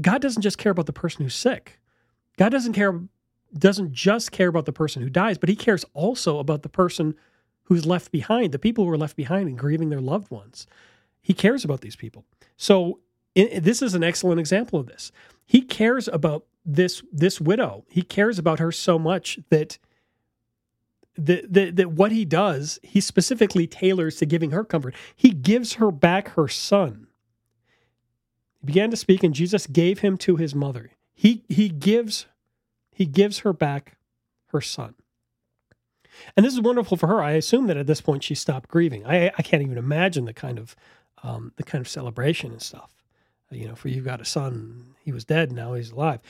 God 0.00 0.22
doesn't 0.22 0.42
just 0.42 0.56
care 0.56 0.70
about 0.70 0.86
the 0.86 0.92
person 0.92 1.24
who's 1.24 1.34
sick. 1.34 1.80
God 2.38 2.50
doesn't 2.50 2.74
care 2.74 3.00
doesn't 3.52 3.92
just 3.92 4.30
care 4.30 4.46
about 4.46 4.66
the 4.66 4.72
person 4.72 5.02
who 5.02 5.10
dies, 5.10 5.36
but 5.36 5.48
He 5.48 5.56
cares 5.56 5.84
also 5.94 6.38
about 6.38 6.62
the 6.62 6.68
person 6.68 7.16
who's 7.64 7.84
left 7.84 8.12
behind, 8.12 8.52
the 8.52 8.58
people 8.58 8.84
who 8.84 8.90
are 8.90 8.98
left 8.98 9.16
behind 9.16 9.48
and 9.48 9.58
grieving 9.58 9.90
their 9.90 10.00
loved 10.00 10.30
ones. 10.30 10.68
He 11.20 11.34
cares 11.34 11.64
about 11.64 11.80
these 11.80 11.96
people. 11.96 12.24
So 12.56 13.00
this 13.34 13.82
is 13.82 13.94
an 13.94 14.04
excellent 14.04 14.38
example 14.38 14.78
of 14.78 14.86
this. 14.86 15.10
He 15.44 15.60
cares 15.60 16.06
about 16.06 16.46
this 16.64 17.02
this 17.12 17.40
widow. 17.40 17.84
He 17.90 18.02
cares 18.02 18.38
about 18.38 18.60
her 18.60 18.70
so 18.70 18.96
much 18.96 19.40
that 19.50 19.78
that, 21.18 21.52
that, 21.52 21.76
that 21.76 21.90
what 21.90 22.12
he 22.12 22.24
does, 22.24 22.78
he 22.82 23.00
specifically 23.00 23.66
tailors 23.66 24.16
to 24.16 24.26
giving 24.26 24.52
her 24.52 24.64
comfort. 24.64 24.94
He 25.14 25.30
gives 25.30 25.74
her 25.74 25.90
back 25.90 26.30
her 26.30 26.48
son. 26.48 27.08
He 28.60 28.66
began 28.66 28.90
to 28.90 28.96
speak, 28.96 29.22
and 29.22 29.34
Jesus 29.34 29.66
gave 29.66 30.00
him 30.00 30.16
to 30.18 30.36
his 30.36 30.54
mother. 30.54 30.92
He 31.14 31.44
he 31.48 31.68
gives 31.68 32.26
he 32.92 33.04
gives 33.06 33.40
her 33.40 33.52
back 33.52 33.96
her 34.48 34.60
son. 34.60 34.94
And 36.36 36.44
this 36.44 36.54
is 36.54 36.60
wonderful 36.60 36.96
for 36.96 37.06
her. 37.08 37.22
I 37.22 37.32
assume 37.32 37.66
that 37.66 37.76
at 37.76 37.86
this 37.86 38.00
point 38.00 38.24
she 38.24 38.34
stopped 38.34 38.68
grieving. 38.68 39.06
I, 39.06 39.30
I 39.36 39.42
can't 39.42 39.62
even 39.62 39.78
imagine 39.78 40.24
the 40.24 40.32
kind 40.32 40.58
of 40.58 40.76
um, 41.22 41.52
the 41.56 41.64
kind 41.64 41.80
of 41.80 41.88
celebration 41.88 42.52
and 42.52 42.62
stuff. 42.62 42.94
You 43.50 43.66
know, 43.66 43.74
for 43.74 43.88
you've 43.88 44.04
got 44.04 44.20
a 44.20 44.24
son, 44.24 44.94
he 45.04 45.10
was 45.10 45.24
dead, 45.24 45.52
now 45.52 45.74
he's 45.74 45.90
alive. 45.90 46.20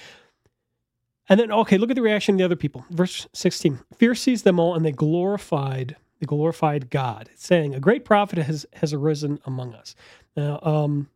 And 1.28 1.38
then, 1.38 1.52
okay, 1.52 1.76
look 1.76 1.90
at 1.90 1.96
the 1.96 2.02
reaction 2.02 2.34
of 2.34 2.38
the 2.38 2.44
other 2.44 2.56
people. 2.56 2.84
Verse 2.90 3.26
16 3.32 3.80
Fear 3.96 4.14
seized 4.14 4.44
them 4.44 4.58
all, 4.58 4.74
and 4.74 4.84
they 4.84 4.92
glorified 4.92 5.96
they 6.20 6.26
glorified 6.26 6.90
God, 6.90 7.30
saying, 7.36 7.74
A 7.74 7.80
great 7.80 8.04
prophet 8.04 8.38
has, 8.38 8.66
has 8.74 8.92
arisen 8.92 9.38
among 9.44 9.74
us. 9.74 9.94
Now, 10.36 10.58
um, 10.62 11.08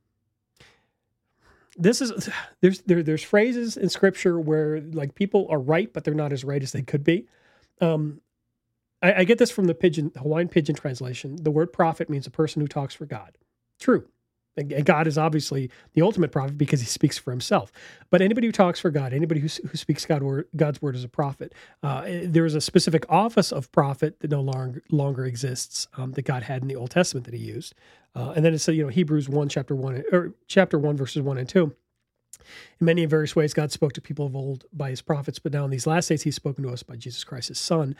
this 1.76 2.00
is 2.00 2.28
there's 2.60 2.80
there, 2.82 3.02
there's 3.02 3.22
phrases 3.22 3.76
in 3.76 3.88
scripture 3.88 4.38
where 4.38 4.80
like 4.80 5.14
people 5.14 5.46
are 5.50 5.58
right, 5.58 5.92
but 5.92 6.04
they're 6.04 6.14
not 6.14 6.32
as 6.32 6.44
right 6.44 6.62
as 6.62 6.72
they 6.72 6.82
could 6.82 7.04
be. 7.04 7.26
Um, 7.80 8.20
I, 9.02 9.14
I 9.14 9.24
get 9.24 9.38
this 9.38 9.50
from 9.50 9.66
the 9.66 9.74
Pidgin 9.74 10.12
Hawaiian 10.16 10.48
Pidgin 10.48 10.76
translation. 10.76 11.36
The 11.42 11.50
word 11.50 11.72
prophet 11.72 12.08
means 12.08 12.26
a 12.26 12.30
person 12.30 12.60
who 12.60 12.68
talks 12.68 12.94
for 12.94 13.06
God. 13.06 13.36
True. 13.80 14.06
God 14.84 15.06
is 15.06 15.16
obviously 15.16 15.70
the 15.94 16.02
ultimate 16.02 16.30
prophet 16.30 16.58
because 16.58 16.80
he 16.80 16.86
speaks 16.86 17.16
for 17.16 17.30
himself. 17.30 17.72
But 18.10 18.20
anybody 18.20 18.46
who 18.46 18.52
talks 18.52 18.78
for 18.78 18.90
God, 18.90 19.12
anybody 19.12 19.40
who, 19.40 19.48
who 19.66 19.76
speaks 19.76 20.04
God 20.04 20.22
word, 20.22 20.48
God's 20.54 20.82
word 20.82 20.94
is 20.94 21.04
a 21.04 21.08
prophet. 21.08 21.54
Uh, 21.82 22.04
there 22.24 22.44
is 22.44 22.54
a 22.54 22.60
specific 22.60 23.04
office 23.08 23.50
of 23.50 23.72
prophet 23.72 24.20
that 24.20 24.30
no 24.30 24.42
longer 24.42 24.82
longer 24.90 25.24
exists 25.24 25.88
um, 25.96 26.12
that 26.12 26.22
God 26.22 26.42
had 26.42 26.62
in 26.62 26.68
the 26.68 26.76
Old 26.76 26.90
Testament 26.90 27.24
that 27.26 27.34
he 27.34 27.40
used. 27.40 27.74
Uh, 28.14 28.32
and 28.36 28.44
then 28.44 28.52
it's 28.52 28.68
you 28.68 28.82
know 28.82 28.88
Hebrews 28.88 29.28
one 29.28 29.48
chapter 29.48 29.74
one 29.74 30.02
or 30.12 30.34
chapter 30.46 30.78
one 30.78 30.96
verses 30.96 31.22
one 31.22 31.38
and 31.38 31.48
two. 31.48 31.74
In 32.80 32.86
many 32.86 33.02
and 33.02 33.10
various 33.10 33.36
ways, 33.36 33.54
God 33.54 33.70
spoke 33.72 33.92
to 33.94 34.00
people 34.00 34.26
of 34.26 34.34
old 34.34 34.64
by 34.72 34.90
his 34.90 35.00
prophets, 35.00 35.38
but 35.38 35.52
now 35.52 35.64
in 35.64 35.70
these 35.70 35.86
last 35.86 36.08
days, 36.08 36.22
he's 36.22 36.34
spoken 36.34 36.64
to 36.64 36.70
us 36.70 36.82
by 36.82 36.96
Jesus 36.96 37.24
Christ, 37.24 37.48
his 37.48 37.58
son. 37.58 37.94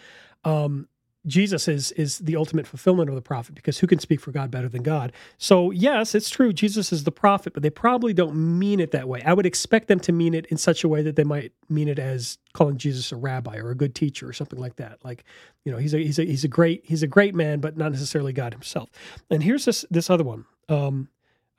Um, 0.44 0.88
Jesus 1.26 1.68
is 1.68 1.92
is 1.92 2.18
the 2.18 2.36
ultimate 2.36 2.66
fulfillment 2.66 3.08
of 3.08 3.14
the 3.14 3.22
prophet 3.22 3.54
because 3.54 3.78
who 3.78 3.86
can 3.86 3.98
speak 3.98 4.20
for 4.20 4.32
God 4.32 4.50
better 4.50 4.68
than 4.68 4.82
God? 4.82 5.12
So 5.38 5.70
yes, 5.70 6.14
it's 6.14 6.28
true 6.28 6.52
Jesus 6.52 6.92
is 6.92 7.04
the 7.04 7.12
prophet, 7.12 7.52
but 7.52 7.62
they 7.62 7.70
probably 7.70 8.12
don't 8.12 8.34
mean 8.34 8.80
it 8.80 8.90
that 8.90 9.08
way. 9.08 9.22
I 9.24 9.32
would 9.32 9.46
expect 9.46 9.88
them 9.88 10.00
to 10.00 10.12
mean 10.12 10.34
it 10.34 10.46
in 10.46 10.56
such 10.56 10.82
a 10.82 10.88
way 10.88 11.02
that 11.02 11.16
they 11.16 11.24
might 11.24 11.52
mean 11.68 11.88
it 11.88 11.98
as 11.98 12.38
calling 12.52 12.76
Jesus 12.76 13.12
a 13.12 13.16
rabbi 13.16 13.56
or 13.56 13.70
a 13.70 13.76
good 13.76 13.94
teacher 13.94 14.28
or 14.28 14.32
something 14.32 14.58
like 14.58 14.76
that. 14.76 14.98
Like, 15.04 15.24
you 15.64 15.72
know, 15.72 15.78
he's 15.78 15.94
a 15.94 15.98
he's 15.98 16.18
a 16.18 16.24
he's 16.24 16.44
a 16.44 16.48
great 16.48 16.82
he's 16.84 17.02
a 17.02 17.08
great 17.08 17.34
man, 17.34 17.60
but 17.60 17.76
not 17.76 17.92
necessarily 17.92 18.32
God 18.32 18.52
himself. 18.52 18.90
And 19.30 19.42
here's 19.42 19.64
this 19.64 19.84
this 19.90 20.10
other 20.10 20.24
one. 20.24 20.44
Um, 20.68 21.08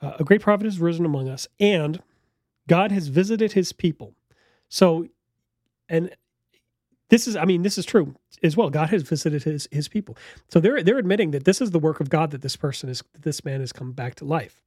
uh, 0.01 0.17
a 0.19 0.23
great 0.25 0.41
prophet 0.41 0.65
has 0.65 0.79
risen 0.79 1.05
among 1.05 1.29
us, 1.29 1.47
and 1.59 2.01
God 2.67 2.91
has 2.91 3.07
visited 3.07 3.53
His 3.53 3.71
people. 3.71 4.15
So, 4.67 5.07
and 5.87 6.15
this 7.09 7.27
is, 7.27 7.35
I 7.35 7.45
mean, 7.45 7.61
this 7.61 7.77
is 7.77 7.85
true 7.85 8.15
as 8.41 8.57
well. 8.57 8.69
God 8.69 8.89
has 8.89 9.03
visited 9.03 9.43
his 9.43 9.67
his 9.71 9.87
people. 9.87 10.17
So 10.49 10.59
they're 10.59 10.81
they're 10.83 10.97
admitting 10.97 11.31
that 11.31 11.45
this 11.45 11.61
is 11.61 11.71
the 11.71 11.79
work 11.79 11.99
of 11.99 12.09
God 12.09 12.31
that 12.31 12.41
this 12.41 12.55
person 12.55 12.89
is 12.89 13.03
this 13.19 13.43
man 13.45 13.59
has 13.59 13.71
come 13.71 13.91
back 13.91 14.15
to 14.15 14.25
life. 14.25 14.61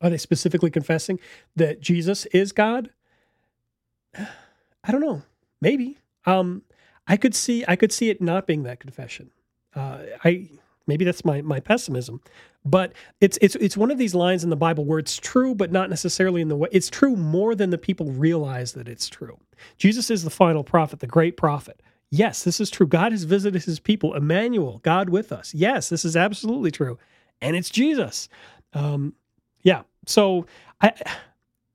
Are 0.00 0.10
they 0.10 0.18
specifically 0.18 0.70
confessing 0.70 1.20
that 1.54 1.80
Jesus 1.80 2.26
is 2.26 2.52
God? 2.52 2.90
I 4.18 4.90
don't 4.90 5.00
know. 5.00 5.22
Maybe. 5.60 5.98
Um, 6.26 6.62
I 7.06 7.16
could 7.16 7.34
see 7.34 7.64
I 7.68 7.76
could 7.76 7.92
see 7.92 8.10
it 8.10 8.20
not 8.20 8.46
being 8.46 8.64
that 8.64 8.80
confession. 8.80 9.30
Uh, 9.74 9.98
I 10.24 10.48
maybe 10.86 11.04
that's 11.04 11.24
my 11.24 11.42
my 11.42 11.60
pessimism, 11.60 12.20
but 12.64 12.92
it's 13.20 13.38
it's 13.40 13.54
it's 13.56 13.76
one 13.76 13.90
of 13.90 13.98
these 13.98 14.14
lines 14.14 14.44
in 14.44 14.50
the 14.50 14.56
Bible 14.56 14.84
where 14.84 14.98
it's 14.98 15.16
true, 15.16 15.54
but 15.54 15.72
not 15.72 15.90
necessarily 15.90 16.40
in 16.40 16.48
the 16.48 16.56
way 16.56 16.68
it's 16.72 16.90
true 16.90 17.16
more 17.16 17.54
than 17.54 17.70
the 17.70 17.78
people 17.78 18.06
realize 18.12 18.72
that 18.72 18.88
it's 18.88 19.08
true. 19.08 19.38
Jesus 19.78 20.10
is 20.10 20.24
the 20.24 20.30
final 20.30 20.64
prophet, 20.64 21.00
the 21.00 21.06
great 21.06 21.36
prophet. 21.36 21.82
Yes, 22.10 22.44
this 22.44 22.60
is 22.60 22.70
true. 22.70 22.86
God 22.86 23.12
has 23.12 23.24
visited 23.24 23.64
his 23.64 23.80
people, 23.80 24.14
Emmanuel, 24.14 24.80
God 24.82 25.08
with 25.08 25.32
us. 25.32 25.54
Yes, 25.54 25.88
this 25.88 26.04
is 26.04 26.14
absolutely 26.14 26.70
true. 26.70 26.98
And 27.40 27.56
it's 27.56 27.70
Jesus. 27.70 28.28
Um, 28.74 29.14
yeah. 29.62 29.82
So 30.06 30.46
I 30.80 30.92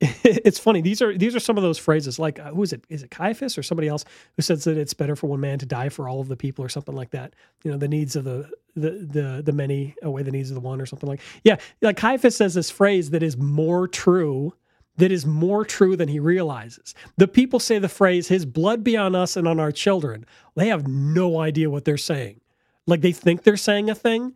it's 0.00 0.60
funny. 0.60 0.80
These 0.80 1.02
are 1.02 1.16
these 1.18 1.34
are 1.34 1.40
some 1.40 1.56
of 1.56 1.64
those 1.64 1.78
phrases. 1.78 2.18
Like 2.20 2.38
uh, 2.38 2.50
who 2.50 2.62
is 2.62 2.72
it? 2.72 2.84
Is 2.88 3.02
it 3.02 3.10
Caiaphas 3.10 3.58
or 3.58 3.64
somebody 3.64 3.88
else 3.88 4.04
who 4.36 4.42
says 4.42 4.62
that 4.64 4.76
it's 4.76 4.94
better 4.94 5.16
for 5.16 5.26
one 5.26 5.40
man 5.40 5.58
to 5.58 5.66
die 5.66 5.88
for 5.88 6.08
all 6.08 6.20
of 6.20 6.28
the 6.28 6.36
people 6.36 6.64
or 6.64 6.68
something 6.68 6.94
like 6.94 7.10
that? 7.10 7.34
You 7.64 7.72
know, 7.72 7.78
the 7.78 7.88
needs 7.88 8.14
of 8.14 8.22
the 8.24 8.48
the 8.76 8.90
the 8.90 9.42
the 9.44 9.52
many 9.52 9.96
away 10.02 10.22
the 10.22 10.30
needs 10.30 10.50
of 10.50 10.54
the 10.54 10.60
one 10.60 10.80
or 10.80 10.86
something 10.86 11.08
like. 11.08 11.20
Yeah, 11.42 11.56
like 11.82 11.96
Caiaphas 11.96 12.36
says 12.36 12.54
this 12.54 12.70
phrase 12.70 13.10
that 13.10 13.24
is 13.24 13.36
more 13.36 13.88
true. 13.88 14.54
That 14.98 15.12
is 15.12 15.24
more 15.24 15.64
true 15.64 15.94
than 15.94 16.08
he 16.08 16.18
realizes. 16.18 16.92
The 17.18 17.28
people 17.28 17.60
say 17.60 17.78
the 17.78 17.88
phrase, 17.88 18.26
his 18.26 18.44
blood 18.44 18.82
be 18.82 18.96
on 18.96 19.14
us 19.14 19.36
and 19.36 19.46
on 19.46 19.60
our 19.60 19.70
children. 19.70 20.26
They 20.56 20.68
have 20.68 20.88
no 20.88 21.38
idea 21.38 21.70
what 21.70 21.84
they're 21.84 21.96
saying. 21.96 22.40
Like 22.86 23.00
they 23.00 23.12
think 23.12 23.44
they're 23.44 23.56
saying 23.56 23.90
a 23.90 23.94
thing, 23.94 24.34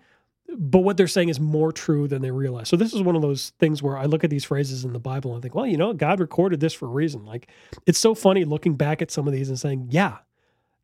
but 0.56 0.80
what 0.80 0.96
they're 0.96 1.06
saying 1.06 1.28
is 1.28 1.40
more 1.40 1.72
true 1.72 2.08
than 2.08 2.22
they 2.22 2.30
realize. 2.30 2.68
So 2.68 2.76
this 2.76 2.92
is 2.92 3.02
one 3.02 3.16
of 3.16 3.22
those 3.22 3.50
things 3.58 3.82
where 3.82 3.96
I 3.96 4.04
look 4.04 4.24
at 4.24 4.30
these 4.30 4.44
phrases 4.44 4.84
in 4.84 4.92
the 4.92 4.98
Bible 4.98 5.32
and 5.32 5.38
I 5.38 5.42
think, 5.42 5.54
well, 5.54 5.66
you 5.66 5.76
know, 5.76 5.92
God 5.92 6.20
recorded 6.20 6.60
this 6.60 6.74
for 6.74 6.86
a 6.86 6.90
reason. 6.90 7.24
Like 7.24 7.48
it's 7.86 7.98
so 7.98 8.14
funny 8.14 8.44
looking 8.44 8.74
back 8.74 9.00
at 9.02 9.10
some 9.10 9.26
of 9.26 9.32
these 9.32 9.48
and 9.48 9.58
saying, 9.58 9.88
yeah, 9.90 10.18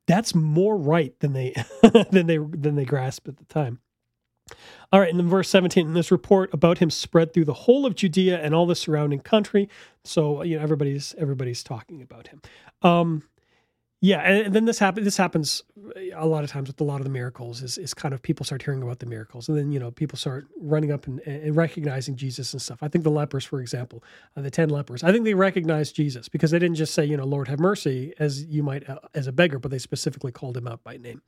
that's 0.07 0.35
more 0.35 0.77
right 0.77 1.19
than 1.21 1.33
they 1.35 1.55
than 2.11 2.27
they 2.27 2.39
than 2.39 2.77
they 2.77 2.85
grasp 2.85 3.29
at 3.29 3.37
the 3.37 3.45
time. 3.45 3.81
All 4.91 5.01
right, 5.01 5.11
and 5.11 5.19
then 5.19 5.29
verse 5.29 5.51
17, 5.51 5.93
this 5.93 6.11
report 6.11 6.53
about 6.55 6.79
him 6.79 6.89
spread 6.89 7.35
through 7.35 7.45
the 7.45 7.53
whole 7.53 7.85
of 7.85 7.95
Judea 7.95 8.41
and 8.41 8.55
all 8.55 8.65
the 8.65 8.75
surrounding 8.75 9.21
country. 9.21 9.69
So, 10.05 10.43
you 10.43 10.57
know, 10.57 10.63
everybody's 10.63 11.15
everybody's 11.19 11.63
talking 11.63 12.01
about 12.01 12.29
him. 12.29 12.41
Um, 12.81 13.25
yeah, 14.01 14.21
and, 14.21 14.55
then 14.55 14.65
this 14.65 14.79
happens. 14.79 15.05
This 15.05 15.17
happens 15.17 15.65
a 16.15 16.25
lot 16.25 16.45
of 16.45 16.51
times 16.51 16.69
with 16.69 16.81
a 16.81 16.85
lot 16.85 17.01
of 17.01 17.05
the 17.05 17.11
miracles. 17.11 17.63
Is, 17.63 17.79
is 17.79 17.95
kind 17.95 18.15
of 18.15 18.23
people 18.23 18.47
start 18.47 18.63
hearing 18.63 18.81
about 18.81 19.01
the 19.01 19.07
miracles, 19.07 19.49
and 19.49 19.59
then 19.59 19.73
you 19.73 19.81
know 19.81 19.91
people 19.91 20.17
start 20.17 20.47
running 20.61 20.93
up 20.93 21.09
and, 21.09 21.19
and 21.21 21.57
recognizing 21.57 22.15
Jesus 22.15 22.53
and 22.53 22.63
stuff. 22.63 22.79
I 22.81 22.87
think 22.87 23.03
the 23.03 23.11
lepers, 23.11 23.45
for 23.45 23.61
example, 23.61 24.05
uh, 24.37 24.43
the 24.43 24.53
ten 24.53 24.69
lepers. 24.69 25.03
I 25.03 25.11
think 25.11 25.25
they 25.25 25.35
recognized 25.35 25.97
Jesus 25.97 26.29
because 26.29 26.53
they 26.53 26.61
didn't 26.61 26.77
just 26.77 26.95
say, 26.95 27.05
you 27.05 27.17
know, 27.17 27.25
Lord 27.25 27.49
have 27.49 27.59
mercy, 27.59 28.15
as 28.21 28.45
you 28.45 28.63
might 28.63 28.89
uh, 28.89 29.01
as 29.15 29.27
a 29.27 29.33
beggar, 29.33 29.59
but 29.59 29.73
they 29.73 29.79
specifically 29.79 30.31
called 30.31 30.57
him 30.57 30.69
out 30.69 30.85
by 30.85 30.97
name. 30.97 31.21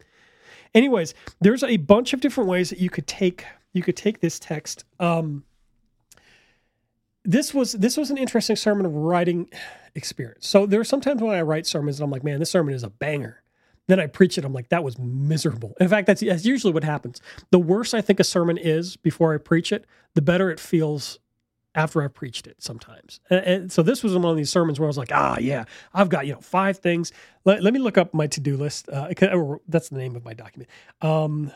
Anyways, 0.72 1.14
there's 1.40 1.64
a 1.64 1.76
bunch 1.78 2.12
of 2.12 2.20
different 2.20 2.48
ways 2.48 2.70
that 2.70 2.78
you 2.78 2.88
could 2.90 3.09
take 3.09 3.44
you 3.72 3.83
could 3.83 3.96
take 3.96 4.20
this 4.20 4.38
text. 4.38 4.85
Um, 5.00 5.44
this 7.24 7.52
was 7.52 7.72
this 7.72 7.96
was 7.96 8.11
an 8.11 8.18
interesting 8.18 8.56
sermon 8.56 8.92
writing 8.92 9.50
experience. 9.94 10.48
So 10.48 10.66
there 10.66 10.80
are 10.80 10.85
sometimes 10.85 11.20
when 11.20 11.35
I 11.35 11.42
write 11.42 11.66
sermons 11.66 11.98
and 11.98 12.04
I'm 12.04 12.11
like, 12.11 12.24
man, 12.24 12.38
this 12.38 12.50
sermon 12.50 12.74
is 12.74 12.83
a 12.83 12.90
banger. 12.90 13.42
Then 13.87 13.98
I 13.98 14.06
preach 14.06 14.38
it, 14.38 14.44
I'm 14.44 14.52
like, 14.52 14.68
that 14.68 14.85
was 14.85 14.98
miserable. 14.98 15.74
In 15.80 15.88
fact, 15.88 16.06
that's, 16.06 16.20
that's 16.20 16.44
usually 16.44 16.72
what 16.72 16.85
happens. 16.85 17.20
The 17.50 17.59
worse 17.59 17.92
I 17.92 18.00
think 18.00 18.20
a 18.20 18.24
sermon 18.24 18.56
is 18.56 18.96
before 18.96 19.35
I 19.35 19.38
preach 19.38 19.72
it, 19.72 19.85
the 20.14 20.22
better 20.22 20.48
it 20.48 20.61
feels 20.61 21.18
after 21.74 22.02
I've 22.02 22.14
preached 22.14 22.46
it 22.46 22.62
sometimes. 22.62 23.20
And, 23.30 23.40
and, 23.40 23.72
so 23.72 23.83
this 23.83 24.04
was 24.04 24.14
one 24.14 24.24
of 24.26 24.37
these 24.37 24.50
sermons 24.50 24.78
where 24.78 24.87
I 24.87 24.90
was 24.90 24.98
like, 24.98 25.11
ah, 25.12 25.38
yeah, 25.38 25.64
I've 25.92 26.09
got, 26.09 26.26
you 26.26 26.35
know, 26.35 26.40
five 26.40 26.78
things. 26.78 27.12
Let, 27.44 27.62
let 27.62 27.72
me 27.72 27.80
look 27.80 27.98
up 27.98 28.14
my 28.14 28.28
to-do 28.28 28.56
list. 28.56 28.88
Uh, 28.88 29.12
that's 29.68 29.88
the 29.88 29.98
name 29.98 30.14
of 30.14 30.24
my 30.24 30.35
document. 30.35 30.70
Um, 31.02 31.50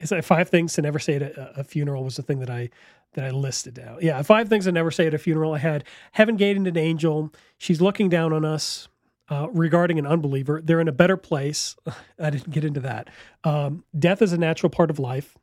is 0.00 0.10
that 0.10 0.24
five 0.24 0.48
things 0.48 0.72
to 0.74 0.82
never 0.82 0.98
say 0.98 1.16
at 1.16 1.22
a, 1.22 1.60
a, 1.60 1.64
funeral 1.64 2.02
was 2.04 2.16
the 2.16 2.22
thing 2.22 2.40
that 2.40 2.50
I 2.50 2.70
that 3.14 3.24
I 3.24 3.30
listed 3.30 3.78
out. 3.78 4.02
Yeah, 4.02 4.20
five 4.22 4.48
things 4.48 4.66
I 4.66 4.70
never 4.70 4.90
say 4.90 5.06
at 5.06 5.14
a 5.14 5.18
funeral. 5.18 5.54
I 5.54 5.58
had 5.58 5.84
heaven 6.12 6.36
gated 6.36 6.66
an 6.66 6.76
angel. 6.76 7.32
She's 7.58 7.80
looking 7.80 8.08
down 8.08 8.32
on 8.32 8.44
us. 8.44 8.88
Uh, 9.28 9.46
regarding 9.52 9.96
an 9.96 10.08
unbeliever, 10.08 10.60
they're 10.60 10.80
in 10.80 10.88
a 10.88 10.92
better 10.92 11.16
place. 11.16 11.76
I 12.18 12.30
didn't 12.30 12.50
get 12.50 12.64
into 12.64 12.80
that. 12.80 13.10
Um, 13.44 13.84
death 13.96 14.22
is 14.22 14.32
a 14.32 14.38
natural 14.38 14.70
part 14.70 14.90
of 14.90 14.98
life, 14.98 15.38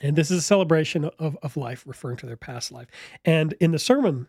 and 0.00 0.14
this 0.14 0.30
is 0.30 0.38
a 0.38 0.42
celebration 0.42 1.04
of, 1.18 1.36
of 1.42 1.56
life, 1.56 1.82
referring 1.84 2.16
to 2.18 2.26
their 2.26 2.36
past 2.36 2.70
life. 2.70 2.86
And 3.24 3.54
in 3.54 3.72
the 3.72 3.78
sermon, 3.80 4.28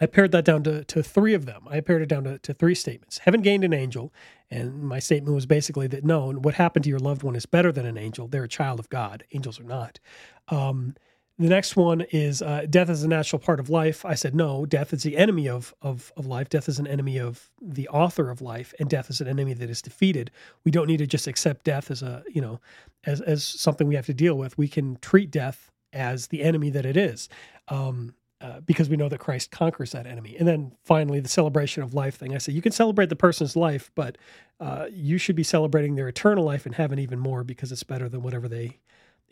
I 0.00 0.06
pared 0.06 0.32
that 0.32 0.44
down 0.44 0.62
to, 0.64 0.82
to 0.84 1.02
three 1.02 1.34
of 1.34 1.44
them. 1.44 1.68
I 1.68 1.80
pared 1.80 2.02
it 2.02 2.08
down 2.08 2.24
to, 2.24 2.38
to 2.38 2.54
three 2.54 2.74
statements. 2.74 3.18
Heaven 3.18 3.42
gained 3.42 3.64
an 3.64 3.74
angel. 3.74 4.12
And 4.50 4.82
my 4.82 4.98
statement 4.98 5.34
was 5.34 5.46
basically 5.46 5.86
that 5.88 6.04
no, 6.04 6.32
what 6.32 6.54
happened 6.54 6.84
to 6.84 6.88
your 6.88 6.98
loved 6.98 7.22
one 7.22 7.36
is 7.36 7.46
better 7.46 7.70
than 7.70 7.84
an 7.84 7.98
angel. 7.98 8.26
They're 8.26 8.44
a 8.44 8.48
child 8.48 8.80
of 8.80 8.88
God. 8.88 9.24
Angels 9.32 9.60
are 9.60 9.64
not. 9.64 10.00
Um, 10.48 10.96
the 11.40 11.48
next 11.48 11.74
one 11.74 12.02
is 12.12 12.42
uh, 12.42 12.66
death 12.68 12.90
is 12.90 13.02
a 13.02 13.08
natural 13.08 13.40
part 13.40 13.60
of 13.60 13.70
life. 13.70 14.04
I 14.04 14.14
said 14.14 14.34
no, 14.34 14.66
death 14.66 14.92
is 14.92 15.02
the 15.02 15.16
enemy 15.16 15.48
of, 15.48 15.74
of 15.80 16.12
of 16.16 16.26
life. 16.26 16.50
Death 16.50 16.68
is 16.68 16.78
an 16.78 16.86
enemy 16.86 17.18
of 17.18 17.50
the 17.62 17.88
author 17.88 18.28
of 18.28 18.42
life, 18.42 18.74
and 18.78 18.90
death 18.90 19.08
is 19.08 19.22
an 19.22 19.28
enemy 19.28 19.54
that 19.54 19.70
is 19.70 19.80
defeated. 19.80 20.30
We 20.64 20.70
don't 20.70 20.86
need 20.86 20.98
to 20.98 21.06
just 21.06 21.26
accept 21.26 21.64
death 21.64 21.90
as 21.90 22.02
a 22.02 22.22
you 22.28 22.42
know 22.42 22.60
as 23.04 23.22
as 23.22 23.42
something 23.42 23.88
we 23.88 23.94
have 23.94 24.06
to 24.06 24.14
deal 24.14 24.34
with. 24.34 24.58
We 24.58 24.68
can 24.68 24.98
treat 25.00 25.30
death 25.30 25.70
as 25.94 26.26
the 26.26 26.42
enemy 26.42 26.68
that 26.70 26.84
it 26.84 26.96
is. 26.96 27.28
Um, 27.68 28.14
uh, 28.42 28.60
because 28.60 28.88
we 28.88 28.96
know 28.96 29.08
that 29.10 29.20
Christ 29.20 29.50
conquers 29.50 29.92
that 29.92 30.06
enemy. 30.06 30.34
And 30.38 30.48
then 30.48 30.72
finally, 30.82 31.20
the 31.20 31.28
celebration 31.28 31.82
of 31.82 31.92
life 31.92 32.16
thing. 32.16 32.34
I 32.34 32.38
said 32.38 32.54
you 32.54 32.62
can 32.62 32.72
celebrate 32.72 33.10
the 33.10 33.16
person's 33.16 33.54
life, 33.54 33.90
but 33.94 34.16
uh, 34.58 34.86
you 34.90 35.18
should 35.18 35.36
be 35.36 35.42
celebrating 35.42 35.94
their 35.94 36.08
eternal 36.08 36.42
life 36.42 36.64
in 36.64 36.72
heaven 36.72 36.98
even 36.98 37.18
more 37.18 37.44
because 37.44 37.70
it's 37.70 37.82
better 37.82 38.08
than 38.08 38.22
whatever 38.22 38.48
they 38.48 38.78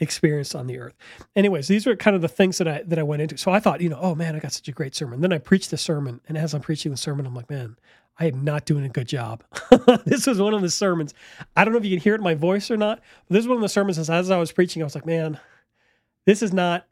experienced 0.01 0.55
on 0.55 0.67
the 0.67 0.79
earth. 0.79 0.95
Anyways, 1.35 1.69
these 1.69 1.87
are 1.87 1.97
kind 1.97 2.15
of 2.15 2.23
the 2.23 2.29
things 2.29 2.59
that 2.59 2.69
I 2.69 2.83
that 2.87 2.99
I 2.99 3.03
went 3.03 3.23
into. 3.23 3.37
So 3.37 3.51
I 3.51 3.61
thought, 3.61 3.81
you 3.81 3.89
know, 3.89 3.99
oh 4.01 4.15
man, 4.15 4.37
I 4.37 4.39
got 4.39 4.53
such 4.53 4.69
a 4.69 4.73
great 4.73 4.95
sermon. 4.95 5.21
Then 5.21 5.33
I 5.33 5.39
preached 5.39 5.71
the 5.71 5.79
sermon, 5.79 6.21
and 6.29 6.39
as 6.39 6.55
I'm 6.55 6.61
preaching 6.61 6.91
the 6.91 6.99
sermon, 6.99 7.27
I'm 7.27 7.35
like, 7.35 7.51
man, 7.51 7.77
I 8.19 8.27
am 8.27 8.43
not 8.43 8.65
doing 8.65 8.85
a 8.85 8.89
good 8.89 9.09
job. 9.09 9.45
this 10.05 10.27
was 10.27 10.41
one 10.41 10.55
of 10.55 10.63
the 10.63 10.71
sermons. 10.71 11.15
I 11.57 11.65
don't 11.65 11.73
know 11.73 11.79
if 11.79 11.85
you 11.85 11.97
can 11.97 12.03
hear 12.03 12.15
it 12.15 12.19
in 12.19 12.25
my 12.25 12.35
voice 12.35 12.71
or 12.71 12.77
not. 12.77 13.01
This 13.29 13.43
is 13.43 13.49
one 13.49 13.57
of 13.57 13.63
the 13.63 13.69
sermons. 13.69 13.99
As 13.99 14.11
as 14.11 14.31
I 14.31 14.39
was 14.39 14.53
preaching, 14.53 14.83
I 14.83 14.85
was 14.85 14.95
like, 14.95 15.07
man, 15.07 15.39
this 16.25 16.43
is 16.43 16.53
not. 16.53 16.87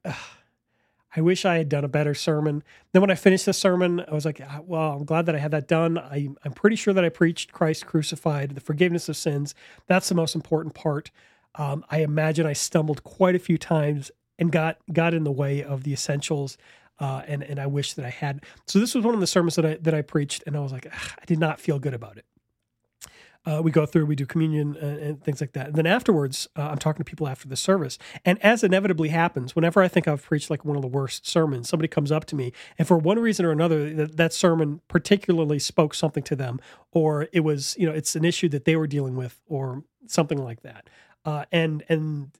I 1.16 1.22
wish 1.22 1.46
I 1.46 1.56
had 1.56 1.70
done 1.70 1.84
a 1.84 1.88
better 1.88 2.12
sermon. 2.12 2.62
Then 2.92 3.00
when 3.00 3.10
I 3.10 3.14
finished 3.14 3.46
the 3.46 3.54
sermon, 3.54 4.04
I 4.06 4.12
was 4.12 4.26
like, 4.26 4.38
ah, 4.46 4.60
well, 4.62 4.92
I'm 4.92 5.04
glad 5.06 5.24
that 5.26 5.34
I 5.34 5.38
had 5.38 5.52
that 5.52 5.66
done. 5.66 5.96
I, 5.96 6.28
I'm 6.44 6.52
pretty 6.52 6.76
sure 6.76 6.92
that 6.92 7.06
I 7.06 7.08
preached 7.08 7.52
Christ 7.52 7.86
crucified, 7.86 8.50
the 8.54 8.60
forgiveness 8.60 9.08
of 9.08 9.16
sins. 9.16 9.54
That's 9.86 10.10
the 10.10 10.14
most 10.14 10.34
important 10.34 10.74
part. 10.74 11.10
Um, 11.56 11.84
I 11.90 12.00
imagine 12.00 12.46
I 12.46 12.52
stumbled 12.52 13.04
quite 13.04 13.34
a 13.34 13.38
few 13.38 13.58
times 13.58 14.10
and 14.38 14.52
got 14.52 14.78
got 14.92 15.14
in 15.14 15.24
the 15.24 15.32
way 15.32 15.62
of 15.62 15.84
the 15.84 15.92
essentials. 15.92 16.58
Uh, 16.98 17.22
and 17.26 17.42
and 17.42 17.60
I 17.60 17.66
wish 17.66 17.92
that 17.94 18.06
I 18.06 18.10
had. 18.10 18.42
So 18.66 18.78
this 18.78 18.94
was 18.94 19.04
one 19.04 19.12
of 19.12 19.20
the 19.20 19.26
sermons 19.26 19.56
that 19.56 19.66
I 19.66 19.74
that 19.82 19.92
I 19.92 20.00
preached, 20.00 20.44
and 20.46 20.56
I 20.56 20.60
was 20.60 20.72
like, 20.72 20.86
I 20.86 21.24
did 21.26 21.38
not 21.38 21.60
feel 21.60 21.78
good 21.78 21.92
about 21.92 22.16
it 22.16 22.24
uh, 23.46 23.60
we 23.62 23.70
go 23.70 23.86
through, 23.86 24.06
we 24.06 24.16
do 24.16 24.26
communion 24.26 24.76
and, 24.76 24.98
and 24.98 25.22
things 25.22 25.40
like 25.40 25.52
that. 25.52 25.68
And 25.68 25.76
then 25.76 25.86
afterwards, 25.86 26.48
uh, 26.56 26.62
I'm 26.62 26.78
talking 26.78 27.04
to 27.04 27.08
people 27.08 27.28
after 27.28 27.46
the 27.46 27.56
service. 27.56 27.96
And 28.24 28.42
as 28.44 28.64
inevitably 28.64 29.10
happens, 29.10 29.54
whenever 29.54 29.80
I 29.80 29.88
think 29.88 30.08
I've 30.08 30.22
preached 30.22 30.50
like 30.50 30.64
one 30.64 30.76
of 30.76 30.82
the 30.82 30.88
worst 30.88 31.26
sermons, 31.26 31.68
somebody 31.68 31.88
comes 31.88 32.10
up 32.10 32.24
to 32.26 32.36
me, 32.36 32.52
and 32.78 32.88
for 32.88 32.98
one 32.98 33.18
reason 33.18 33.46
or 33.46 33.52
another, 33.52 34.06
that 34.06 34.32
sermon 34.32 34.80
particularly 34.88 35.60
spoke 35.60 35.94
something 35.94 36.24
to 36.24 36.34
them, 36.34 36.60
or 36.90 37.28
it 37.32 37.40
was, 37.40 37.76
you 37.78 37.86
know, 37.86 37.92
it's 37.94 38.16
an 38.16 38.24
issue 38.24 38.48
that 38.48 38.64
they 38.64 38.74
were 38.74 38.88
dealing 38.88 39.16
with, 39.16 39.40
or 39.46 39.84
something 40.08 40.42
like 40.42 40.62
that. 40.62 40.88
Uh, 41.26 41.44
and 41.50 41.84
and 41.88 42.30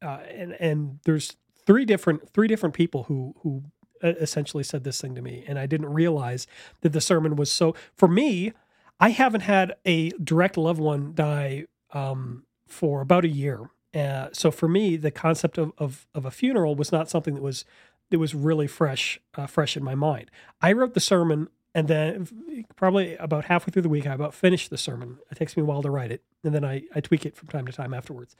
uh, 0.00 0.20
and 0.30 0.52
and 0.60 1.00
there's 1.04 1.36
three 1.66 1.84
different 1.84 2.30
three 2.32 2.48
different 2.48 2.74
people 2.74 3.04
who 3.04 3.34
who 3.40 3.64
essentially 4.02 4.64
said 4.64 4.84
this 4.84 5.00
thing 5.00 5.14
to 5.14 5.22
me, 5.22 5.44
and 5.46 5.58
I 5.58 5.66
didn't 5.66 5.92
realize 5.92 6.46
that 6.80 6.92
the 6.92 7.00
sermon 7.00 7.36
was 7.36 7.50
so. 7.50 7.74
For 7.94 8.08
me, 8.08 8.52
I 9.00 9.10
haven't 9.10 9.42
had 9.42 9.74
a 9.84 10.10
direct 10.10 10.56
loved 10.56 10.80
one 10.80 11.12
die 11.14 11.66
um, 11.92 12.44
for 12.66 13.00
about 13.00 13.24
a 13.24 13.28
year. 13.28 13.70
Uh, 13.94 14.28
so 14.32 14.50
for 14.50 14.68
me, 14.68 14.96
the 14.96 15.10
concept 15.10 15.58
of, 15.58 15.72
of, 15.76 16.06
of 16.14 16.24
a 16.24 16.30
funeral 16.30 16.74
was 16.74 16.92
not 16.92 17.10
something 17.10 17.34
that 17.34 17.42
was 17.42 17.64
that 18.10 18.18
was 18.18 18.34
really 18.34 18.66
fresh 18.66 19.20
uh, 19.34 19.46
fresh 19.46 19.76
in 19.76 19.84
my 19.84 19.94
mind. 19.94 20.30
I 20.60 20.72
wrote 20.72 20.94
the 20.94 21.00
sermon, 21.00 21.48
and 21.74 21.88
then 21.88 22.28
probably 22.76 23.16
about 23.16 23.46
halfway 23.46 23.72
through 23.72 23.82
the 23.82 23.88
week, 23.88 24.06
I 24.06 24.14
about 24.14 24.34
finished 24.34 24.70
the 24.70 24.78
sermon. 24.78 25.18
It 25.30 25.36
takes 25.36 25.56
me 25.56 25.62
a 25.62 25.66
while 25.66 25.82
to 25.82 25.90
write 25.90 26.12
it, 26.12 26.22
and 26.44 26.54
then 26.54 26.64
I, 26.64 26.82
I 26.94 27.00
tweak 27.00 27.24
it 27.26 27.36
from 27.36 27.48
time 27.48 27.66
to 27.66 27.72
time 27.72 27.94
afterwards. 27.94 28.36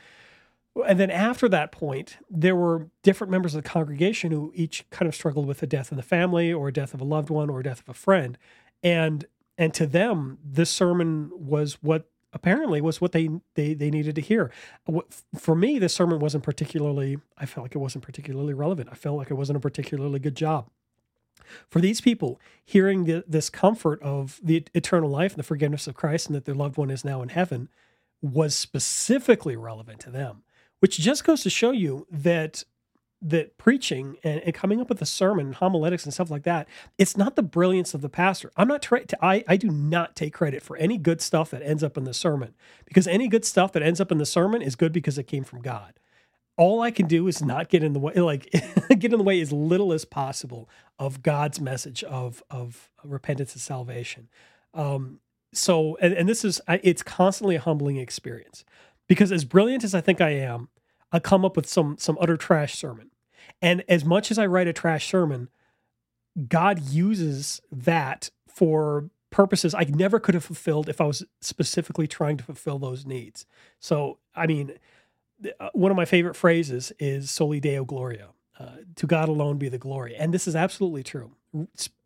And 0.89 0.99
then 0.99 1.11
after 1.11 1.49
that 1.51 1.71
point, 1.71 2.17
there 2.31 2.57
were 2.57 2.89
different 3.03 3.31
members 3.31 3.55
of 3.55 3.63
the 3.63 3.69
congregation 3.69 4.33
who 4.33 4.53
each 4.55 4.89
kind 4.91 5.07
of 5.07 5.15
struggled 5.15 5.47
with 5.47 5.63
a 5.63 5.67
death 5.67 5.91
in 5.91 5.97
the 5.97 6.03
family, 6.03 6.53
or 6.53 6.69
a 6.69 6.73
death 6.73 6.95
of 6.95 7.01
a 7.01 7.05
loved 7.05 7.29
one, 7.29 7.51
or 7.51 7.61
a 7.61 7.63
death 7.63 7.81
of 7.81 7.89
a 7.89 7.95
friend. 7.95 8.39
And 8.83 9.27
and 9.59 9.75
to 9.75 9.87
them 9.87 10.39
this 10.45 10.71
sermon 10.71 11.31
was 11.35 11.75
what 11.83 12.09
apparently 12.33 12.81
was 12.81 13.01
what 13.01 13.13
they 13.13 13.29
they 13.55 13.75
they 13.75 13.91
needed 13.91 14.15
to 14.15 14.21
hear 14.21 14.51
for 15.39 15.55
me 15.55 15.79
this 15.79 15.95
sermon 15.95 16.19
wasn't 16.19 16.43
particularly 16.43 17.19
i 17.39 17.47
felt 17.47 17.65
like 17.65 17.75
it 17.75 17.79
wasn't 17.79 18.03
particularly 18.03 18.55
relevant 18.55 18.89
i 18.91 18.95
felt 18.95 19.17
like 19.17 19.31
it 19.31 19.35
wasn't 19.35 19.57
a 19.57 19.61
particularly 19.61 20.19
good 20.19 20.35
job 20.35 20.69
for 21.69 21.81
these 21.81 22.01
people 22.01 22.41
hearing 22.65 23.05
the, 23.05 23.25
this 23.27 23.51
comfort 23.51 24.01
of 24.03 24.41
the 24.43 24.65
eternal 24.75 25.11
life 25.11 25.33
and 25.33 25.39
the 25.39 25.45
forgiveness 25.45 25.87
of 25.87 25.95
christ 25.95 26.27
and 26.27 26.35
that 26.35 26.45
their 26.45 26.55
loved 26.55 26.77
one 26.77 26.91
is 26.91 27.05
now 27.05 27.21
in 27.23 27.29
heaven 27.29 27.69
was 28.23 28.57
specifically 28.57 29.57
relevant 29.57 30.01
to 30.01 30.11
them 30.11 30.43
which 30.83 30.99
just 30.99 31.23
goes 31.23 31.43
to 31.43 31.51
show 31.51 31.71
you 31.71 32.07
that 32.11 32.65
that 33.25 33.57
preaching 33.57 34.17
and, 34.25 34.41
and, 34.41 34.53
coming 34.53 34.81
up 34.81 34.89
with 34.89 35.01
a 35.01 35.07
sermon 35.07 35.53
homiletics 35.53 36.05
and 36.05 36.13
stuff 36.13 36.29
like 36.29 36.43
that 36.43 36.67
it's 36.99 37.17
not 37.17 37.37
the 37.37 37.43
brilliance 37.43 37.95
of 37.95 38.01
the 38.01 38.09
pastor. 38.09 38.51
I'm 38.57 38.67
not 38.67 38.83
to 38.83 39.25
I, 39.25 39.45
I 39.47 39.57
do 39.57 39.69
not 39.69 40.17
take 40.17 40.35
credit 40.35 40.61
for 40.61 40.77
any 40.77 40.99
good 40.99 41.21
stuff 41.21 41.51
that 41.51 41.63
ends 41.63 41.85
up 41.85 41.97
in 41.97 42.03
the 42.03 42.13
sermon 42.13 42.55
because 42.85 43.07
any 43.07 43.29
good 43.29 43.45
stuff 43.45 43.73
that 43.73 43.83
ends 43.83 44.01
up 44.01 44.11
in 44.11 44.19
the 44.19 44.27
sermon 44.27 44.61
is 44.61 44.75
good 44.75 44.93
because 44.93 45.19
it 45.19 45.29
came 45.29 45.45
from 45.45 45.63
god. 45.63 46.01
All 46.57 46.83
i 46.83 46.91
can 46.91 47.07
do 47.07 47.29
is 47.29 47.43
not 47.43 47.69
get 47.69 47.85
in 47.85 47.93
the 47.93 48.01
way 48.01 48.13
like 48.17 48.51
get 48.89 49.13
in 49.13 49.19
the 49.19 49.25
way 49.25 49.41
as 49.41 49.53
little 49.53 49.93
as 49.93 50.05
possible 50.05 50.69
of 50.99 51.23
god's 51.23 51.61
message 51.61 52.03
of 52.03 52.43
of 52.51 52.91
repentance 53.05 53.53
and 53.53 53.63
salvation. 53.63 54.29
Um 54.75 55.21
so 55.53 55.97
and, 56.01 56.13
and 56.15 56.29
this 56.29 56.45
is 56.45 56.61
it's 56.83 57.03
constantly 57.03 57.57
a 57.57 57.61
humbling 57.61 57.97
experience 57.97 58.65
because 59.09 59.31
as 59.31 59.45
brilliant 59.45 59.85
as 59.85 59.95
i 59.95 60.01
think 60.01 60.21
i 60.21 60.31
am 60.31 60.69
I 61.13 61.19
come 61.19 61.45
up 61.45 61.57
with 61.57 61.69
some 61.69 61.97
some 61.99 62.17
utter 62.21 62.37
trash 62.37 62.75
sermon. 62.75 63.11
And 63.61 63.85
as 63.89 64.05
much 64.05 64.31
as 64.31 64.39
I 64.39 64.47
write 64.47 64.67
a 64.67 64.73
trash 64.73 65.09
sermon, 65.09 65.49
God 66.49 66.81
uses 66.81 67.61
that 67.71 68.31
for 68.49 69.11
purposes 69.31 69.75
I 69.75 69.85
never 69.85 70.19
could 70.19 70.35
have 70.35 70.45
fulfilled 70.45 70.89
if 70.89 71.01
I 71.01 71.05
was 71.05 71.25
specifically 71.41 72.07
trying 72.07 72.39
to 72.39 72.45
fulfill 72.45 72.79
those 72.79 73.07
needs. 73.07 73.47
So, 73.79 74.19
I 74.35 74.47
mean, 74.47 74.73
uh, 75.61 75.69
one 75.73 75.91
of 75.91 75.97
my 75.97 76.05
favorite 76.05 76.35
phrases 76.35 76.93
is 76.99 77.31
soli 77.31 77.61
deo 77.61 77.85
gloria. 77.85 78.29
Uh, 78.59 78.77
to 78.97 79.07
God 79.07 79.29
alone 79.29 79.59
be 79.59 79.69
the 79.69 79.79
glory. 79.79 80.15
And 80.15 80.33
this 80.33 80.47
is 80.47 80.55
absolutely 80.55 81.03
true. 81.03 81.33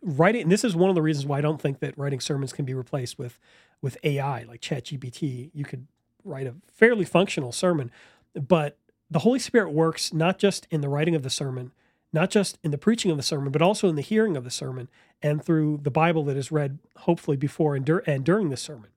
Writing, 0.02 0.42
and 0.42 0.52
this 0.52 0.64
is 0.64 0.76
one 0.76 0.90
of 0.90 0.96
the 0.96 1.02
reasons 1.02 1.26
why 1.26 1.38
I 1.38 1.40
don't 1.40 1.60
think 1.60 1.80
that 1.80 1.96
writing 1.98 2.20
sermons 2.20 2.52
can 2.52 2.64
be 2.64 2.74
replaced 2.74 3.18
with 3.18 3.38
with 3.82 3.98
AI 4.04 4.44
like 4.44 4.60
ChatGPT. 4.60 5.50
You 5.54 5.64
could 5.64 5.86
write 6.24 6.46
a 6.46 6.54
fairly 6.72 7.04
functional 7.04 7.52
sermon, 7.52 7.90
but 8.34 8.78
the 9.10 9.20
Holy 9.20 9.38
Spirit 9.38 9.70
works 9.70 10.12
not 10.12 10.38
just 10.38 10.66
in 10.70 10.80
the 10.80 10.88
writing 10.88 11.14
of 11.14 11.22
the 11.22 11.30
sermon, 11.30 11.72
not 12.12 12.30
just 12.30 12.58
in 12.64 12.70
the 12.70 12.78
preaching 12.78 13.10
of 13.10 13.16
the 13.16 13.22
sermon, 13.22 13.52
but 13.52 13.62
also 13.62 13.88
in 13.88 13.96
the 13.96 14.02
hearing 14.02 14.36
of 14.36 14.44
the 14.44 14.50
sermon 14.50 14.88
and 15.22 15.44
through 15.44 15.80
the 15.82 15.90
Bible 15.90 16.24
that 16.24 16.36
is 16.36 16.50
read 16.50 16.78
hopefully 16.98 17.36
before 17.36 17.76
and, 17.76 17.84
dur- 17.84 18.02
and 18.06 18.24
during 18.24 18.50
the 18.50 18.56
sermon. 18.56 18.90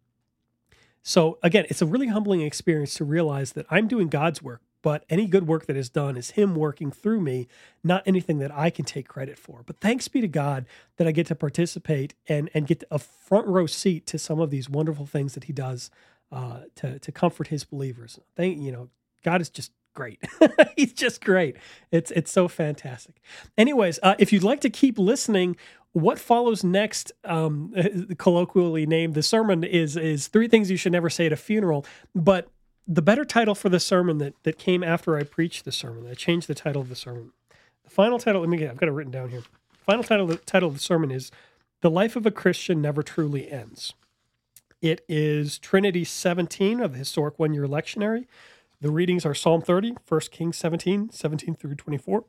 So 1.03 1.37
again, 1.43 1.65
it's 1.69 1.81
a 1.81 1.85
really 1.85 2.07
humbling 2.07 2.41
experience 2.41 2.93
to 2.95 3.05
realize 3.05 3.53
that 3.53 3.65
I'm 3.69 3.87
doing 3.87 4.09
God's 4.09 4.41
work, 4.41 4.61
but 4.81 5.03
any 5.09 5.27
good 5.27 5.47
work 5.47 5.65
that 5.65 5.75
is 5.75 5.89
done 5.89 6.17
is 6.17 6.31
Him 6.31 6.55
working 6.55 6.91
through 6.91 7.21
me, 7.21 7.47
not 7.83 8.03
anything 8.05 8.39
that 8.39 8.51
I 8.55 8.69
can 8.69 8.85
take 8.85 9.07
credit 9.07 9.37
for. 9.37 9.63
But 9.65 9.79
thanks 9.79 10.07
be 10.07 10.21
to 10.21 10.27
God 10.27 10.65
that 10.97 11.07
I 11.07 11.11
get 11.11 11.27
to 11.27 11.35
participate 11.35 12.13
and 12.27 12.49
and 12.53 12.67
get 12.67 12.83
a 12.91 12.99
front 12.99 13.47
row 13.47 13.65
seat 13.65 14.05
to 14.07 14.19
some 14.19 14.39
of 14.39 14.49
these 14.49 14.69
wonderful 14.69 15.05
things 15.05 15.33
that 15.33 15.45
He 15.45 15.53
does 15.53 15.89
uh, 16.31 16.61
to 16.75 16.99
to 16.99 17.11
comfort 17.11 17.47
His 17.47 17.63
believers. 17.63 18.19
Thank 18.35 18.59
you 18.59 18.71
know, 18.71 18.89
God 19.23 19.41
is 19.41 19.49
just 19.49 19.71
great. 19.93 20.21
He's 20.75 20.93
just 20.93 21.23
great. 21.23 21.57
It's 21.91 22.11
it's 22.11 22.31
so 22.31 22.47
fantastic. 22.47 23.21
Anyways, 23.57 23.99
uh, 24.01 24.15
if 24.17 24.31
you'd 24.31 24.43
like 24.43 24.61
to 24.61 24.69
keep 24.69 24.97
listening, 24.97 25.57
what 25.91 26.19
follows 26.19 26.63
next, 26.63 27.11
um, 27.25 27.73
colloquially 28.17 28.85
named 28.85 29.13
the 29.13 29.23
sermon, 29.23 29.63
is 29.63 29.97
is 29.97 30.27
three 30.27 30.47
things 30.47 30.71
you 30.71 30.77
should 30.77 30.91
never 30.91 31.09
say 31.09 31.25
at 31.25 31.33
a 31.33 31.37
funeral. 31.37 31.85
But 32.15 32.49
the 32.91 33.03
better 33.03 33.23
title 33.23 33.53
for 33.53 33.69
the 33.69 33.79
sermon 33.79 34.17
that 34.17 34.33
that 34.43 34.57
came 34.57 34.83
after 34.83 35.15
I 35.15 35.23
preached 35.23 35.63
the 35.63 35.71
sermon, 35.71 36.07
I 36.09 36.15
changed 36.15 36.47
the 36.47 36.55
title 36.55 36.81
of 36.81 36.89
the 36.89 36.95
sermon. 36.95 37.31
The 37.83 37.91
final 37.91 38.17
title, 38.17 38.41
let 38.41 38.49
me 38.49 38.57
get, 38.57 38.71
I've 38.71 38.77
got 38.77 38.89
it 38.89 38.93
written 38.93 39.11
down 39.11 39.29
here. 39.29 39.43
final 39.85 40.03
title, 40.03 40.25
the 40.27 40.37
title 40.37 40.67
of 40.67 40.73
the 40.73 40.81
sermon 40.81 41.11
is 41.11 41.31
"The 41.81 41.91
Life 41.91 42.15
of 42.15 42.25
a 42.25 42.31
Christian 42.31 42.81
Never 42.81 43.03
Truly 43.03 43.49
Ends." 43.49 43.93
It 44.81 45.05
is 45.07 45.59
Trinity 45.59 46.03
17 46.03 46.79
of 46.79 46.93
the 46.93 46.97
historic 46.97 47.37
one 47.37 47.53
year 47.53 47.67
lectionary. 47.67 48.25
The 48.81 48.89
readings 48.89 49.25
are 49.25 49.35
Psalm 49.35 49.61
30, 49.61 49.95
1 50.07 50.21
Kings 50.31 50.57
17, 50.57 51.11
17 51.11 51.55
through 51.55 51.75
24. 51.75 52.25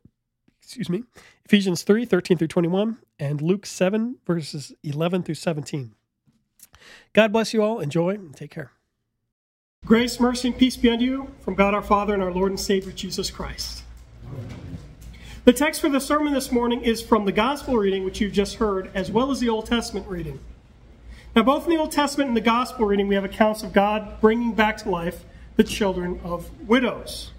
Excuse 0.60 0.90
me. 0.90 1.04
Ephesians 1.46 1.84
3, 1.84 2.04
13 2.04 2.36
through 2.36 2.48
21, 2.48 2.98
and 3.18 3.40
Luke 3.40 3.64
7, 3.64 4.16
verses 4.26 4.74
11 4.82 5.22
through 5.22 5.36
17. 5.36 5.94
God 7.12 7.32
bless 7.32 7.54
you 7.54 7.62
all. 7.62 7.80
Enjoy 7.80 8.10
and 8.10 8.34
take 8.36 8.50
care. 8.50 8.72
Grace, 9.90 10.20
mercy, 10.20 10.46
and 10.46 10.56
peace 10.56 10.76
be 10.76 10.88
unto 10.88 11.04
you 11.04 11.34
from 11.40 11.56
God 11.56 11.74
our 11.74 11.82
Father 11.82 12.14
and 12.14 12.22
our 12.22 12.30
Lord 12.30 12.52
and 12.52 12.60
Savior 12.60 12.92
Jesus 12.92 13.28
Christ. 13.28 13.82
The 15.44 15.52
text 15.52 15.80
for 15.80 15.88
the 15.88 15.98
sermon 15.98 16.32
this 16.32 16.52
morning 16.52 16.82
is 16.82 17.02
from 17.02 17.24
the 17.24 17.32
Gospel 17.32 17.76
reading, 17.76 18.04
which 18.04 18.20
you've 18.20 18.32
just 18.32 18.56
heard, 18.56 18.90
as 18.94 19.10
well 19.10 19.32
as 19.32 19.40
the 19.40 19.48
Old 19.48 19.66
Testament 19.66 20.06
reading. 20.06 20.38
Now, 21.34 21.42
both 21.42 21.64
in 21.64 21.70
the 21.70 21.78
Old 21.78 21.90
Testament 21.90 22.28
and 22.28 22.36
the 22.36 22.40
Gospel 22.40 22.86
reading, 22.86 23.08
we 23.08 23.16
have 23.16 23.24
accounts 23.24 23.64
of 23.64 23.72
God 23.72 24.20
bringing 24.20 24.52
back 24.52 24.76
to 24.78 24.90
life 24.90 25.24
the 25.56 25.64
children 25.64 26.20
of 26.22 26.48
widows. 26.68 27.32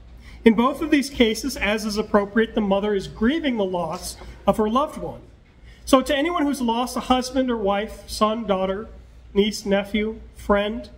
In 0.43 0.53
both 0.53 0.81
of 0.81 0.91
these 0.91 1.09
cases, 1.09 1.55
as 1.55 1.85
is 1.85 1.97
appropriate, 1.97 2.53
the 2.53 2.59
mother 2.59 2.93
is 2.93 3.07
grieving 3.07 3.55
the 3.55 3.63
loss 3.63 4.17
of 4.45 4.57
her 4.57 4.69
loved 4.69 4.97
one. 4.97 5.21
So, 5.85 6.01
to 6.01 6.13
anyone 6.13 6.43
who's 6.43 6.59
lost 6.59 6.97
a 6.97 7.01
husband 7.01 7.49
or 7.49 7.55
wife, 7.55 8.09
son, 8.09 8.45
daughter, 8.45 8.89
niece, 9.33 9.65
nephew, 9.65 10.19
friend, 10.35 10.89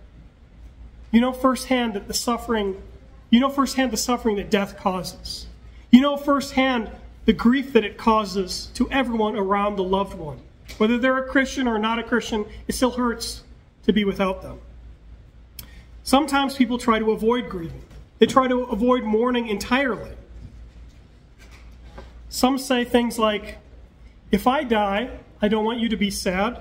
you 1.14 1.20
know 1.20 1.32
firsthand 1.32 1.94
that 1.94 2.08
the 2.08 2.12
suffering, 2.12 2.82
you 3.30 3.38
know 3.38 3.48
firsthand 3.48 3.92
the 3.92 3.96
suffering 3.96 4.34
that 4.36 4.50
death 4.50 4.76
causes. 4.76 5.46
You 5.92 6.00
know 6.00 6.16
firsthand 6.16 6.90
the 7.24 7.32
grief 7.32 7.72
that 7.72 7.84
it 7.84 7.96
causes 7.96 8.66
to 8.74 8.90
everyone 8.90 9.36
around 9.36 9.76
the 9.76 9.84
loved 9.84 10.14
one. 10.18 10.40
Whether 10.76 10.98
they're 10.98 11.18
a 11.18 11.28
Christian 11.28 11.68
or 11.68 11.78
not 11.78 12.00
a 12.00 12.02
Christian, 12.02 12.44
it 12.66 12.74
still 12.74 12.90
hurts 12.90 13.44
to 13.84 13.92
be 13.92 14.04
without 14.04 14.42
them. 14.42 14.58
Sometimes 16.02 16.56
people 16.56 16.78
try 16.78 16.98
to 16.98 17.12
avoid 17.12 17.48
grieving, 17.48 17.84
they 18.18 18.26
try 18.26 18.48
to 18.48 18.64
avoid 18.64 19.04
mourning 19.04 19.46
entirely. 19.46 20.10
Some 22.28 22.58
say 22.58 22.84
things 22.84 23.20
like, 23.20 23.58
If 24.32 24.48
I 24.48 24.64
die, 24.64 25.10
I 25.40 25.46
don't 25.46 25.64
want 25.64 25.78
you 25.78 25.88
to 25.90 25.96
be 25.96 26.10
sad. 26.10 26.60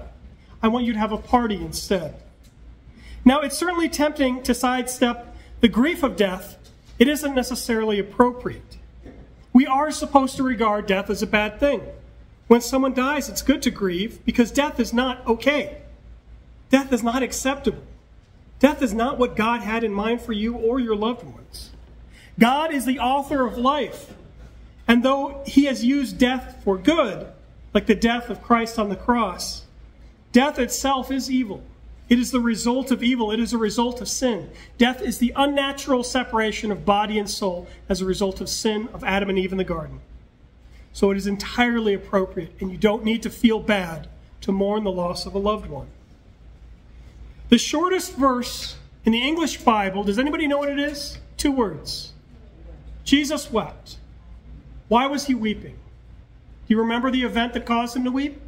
I 0.62 0.68
want 0.68 0.86
you 0.86 0.94
to 0.94 1.00
have 1.00 1.12
a 1.12 1.18
party 1.18 1.56
instead. 1.56 2.16
Now, 3.26 3.42
it's 3.42 3.58
certainly 3.58 3.90
tempting 3.90 4.44
to 4.44 4.54
sidestep 4.54 5.36
the 5.62 5.68
grief 5.68 6.04
of 6.04 6.16
death. 6.16 6.58
It 7.00 7.08
isn't 7.08 7.36
necessarily 7.36 8.00
appropriate. 8.00 8.78
We 9.54 9.66
are 9.66 9.92
supposed 9.92 10.36
to 10.38 10.44
regard 10.44 10.88
death 10.88 11.10
as 11.10 11.22
a 11.22 11.28
bad 11.28 11.60
thing. 11.60 11.82
When 12.48 12.62
someone 12.62 12.94
dies, 12.94 13.30
it's 13.30 13.42
good 13.42 13.62
to 13.62 13.72
grieve 13.72 14.24
because 14.26 14.52
death 14.52 14.80
is 14.80 14.94
not 14.94 15.26
okay. 15.26 15.82
Death 16.70 16.92
is 16.92 17.04
not 17.04 17.24
acceptable. 17.24 17.84
Death 18.60 18.82
is 18.82 18.94
not 18.94 19.18
what 19.18 19.36
God 19.36 19.62
had 19.62 19.84
in 19.84 19.94
mind 19.94 20.22
for 20.22 20.34
you 20.34 20.56
or 20.56 20.80
your 20.80 20.96
loved 20.96 21.24
ones. 21.24 21.72
God 22.40 22.74
is 22.74 22.86
the 22.86 23.00
author 23.00 23.46
of 23.46 23.58
life. 23.58 24.14
And 24.88 25.04
though 25.04 25.44
he 25.46 25.66
has 25.66 25.86
used 25.86 26.18
death 26.18 26.62
for 26.64 26.78
good, 26.78 27.28
like 27.74 27.86
the 27.86 27.96
death 27.96 28.30
of 28.30 28.42
Christ 28.42 28.78
on 28.78 28.90
the 28.90 28.96
cross, 28.96 29.64
death 30.32 30.60
itself 30.60 31.12
is 31.12 31.32
evil. 31.32 31.64
It 32.14 32.20
is 32.20 32.30
the 32.30 32.40
result 32.40 32.92
of 32.92 33.02
evil. 33.02 33.32
It 33.32 33.40
is 33.40 33.54
a 33.54 33.58
result 33.58 34.00
of 34.00 34.08
sin. 34.08 34.52
Death 34.78 35.02
is 35.02 35.18
the 35.18 35.34
unnatural 35.36 36.04
separation 36.04 36.72
of 36.72 36.86
body 36.86 37.18
and 37.18 37.28
soul 37.28 37.68
as 37.90 38.02
a 38.02 38.06
result 38.06 38.40
of 38.40 38.50
sin 38.50 38.88
of 38.94 39.04
Adam 39.04 39.32
and 39.32 39.40
Eve 39.40 39.52
in 39.52 39.58
the 39.58 39.64
garden. 39.64 40.00
So 40.92 41.10
it 41.10 41.18
is 41.18 41.26
entirely 41.26 41.96
appropriate, 41.96 42.54
and 42.60 42.70
you 42.72 42.78
don't 42.78 43.04
need 43.04 43.24
to 43.24 43.32
feel 43.32 43.60
bad 43.60 44.10
to 44.42 44.52
mourn 44.52 44.84
the 44.84 44.92
loss 44.92 45.26
of 45.26 45.34
a 45.34 45.40
loved 45.40 45.66
one. 45.66 45.88
The 47.50 47.58
shortest 47.58 48.14
verse 48.16 48.76
in 49.06 49.12
the 49.12 49.28
English 49.28 49.64
Bible, 49.64 50.04
does 50.04 50.20
anybody 50.20 50.46
know 50.46 50.60
what 50.60 50.70
it 50.70 50.78
is? 50.78 51.18
Two 51.36 51.52
words 51.52 52.14
Jesus 53.04 53.52
wept. 53.52 53.98
Why 54.88 55.08
was 55.08 55.26
he 55.26 55.34
weeping? 55.34 55.80
Do 56.68 56.76
you 56.76 56.78
remember 56.78 57.10
the 57.10 57.24
event 57.24 57.54
that 57.54 57.66
caused 57.66 57.96
him 57.96 58.04
to 58.04 58.12
weep? 58.12 58.40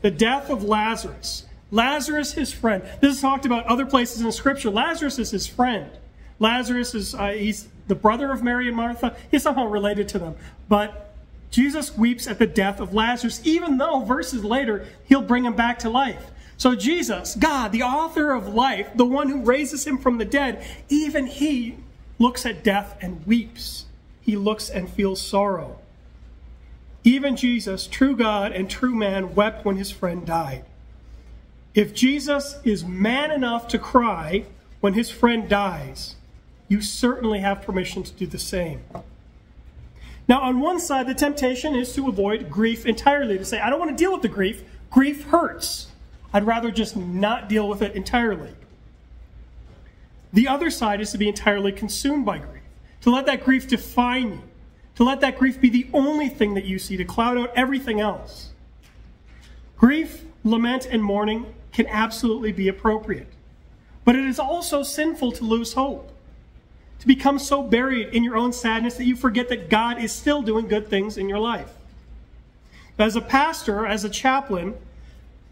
The 0.00 0.10
death 0.10 0.48
of 0.48 0.64
Lazarus. 0.64 1.44
Lazarus, 1.70 2.32
his 2.32 2.52
friend. 2.52 2.82
This 3.00 3.16
is 3.16 3.20
talked 3.20 3.46
about 3.46 3.66
other 3.66 3.86
places 3.86 4.20
in 4.20 4.30
Scripture. 4.32 4.70
Lazarus 4.70 5.18
is 5.18 5.30
his 5.30 5.46
friend. 5.46 5.90
Lazarus 6.38 6.94
is 6.94 7.14
uh, 7.14 7.28
he's 7.28 7.68
the 7.86 7.94
brother 7.94 8.30
of 8.32 8.42
Mary 8.42 8.68
and 8.68 8.76
Martha. 8.76 9.16
He's 9.30 9.42
somehow 9.42 9.66
related 9.66 10.08
to 10.08 10.18
them. 10.18 10.36
But 10.68 11.14
Jesus 11.50 11.96
weeps 11.96 12.26
at 12.26 12.38
the 12.38 12.46
death 12.46 12.80
of 12.80 12.94
Lazarus, 12.94 13.40
even 13.44 13.78
though 13.78 14.00
verses 14.00 14.44
later 14.44 14.86
he'll 15.04 15.22
bring 15.22 15.44
him 15.44 15.54
back 15.54 15.78
to 15.80 15.90
life. 15.90 16.30
So 16.56 16.74
Jesus, 16.74 17.34
God, 17.34 17.72
the 17.72 17.82
author 17.82 18.32
of 18.32 18.54
life, 18.54 18.90
the 18.94 19.04
one 19.04 19.28
who 19.28 19.42
raises 19.42 19.86
him 19.86 19.98
from 19.98 20.18
the 20.18 20.24
dead, 20.24 20.64
even 20.88 21.26
he 21.26 21.76
looks 22.18 22.46
at 22.46 22.64
death 22.64 22.96
and 23.00 23.26
weeps. 23.26 23.86
He 24.20 24.36
looks 24.36 24.70
and 24.70 24.88
feels 24.88 25.20
sorrow. 25.20 25.78
Even 27.02 27.36
Jesus, 27.36 27.86
true 27.86 28.16
God 28.16 28.52
and 28.52 28.70
true 28.70 28.94
man, 28.94 29.34
wept 29.34 29.64
when 29.64 29.76
his 29.76 29.90
friend 29.90 30.24
died. 30.24 30.64
If 31.74 31.92
Jesus 31.92 32.58
is 32.64 32.84
man 32.84 33.32
enough 33.32 33.66
to 33.68 33.78
cry 33.78 34.44
when 34.80 34.94
his 34.94 35.10
friend 35.10 35.48
dies, 35.48 36.14
you 36.68 36.80
certainly 36.80 37.40
have 37.40 37.62
permission 37.62 38.04
to 38.04 38.12
do 38.12 38.26
the 38.26 38.38
same. 38.38 38.82
Now, 40.28 40.40
on 40.40 40.60
one 40.60 40.80
side, 40.80 41.06
the 41.06 41.14
temptation 41.14 41.74
is 41.74 41.92
to 41.94 42.08
avoid 42.08 42.48
grief 42.48 42.86
entirely, 42.86 43.36
to 43.36 43.44
say, 43.44 43.60
I 43.60 43.68
don't 43.68 43.78
want 43.78 43.90
to 43.90 43.96
deal 43.96 44.12
with 44.12 44.22
the 44.22 44.28
grief. 44.28 44.62
Grief 44.90 45.24
hurts. 45.24 45.88
I'd 46.32 46.46
rather 46.46 46.70
just 46.70 46.96
not 46.96 47.48
deal 47.48 47.68
with 47.68 47.82
it 47.82 47.94
entirely. 47.94 48.54
The 50.32 50.48
other 50.48 50.70
side 50.70 51.00
is 51.00 51.12
to 51.12 51.18
be 51.18 51.28
entirely 51.28 51.72
consumed 51.72 52.24
by 52.24 52.38
grief, 52.38 52.62
to 53.02 53.10
let 53.10 53.26
that 53.26 53.44
grief 53.44 53.68
define 53.68 54.28
you, 54.28 54.42
to 54.96 55.04
let 55.04 55.20
that 55.20 55.38
grief 55.38 55.60
be 55.60 55.68
the 55.68 55.88
only 55.92 56.28
thing 56.28 56.54
that 56.54 56.64
you 56.64 56.78
see, 56.78 56.96
to 56.96 57.04
cloud 57.04 57.36
out 57.36 57.52
everything 57.54 58.00
else. 58.00 58.50
Grief, 59.76 60.24
lament, 60.42 60.86
and 60.86 61.04
mourning 61.04 61.54
can 61.74 61.86
absolutely 61.88 62.52
be 62.52 62.68
appropriate. 62.68 63.26
But 64.04 64.16
it 64.16 64.24
is 64.24 64.38
also 64.38 64.82
sinful 64.82 65.32
to 65.32 65.44
lose 65.44 65.74
hope, 65.74 66.10
to 67.00 67.06
become 67.06 67.38
so 67.38 67.62
buried 67.62 68.14
in 68.14 68.22
your 68.24 68.36
own 68.36 68.52
sadness 68.52 68.94
that 68.94 69.04
you 69.04 69.16
forget 69.16 69.48
that 69.48 69.68
God 69.68 69.98
is 69.98 70.12
still 70.12 70.40
doing 70.40 70.68
good 70.68 70.88
things 70.88 71.18
in 71.18 71.28
your 71.28 71.40
life. 71.40 71.72
As 72.96 73.16
a 73.16 73.20
pastor, 73.20 73.84
as 73.84 74.04
a 74.04 74.08
chaplain, 74.08 74.74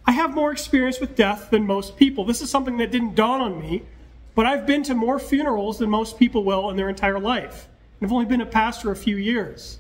I 0.07 0.13
have 0.13 0.35
more 0.35 0.53
experience 0.53 1.01
with 1.01 1.17
death 1.17 1.51
than 1.51 1.67
most 1.67 1.97
people. 1.97 2.25
This 2.25 2.41
is 2.41 2.51
something 2.51 2.77
that 2.77 2.93
didn't 2.93 3.17
dawn 3.17 3.41
on 3.41 3.61
me, 3.61 3.83
but 4.35 4.47
I've 4.47 4.67
been 4.67 4.85
to 4.85 4.95
more 4.95 5.19
funerals 5.19 5.79
than 5.79 5.91
most 5.91 6.19
people 6.19 6.45
will 6.45 6.71
in 6.71 6.77
their 6.77 6.89
entire 6.89 7.19
life. 7.19 7.69
And 8.01 8.07
I've 8.07 8.13
only 8.13 8.27
been 8.27 8.41
a 8.41 8.47
pastor 8.47 8.93
a 8.93 8.97
few 8.97 9.17
years. 9.17 9.79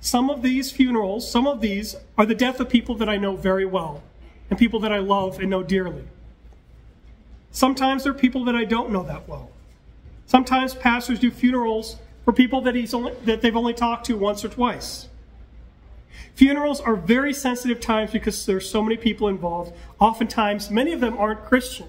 Some 0.00 0.30
of 0.30 0.42
these 0.42 0.72
funerals, 0.72 1.30
some 1.30 1.46
of 1.46 1.60
these 1.60 1.94
are 2.16 2.26
the 2.26 2.34
death 2.34 2.58
of 2.58 2.70
people 2.70 2.94
that 2.96 3.08
I 3.08 3.18
know 3.18 3.36
very 3.36 3.66
well 3.66 4.02
and 4.52 4.58
people 4.58 4.80
that 4.80 4.92
I 4.92 4.98
love 4.98 5.38
and 5.38 5.48
know 5.48 5.62
dearly. 5.62 6.04
Sometimes 7.52 8.04
they're 8.04 8.12
people 8.12 8.44
that 8.44 8.54
I 8.54 8.64
don't 8.64 8.90
know 8.90 9.02
that 9.04 9.26
well. 9.26 9.48
Sometimes 10.26 10.74
pastors 10.74 11.18
do 11.18 11.30
funerals 11.30 11.96
for 12.26 12.34
people 12.34 12.60
that, 12.60 12.74
he's 12.74 12.92
only, 12.92 13.14
that 13.24 13.40
they've 13.40 13.56
only 13.56 13.72
talked 13.72 14.04
to 14.08 14.18
once 14.18 14.44
or 14.44 14.50
twice. 14.50 15.08
Funerals 16.34 16.82
are 16.82 16.96
very 16.96 17.32
sensitive 17.32 17.80
times 17.80 18.10
because 18.10 18.44
there's 18.44 18.68
so 18.68 18.82
many 18.82 18.98
people 18.98 19.26
involved. 19.28 19.72
Oftentimes, 19.98 20.70
many 20.70 20.92
of 20.92 21.00
them 21.00 21.16
aren't 21.16 21.42
Christian. 21.46 21.88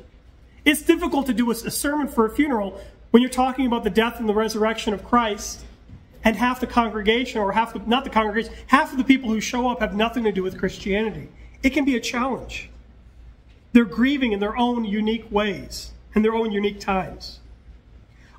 It's 0.63 0.83
difficult 0.83 1.25
to 1.25 1.33
do 1.33 1.51
a 1.51 1.55
sermon 1.55 2.07
for 2.07 2.25
a 2.25 2.29
funeral 2.29 2.79
when 3.11 3.21
you're 3.21 3.29
talking 3.29 3.65
about 3.65 3.83
the 3.83 3.89
death 3.89 4.21
and 4.21 4.29
the 4.29 4.33
resurrection 4.33 4.93
of 4.93 5.03
Christ, 5.03 5.65
and 6.23 6.37
half 6.37 6.61
the 6.61 6.67
congregation, 6.67 7.41
or 7.41 7.51
half 7.51 7.73
the, 7.73 7.79
not 7.79 8.05
the 8.05 8.09
congregation, 8.09 8.53
half 8.67 8.93
of 8.93 8.97
the 8.97 9.03
people 9.03 9.29
who 9.29 9.41
show 9.41 9.67
up 9.67 9.81
have 9.81 9.93
nothing 9.93 10.23
to 10.23 10.31
do 10.31 10.43
with 10.43 10.57
Christianity 10.57 11.27
it 11.63 11.71
can 11.71 11.85
be 11.85 11.95
a 11.95 11.99
challenge. 11.99 12.69
They're 13.71 13.85
grieving 13.85 14.33
in 14.33 14.39
their 14.39 14.55
own 14.55 14.85
unique 14.85 15.31
ways 15.31 15.91
and 16.13 16.23
their 16.23 16.35
own 16.35 16.51
unique 16.51 16.79
times. 16.79 17.39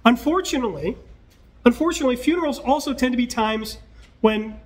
Unfortunately, 0.05 0.97
unfortunately, 1.65 2.17
funerals 2.17 2.59
also 2.59 2.95
tend 2.95 3.13
to 3.13 3.17
be 3.17 3.27
times 3.27 3.79
when 4.21 4.61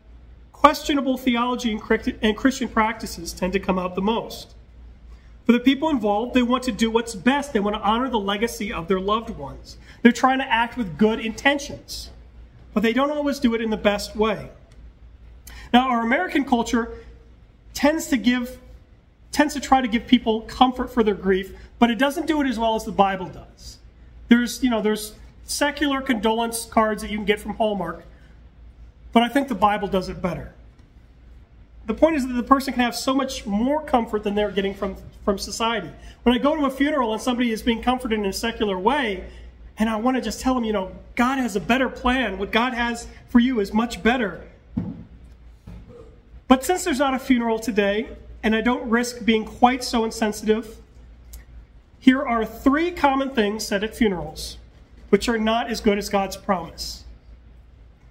questionable 0.53 1.17
theology 1.17 1.71
and 1.71 2.37
Christian 2.37 2.69
practices 2.69 3.33
tend 3.33 3.53
to 3.53 3.61
come 3.61 3.79
out 3.79 3.95
the 3.95 4.03
most. 4.03 4.55
For 5.47 5.53
the 5.53 5.61
people 5.61 5.89
involved, 5.89 6.35
they 6.35 6.43
want 6.43 6.65
to 6.65 6.73
do 6.73 6.91
what's 6.91 7.15
best. 7.15 7.55
They 7.55 7.61
want 7.61 7.77
to 7.77 7.81
honor 7.81 8.11
the 8.11 8.19
legacy 8.19 8.71
of 8.71 8.89
their 8.89 9.01
loved 9.01 9.31
ones. 9.31 9.79
They're 10.03 10.13
trying 10.13 10.39
to 10.41 10.53
act 10.53 10.77
with 10.77 10.99
good 10.99 11.21
intentions, 11.21 12.11
but 12.75 12.83
they 12.83 12.93
don't 12.93 13.11
always 13.11 13.39
do 13.39 13.55
it 13.55 13.63
in 13.63 13.71
the 13.71 13.79
best 13.79 14.15
way. 14.15 14.51
Now, 15.73 15.89
our 15.89 16.03
American 16.03 16.45
culture 16.45 16.99
tends 17.79 18.09
to 18.09 18.17
give 18.17 18.59
tends 19.31 19.55
to 19.55 19.61
try 19.61 19.81
to 19.81 19.87
give 19.87 20.05
people 20.05 20.41
comfort 20.43 20.93
for 20.93 21.05
their 21.05 21.15
grief, 21.15 21.55
but 21.79 21.93
it 21.93 21.99
doesn't 21.99 22.27
do 22.27 22.41
it 22.41 22.49
as 22.49 22.59
well 22.59 22.75
as 22.75 22.85
the 22.85 22.91
Bible 22.91 23.27
does. 23.27 23.79
There's, 24.27 24.65
you 24.65 24.71
know, 24.71 24.83
there's 24.83 25.15
secular 25.45 26.01
condolence 26.01 26.65
cards 26.65 27.03
that 27.03 27.11
you 27.11 27.19
can 27.19 27.25
get 27.25 27.39
from 27.39 27.55
Hallmark, 27.55 28.03
but 29.13 29.23
I 29.23 29.29
think 29.29 29.47
the 29.47 29.55
Bible 29.55 29.87
does 29.87 30.09
it 30.09 30.21
better. 30.21 30.53
The 31.87 31.95
point 31.95 32.17
is 32.17 32.27
that 32.27 32.33
the 32.33 32.43
person 32.43 32.73
can 32.73 32.83
have 32.83 32.97
so 32.97 33.15
much 33.15 33.47
more 33.47 33.85
comfort 33.85 34.25
than 34.25 34.35
they're 34.35 34.51
getting 34.51 34.75
from, 34.75 34.97
from 35.25 35.39
society. 35.39 35.91
When 36.25 36.35
I 36.35 36.39
go 36.39 36.57
to 36.57 36.65
a 36.65 36.71
funeral 36.71 37.13
and 37.13 37.23
somebody 37.23 37.53
is 37.53 37.63
being 37.63 37.81
comforted 37.81 38.19
in 38.19 38.27
a 38.27 38.33
secular 38.33 38.77
way, 38.77 39.25
and 39.79 39.89
I 39.89 39.95
want 39.97 40.17
to 40.17 40.21
just 40.21 40.41
tell 40.41 40.55
them, 40.55 40.65
you 40.65 40.73
know, 40.73 40.91
God 41.15 41.39
has 41.39 41.55
a 41.55 41.61
better 41.61 41.89
plan. 41.89 42.39
What 42.39 42.51
God 42.51 42.75
has 42.75 43.07
for 43.29 43.39
you 43.39 43.61
is 43.61 43.73
much 43.73 44.03
better. 44.03 44.43
But 46.49 46.65
since 46.65 46.85
there's 46.85 46.99
not 46.99 47.15
a 47.15 47.19
funeral 47.19 47.59
today, 47.59 48.09
and 48.43 48.57
I 48.57 48.63
don't 48.63 48.89
risk 48.89 49.25
being 49.25 49.45
quite 49.45 49.85
so 49.85 50.05
insensitive, 50.05 50.79
here 52.01 52.23
are 52.23 52.45
three 52.45 52.91
common 52.91 53.31
things 53.31 53.67
said 53.67 53.85
at 53.85 53.95
funerals, 53.95 54.57
which 55.11 55.29
are 55.29 55.39
not 55.39 55.71
as 55.71 55.81
good 55.81 55.99
as 55.99 56.09
God's 56.09 56.37
promise. 56.37 57.05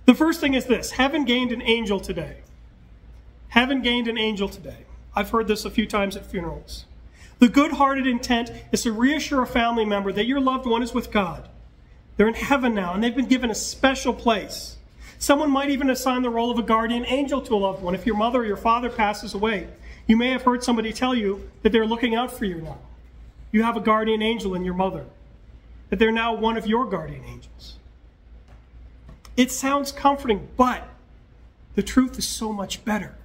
The 0.06 0.14
first 0.14 0.40
thing 0.40 0.54
is 0.54 0.66
this 0.66 0.92
haven't 0.92 1.26
gained 1.26 1.52
an 1.52 1.62
angel 1.64 2.00
today. 2.00 2.38
Haven't 3.50 3.82
gained 3.82 4.08
an 4.08 4.18
angel 4.18 4.48
today. 4.48 4.86
I've 5.16 5.32
heard 5.32 5.48
this 5.48 5.66
a 5.66 5.72
few 5.72 5.88
times 5.88 6.16
at 6.16 6.26
funerals. 6.26 6.86
The 7.40 7.50
good 7.50 7.74
hearted 7.74 8.08
intent 8.08 8.52
is 8.72 8.84
to 8.84 8.92
reassure 8.92 9.42
a 9.42 9.48
family 9.48 9.86
member 9.86 10.12
that 10.12 10.26
your 10.26 10.40
loved 10.40 10.66
one 10.66 10.84
is 10.84 10.94
with 10.94 11.12
God. 11.12 11.50
They're 12.16 12.28
in 12.28 12.34
heaven 12.34 12.74
now, 12.74 12.94
and 12.94 13.04
they've 13.04 13.16
been 13.16 13.28
given 13.28 13.52
a 13.52 13.56
special 13.56 14.14
place. 14.14 14.77
Someone 15.20 15.50
might 15.50 15.70
even 15.70 15.90
assign 15.90 16.22
the 16.22 16.30
role 16.30 16.52
of 16.52 16.60
a 16.60 16.64
guardian 16.64 17.06
angel 17.06 17.42
to 17.42 17.56
a 17.56 17.58
loved 17.58 17.82
one. 17.82 17.96
If 17.96 18.06
your 18.06 18.16
mother 18.16 18.40
or 18.40 18.46
your 18.46 18.58
father 18.58 18.90
passes 18.90 19.34
away, 19.34 19.68
you 20.06 20.16
may 20.16 20.30
have 20.30 20.44
heard 20.44 20.64
somebody 20.64 20.94
tell 20.94 21.16
you 21.16 21.50
that 21.64 21.72
they're 21.72 21.86
looking 21.86 22.16
out 22.16 22.32
for 22.32 22.46
you 22.46 22.62
now. 22.62 22.78
You 23.52 23.64
have 23.64 23.78
a 23.78 23.82
guardian 23.82 24.22
angel 24.22 24.54
in 24.54 24.64
your 24.64 24.74
mother, 24.74 25.06
that 25.90 26.00
they're 26.00 26.12
now 26.12 26.34
one 26.34 26.58
of 26.58 26.68
your 26.68 26.86
guardian 26.86 27.24
angels. 27.26 27.78
It 29.36 29.52
sounds 29.52 29.92
comforting, 29.92 30.48
but 30.56 30.88
the 31.76 31.84
truth 31.84 32.18
is 32.18 32.28
so 32.28 32.52
much 32.52 32.84
better. 32.86 33.16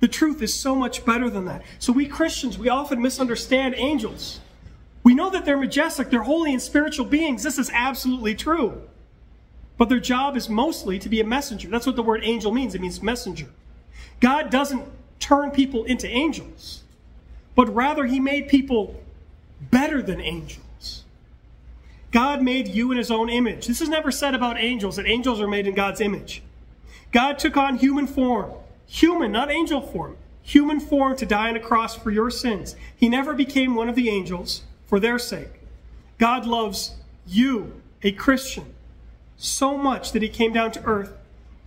The 0.00 0.08
truth 0.08 0.42
is 0.42 0.54
so 0.54 0.74
much 0.74 1.04
better 1.04 1.28
than 1.28 1.44
that. 1.46 1.62
So, 1.78 1.92
we 1.92 2.06
Christians, 2.06 2.56
we 2.56 2.68
often 2.68 3.02
misunderstand 3.02 3.74
angels. 3.76 4.40
We 5.02 5.14
know 5.14 5.30
that 5.30 5.44
they're 5.44 5.56
majestic, 5.56 6.10
they're 6.10 6.22
holy 6.22 6.52
and 6.52 6.62
spiritual 6.62 7.06
beings. 7.06 7.42
This 7.42 7.58
is 7.58 7.70
absolutely 7.72 8.34
true. 8.34 8.82
But 9.78 9.88
their 9.88 10.00
job 10.00 10.36
is 10.36 10.48
mostly 10.48 10.98
to 10.98 11.08
be 11.08 11.20
a 11.20 11.24
messenger. 11.24 11.68
That's 11.68 11.86
what 11.86 11.96
the 11.96 12.02
word 12.02 12.20
angel 12.24 12.52
means 12.52 12.74
it 12.74 12.80
means 12.80 13.00
messenger. 13.00 13.46
God 14.20 14.50
doesn't 14.50 14.84
turn 15.20 15.52
people 15.52 15.84
into 15.84 16.06
angels, 16.08 16.82
but 17.54 17.72
rather, 17.74 18.04
He 18.04 18.20
made 18.20 18.48
people 18.48 19.00
better 19.70 20.02
than 20.02 20.20
angels. 20.20 21.04
God 22.10 22.42
made 22.42 22.68
you 22.68 22.90
in 22.90 22.96
his 22.98 23.10
own 23.10 23.28
image. 23.28 23.66
This 23.66 23.80
is 23.80 23.88
never 23.88 24.10
said 24.10 24.34
about 24.34 24.58
angels, 24.58 24.96
that 24.96 25.06
angels 25.06 25.40
are 25.40 25.48
made 25.48 25.66
in 25.66 25.74
God's 25.74 26.00
image. 26.00 26.42
God 27.12 27.38
took 27.38 27.56
on 27.56 27.78
human 27.78 28.06
form, 28.06 28.52
human, 28.86 29.32
not 29.32 29.50
angel 29.50 29.80
form, 29.80 30.16
human 30.42 30.80
form 30.80 31.16
to 31.16 31.26
die 31.26 31.50
on 31.50 31.56
a 31.56 31.60
cross 31.60 31.96
for 31.96 32.10
your 32.10 32.30
sins. 32.30 32.76
He 32.96 33.08
never 33.08 33.34
became 33.34 33.74
one 33.74 33.88
of 33.88 33.94
the 33.94 34.08
angels 34.08 34.62
for 34.86 34.98
their 34.98 35.18
sake. 35.18 35.60
God 36.18 36.46
loves 36.46 36.94
you, 37.26 37.80
a 38.02 38.12
Christian, 38.12 38.74
so 39.38 39.78
much 39.78 40.12
that 40.12 40.20
he 40.20 40.28
came 40.28 40.52
down 40.52 40.72
to 40.72 40.84
earth 40.84 41.16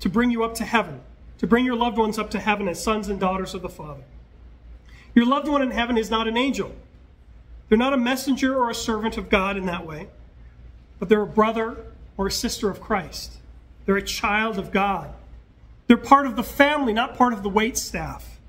to 0.01 0.09
bring 0.09 0.29
you 0.29 0.43
up 0.43 0.53
to 0.55 0.65
heaven, 0.65 1.01
to 1.39 1.47
bring 1.47 1.65
your 1.65 1.75
loved 1.75 1.97
ones 1.97 2.19
up 2.19 2.29
to 2.31 2.39
heaven 2.39 2.67
as 2.67 2.83
sons 2.83 3.07
and 3.07 3.19
daughters 3.19 3.55
of 3.55 3.63
the 3.63 3.69
Father. 3.69 4.03
Your 5.15 5.25
loved 5.25 5.47
one 5.47 5.63
in 5.63 5.71
heaven 5.71 5.97
is 5.97 6.11
not 6.11 6.27
an 6.27 6.37
angel. 6.37 6.71
They're 7.67 7.77
not 7.77 7.93
a 7.93 7.97
messenger 7.97 8.55
or 8.55 8.69
a 8.69 8.75
servant 8.75 9.17
of 9.17 9.29
God 9.29 9.57
in 9.57 9.65
that 9.65 9.85
way 9.85 10.07
but 11.01 11.09
they're 11.09 11.23
a 11.23 11.25
brother 11.25 11.77
or 12.15 12.27
a 12.27 12.31
sister 12.31 12.69
of 12.69 12.79
Christ. 12.79 13.37
They're 13.85 13.97
a 13.97 14.03
child 14.03 14.59
of 14.59 14.69
God. 14.69 15.11
They're 15.87 15.97
part 15.97 16.27
of 16.27 16.35
the 16.35 16.43
family, 16.43 16.93
not 16.93 17.17
part 17.17 17.33
of 17.33 17.41
the 17.41 17.49
wait 17.49 17.75
staff. 17.75 18.39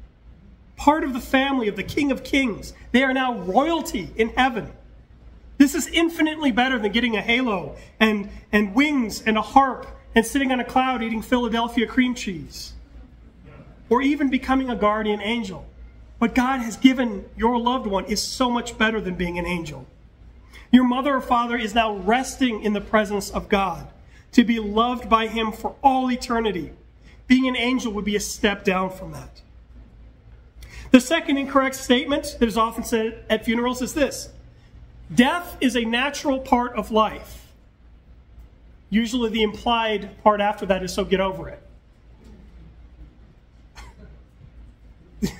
Part 0.76 1.02
of 1.02 1.14
the 1.14 1.20
family 1.20 1.66
of 1.66 1.76
the 1.76 1.82
King 1.82 2.12
of 2.12 2.22
Kings. 2.22 2.74
They 2.90 3.04
are 3.04 3.14
now 3.14 3.38
royalty 3.38 4.10
in 4.16 4.28
heaven. 4.28 4.70
This 5.62 5.76
is 5.76 5.86
infinitely 5.86 6.50
better 6.50 6.76
than 6.76 6.90
getting 6.90 7.16
a 7.16 7.22
halo 7.22 7.76
and, 8.00 8.30
and 8.50 8.74
wings 8.74 9.22
and 9.24 9.38
a 9.38 9.42
harp 9.42 9.86
and 10.12 10.26
sitting 10.26 10.50
on 10.50 10.58
a 10.58 10.64
cloud 10.64 11.04
eating 11.04 11.22
Philadelphia 11.22 11.86
cream 11.86 12.16
cheese. 12.16 12.72
Or 13.88 14.02
even 14.02 14.28
becoming 14.28 14.70
a 14.70 14.74
guardian 14.74 15.20
angel. 15.20 15.64
What 16.18 16.34
God 16.34 16.62
has 16.62 16.76
given 16.76 17.26
your 17.36 17.60
loved 17.60 17.86
one 17.86 18.06
is 18.06 18.20
so 18.20 18.50
much 18.50 18.76
better 18.76 19.00
than 19.00 19.14
being 19.14 19.38
an 19.38 19.46
angel. 19.46 19.86
Your 20.72 20.82
mother 20.82 21.14
or 21.14 21.20
father 21.20 21.56
is 21.56 21.76
now 21.76 21.94
resting 21.94 22.64
in 22.64 22.72
the 22.72 22.80
presence 22.80 23.30
of 23.30 23.48
God 23.48 23.86
to 24.32 24.42
be 24.42 24.58
loved 24.58 25.08
by 25.08 25.28
Him 25.28 25.52
for 25.52 25.76
all 25.80 26.10
eternity. 26.10 26.72
Being 27.28 27.46
an 27.46 27.54
angel 27.54 27.92
would 27.92 28.04
be 28.04 28.16
a 28.16 28.20
step 28.20 28.64
down 28.64 28.90
from 28.90 29.12
that. 29.12 29.42
The 30.90 31.00
second 31.00 31.36
incorrect 31.36 31.76
statement 31.76 32.34
that 32.40 32.48
is 32.48 32.56
often 32.56 32.82
said 32.82 33.24
at 33.30 33.44
funerals 33.44 33.80
is 33.80 33.94
this 33.94 34.30
Death 35.14 35.56
is 35.60 35.76
a 35.76 35.84
natural 35.84 36.40
part 36.40 36.74
of 36.74 36.90
life. 36.90 37.46
Usually, 38.90 39.30
the 39.30 39.42
implied 39.42 40.22
part 40.22 40.40
after 40.40 40.66
that 40.66 40.82
is 40.82 40.92
so 40.92 41.04
get 41.04 41.20
over 41.20 41.48
it. 41.48 41.62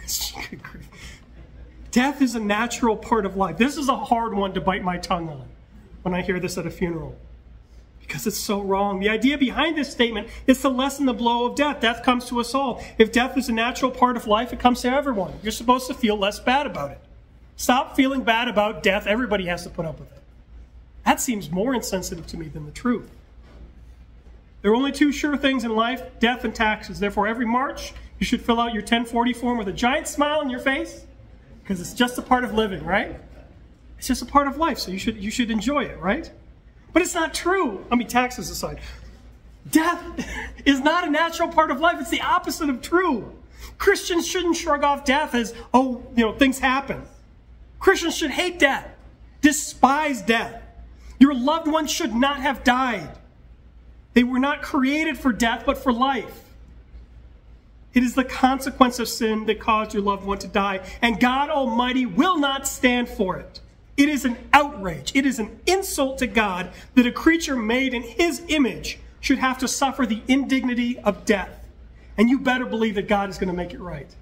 Death 1.90 2.22
is 2.22 2.34
a 2.34 2.40
natural 2.40 2.96
part 2.96 3.26
of 3.26 3.36
life. 3.36 3.58
This 3.58 3.76
is 3.76 3.88
a 3.88 3.96
hard 3.96 4.34
one 4.34 4.54
to 4.54 4.60
bite 4.60 4.82
my 4.82 4.96
tongue 4.98 5.28
on 5.28 5.46
when 6.02 6.14
I 6.14 6.22
hear 6.22 6.40
this 6.40 6.56
at 6.56 6.66
a 6.66 6.70
funeral 6.70 7.16
because 8.00 8.26
it's 8.26 8.38
so 8.38 8.60
wrong. 8.60 9.00
The 9.00 9.08
idea 9.08 9.38
behind 9.38 9.76
this 9.76 9.90
statement 9.90 10.28
is 10.46 10.60
to 10.62 10.68
lessen 10.68 11.06
the 11.06 11.14
blow 11.14 11.46
of 11.46 11.56
death. 11.56 11.80
Death 11.80 12.02
comes 12.02 12.26
to 12.28 12.40
us 12.40 12.54
all. 12.54 12.82
If 12.98 13.12
death 13.12 13.38
is 13.38 13.48
a 13.48 13.52
natural 13.52 13.90
part 13.90 14.16
of 14.16 14.26
life, 14.26 14.52
it 14.52 14.58
comes 14.58 14.82
to 14.82 14.90
everyone. 14.90 15.32
You're 15.42 15.52
supposed 15.52 15.86
to 15.86 15.94
feel 15.94 16.16
less 16.18 16.38
bad 16.38 16.66
about 16.66 16.90
it. 16.90 17.00
Stop 17.56 17.96
feeling 17.96 18.22
bad 18.22 18.48
about 18.48 18.82
death. 18.82 19.06
Everybody 19.06 19.46
has 19.46 19.62
to 19.64 19.70
put 19.70 19.86
up 19.86 20.00
with 20.00 20.10
it. 20.12 20.22
That 21.04 21.20
seems 21.20 21.50
more 21.50 21.74
insensitive 21.74 22.26
to 22.28 22.36
me 22.36 22.48
than 22.48 22.64
the 22.64 22.72
truth. 22.72 23.10
There 24.62 24.70
are 24.70 24.74
only 24.74 24.92
two 24.92 25.10
sure 25.12 25.36
things 25.36 25.64
in 25.64 25.74
life 25.74 26.02
death 26.20 26.44
and 26.44 26.54
taxes. 26.54 27.00
Therefore, 27.00 27.26
every 27.26 27.46
March, 27.46 27.92
you 28.18 28.26
should 28.26 28.40
fill 28.40 28.60
out 28.60 28.72
your 28.72 28.82
1040 28.82 29.32
form 29.32 29.58
with 29.58 29.68
a 29.68 29.72
giant 29.72 30.06
smile 30.06 30.40
on 30.40 30.48
your 30.48 30.60
face 30.60 31.04
because 31.62 31.80
it's 31.80 31.94
just 31.94 32.18
a 32.18 32.22
part 32.22 32.44
of 32.44 32.54
living, 32.54 32.84
right? 32.84 33.16
It's 33.98 34.06
just 34.06 34.22
a 34.22 34.26
part 34.26 34.46
of 34.48 34.56
life, 34.56 34.78
so 34.78 34.90
you 34.90 34.98
should 34.98 35.16
you 35.16 35.30
should 35.30 35.50
enjoy 35.50 35.84
it, 35.84 35.98
right? 35.98 36.30
But 36.92 37.02
it's 37.02 37.14
not 37.14 37.34
true. 37.34 37.84
I 37.90 37.96
mean, 37.96 38.08
taxes 38.08 38.50
aside, 38.50 38.80
death 39.70 40.02
is 40.64 40.80
not 40.80 41.06
a 41.06 41.10
natural 41.10 41.48
part 41.48 41.70
of 41.70 41.80
life. 41.80 41.96
It's 42.00 42.10
the 42.10 42.20
opposite 42.20 42.68
of 42.68 42.82
true. 42.82 43.32
Christians 43.78 44.26
shouldn't 44.26 44.56
shrug 44.56 44.84
off 44.84 45.04
death 45.04 45.34
as, 45.34 45.54
oh, 45.72 46.02
you 46.16 46.24
know, 46.24 46.32
things 46.32 46.58
happen. 46.58 47.02
Christians 47.82 48.16
should 48.16 48.30
hate 48.30 48.60
death, 48.60 48.86
despise 49.40 50.22
death. 50.22 50.62
Your 51.18 51.34
loved 51.34 51.66
ones 51.66 51.90
should 51.90 52.14
not 52.14 52.40
have 52.40 52.62
died. 52.62 53.18
They 54.14 54.22
were 54.22 54.38
not 54.38 54.62
created 54.62 55.18
for 55.18 55.32
death, 55.32 55.64
but 55.66 55.76
for 55.76 55.92
life. 55.92 56.44
It 57.92 58.04
is 58.04 58.14
the 58.14 58.22
consequence 58.22 59.00
of 59.00 59.08
sin 59.08 59.46
that 59.46 59.58
caused 59.58 59.94
your 59.94 60.02
loved 60.04 60.24
one 60.24 60.38
to 60.38 60.46
die, 60.46 60.88
and 61.02 61.18
God 61.18 61.50
Almighty 61.50 62.06
will 62.06 62.38
not 62.38 62.68
stand 62.68 63.08
for 63.08 63.36
it. 63.36 63.60
It 63.96 64.08
is 64.08 64.24
an 64.24 64.38
outrage. 64.52 65.10
It 65.16 65.26
is 65.26 65.40
an 65.40 65.58
insult 65.66 66.18
to 66.18 66.28
God 66.28 66.70
that 66.94 67.06
a 67.06 67.12
creature 67.12 67.56
made 67.56 67.94
in 67.94 68.02
His 68.02 68.42
image 68.46 69.00
should 69.18 69.38
have 69.38 69.58
to 69.58 69.66
suffer 69.66 70.06
the 70.06 70.22
indignity 70.28 71.00
of 71.00 71.24
death. 71.24 71.68
And 72.16 72.30
you 72.30 72.38
better 72.38 72.64
believe 72.64 72.94
that 72.94 73.08
God 73.08 73.28
is 73.28 73.38
going 73.38 73.50
to 73.50 73.56
make 73.56 73.74
it 73.74 73.80
right. 73.80 74.14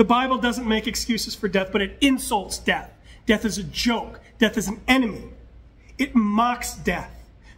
The 0.00 0.04
Bible 0.04 0.38
doesn't 0.38 0.66
make 0.66 0.86
excuses 0.86 1.34
for 1.34 1.46
death, 1.46 1.68
but 1.72 1.82
it 1.82 1.98
insults 2.00 2.56
death. 2.56 2.90
Death 3.26 3.44
is 3.44 3.58
a 3.58 3.62
joke, 3.62 4.18
death 4.38 4.56
is 4.56 4.66
an 4.66 4.80
enemy. 4.88 5.24
It 5.98 6.14
mocks 6.14 6.72
death. 6.72 7.12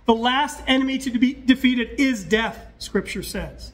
The 0.07 0.15
last 0.15 0.61
enemy 0.67 0.99
to 0.99 1.19
be 1.21 1.35
defeated 1.35 2.01
is 2.01 2.25
death, 2.25 2.67
Scripture 2.81 3.23
says. 3.23 3.71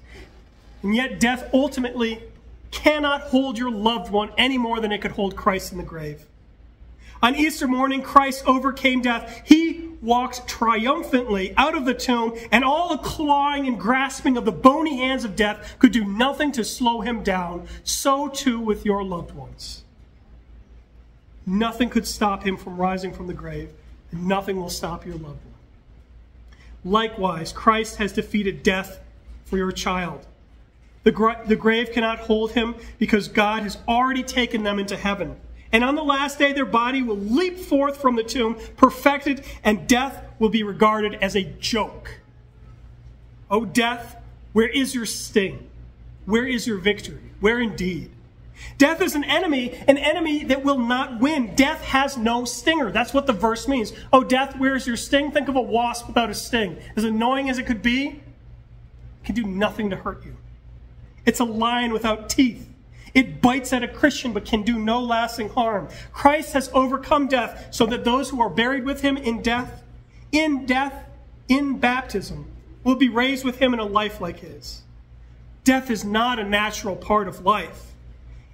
And 0.83 0.95
yet, 0.95 1.19
death 1.19 1.49
ultimately 1.55 2.23
cannot 2.71 3.23
hold 3.23 3.57
your 3.57 3.71
loved 3.71 4.13
one 4.13 4.33
any 4.37 4.59
more 4.59 4.81
than 4.81 4.93
it 4.93 5.01
could 5.01 5.13
hold 5.13 5.35
Christ 5.35 5.73
in 5.73 5.79
the 5.79 5.83
grave. 5.83 6.27
On 7.23 7.35
Easter 7.35 7.67
morning, 7.67 8.03
Christ 8.03 8.45
overcame 8.47 9.03
death. 9.03 9.43
He 9.45 9.89
walked 10.01 10.47
triumphantly 10.47 11.53
out 11.57 11.75
of 11.75 11.85
the 11.85 11.95
tomb, 11.95 12.39
and 12.53 12.63
all 12.63 12.91
the 12.91 13.03
clawing 13.03 13.67
and 13.67 13.79
grasping 13.79 14.37
of 14.37 14.45
the 14.45 14.53
bony 14.53 14.99
hands 14.99 15.25
of 15.25 15.35
death 15.35 15.77
could 15.79 15.93
do 15.93 16.05
nothing 16.05 16.53
to 16.53 16.65
slow 16.65 17.01
him 17.01 17.23
down. 17.23 17.67
So 17.83 18.29
too 18.29 18.61
with 18.61 18.85
your 18.85 19.03
loved 19.03 19.35
ones. 19.35 19.83
Nothing 21.45 21.89
could 21.89 22.07
stop 22.07 22.45
him 22.45 22.57
from 22.57 22.77
rising 22.77 23.13
from 23.13 23.27
the 23.27 23.35
grave, 23.35 23.71
and 24.13 24.27
nothing 24.27 24.57
will 24.57 24.71
stop 24.71 25.05
your 25.05 25.17
loved 25.17 25.25
one. 25.25 25.55
Likewise, 26.85 27.53
Christ 27.53 27.97
has 27.97 28.13
defeated 28.13 28.63
death 28.63 29.01
for 29.45 29.57
your 29.57 29.73
child. 29.73 30.27
The, 31.03 31.11
gra- 31.11 31.43
the 31.47 31.57
grave 31.57 31.91
cannot 31.91 32.21
hold 32.21 32.53
him 32.53 32.77
because 32.99 33.29
God 33.29 33.63
has 33.63 33.79
already 33.89 34.23
taken 34.23 34.63
them 34.63 34.79
into 34.79 34.97
heaven. 34.97 35.37
And 35.73 35.85
on 35.85 35.95
the 35.95 36.03
last 36.03 36.39
day, 36.39 36.53
their 36.53 36.65
body 36.65 37.03
will 37.03 37.17
leap 37.17 37.59
forth 37.59 38.01
from 38.01 38.17
the 38.17 38.23
tomb, 38.23 38.57
perfected, 38.77 39.45
and 39.63 39.87
death 39.87 40.25
will 40.39 40.49
be 40.49 40.63
regarded 40.63 41.15
as 41.17 41.37
a 41.37 41.43
joke. 41.43 42.21
O 43.51 43.61
oh, 43.61 43.65
death, 43.65 44.17
where 44.53 44.69
is 44.69 44.95
your 44.95 45.07
sting? 45.07 45.69
Where 46.25 46.47
is 46.47 46.67
your 46.67 46.79
victory? 46.79 47.33
Where 47.41 47.61
indeed? 47.61 48.11
Death 48.77 49.01
is 49.01 49.15
an 49.15 49.25
enemy, 49.25 49.73
an 49.87 49.99
enemy 49.99 50.45
that 50.45 50.65
will 50.65 50.79
not 50.79 51.21
win. 51.21 51.55
Death 51.55 51.83
has 51.83 52.17
no 52.17 52.45
stinger. 52.45 52.91
That's 52.91 53.15
what 53.15 53.27
the 53.27 53.33
verse 53.33 53.69
means. 53.69 53.93
Oh, 54.13 54.25
death, 54.25 54.59
where 54.59 54.75
is 54.75 54.87
your 54.87 54.97
sting? 54.97 55.31
Think 55.31 55.49
of 55.49 55.57
a 55.57 55.63
wasp 55.63 56.09
without 56.09 56.31
a 56.31 56.35
sting. 56.35 56.77
As 56.97 57.05
annoying 57.05 57.51
as 57.51 57.59
it 57.59 57.67
could 57.67 57.83
be, 57.83 58.07
it 58.09 59.25
can 59.25 59.35
do 59.35 59.45
nothing 59.45 59.91
to 59.91 59.97
hurt 59.97 60.25
you. 60.25 60.37
It's 61.25 61.41
a 61.41 61.45
lion 61.45 61.93
without 61.93 62.29
teeth. 62.29 62.69
It 63.15 63.41
bites 63.41 63.73
at 63.73 63.83
a 63.83 63.89
Christian 63.89 64.33
but 64.33 64.45
can 64.45 64.63
do 64.63 64.79
no 64.79 65.01
lasting 65.01 65.51
harm. 65.51 65.89
Christ 66.13 66.53
has 66.53 66.71
overcome 66.73 67.29
death 67.29 67.69
so 67.71 67.87
that 67.87 68.05
those 68.05 68.31
who 68.31 68.41
are 68.41 68.51
buried 68.51 68.85
with 68.85 69.01
him 69.01 69.17
in 69.17 69.43
death, 69.43 69.83
in 70.33 70.67
death, 70.67 71.07
in 71.49 71.79
baptism, 71.79 72.51
will 72.85 72.97
be 72.97 73.09
raised 73.09 73.45
with 73.45 73.59
him 73.59 73.75
in 73.75 73.81
a 73.81 73.85
life 73.85 74.21
like 74.21 74.41
his. 74.41 74.83
Death 75.65 75.91
is 75.91 76.05
not 76.05 76.39
a 76.39 76.45
natural 76.45 76.97
part 76.97 77.29
of 77.29 77.45
life, 77.45 77.93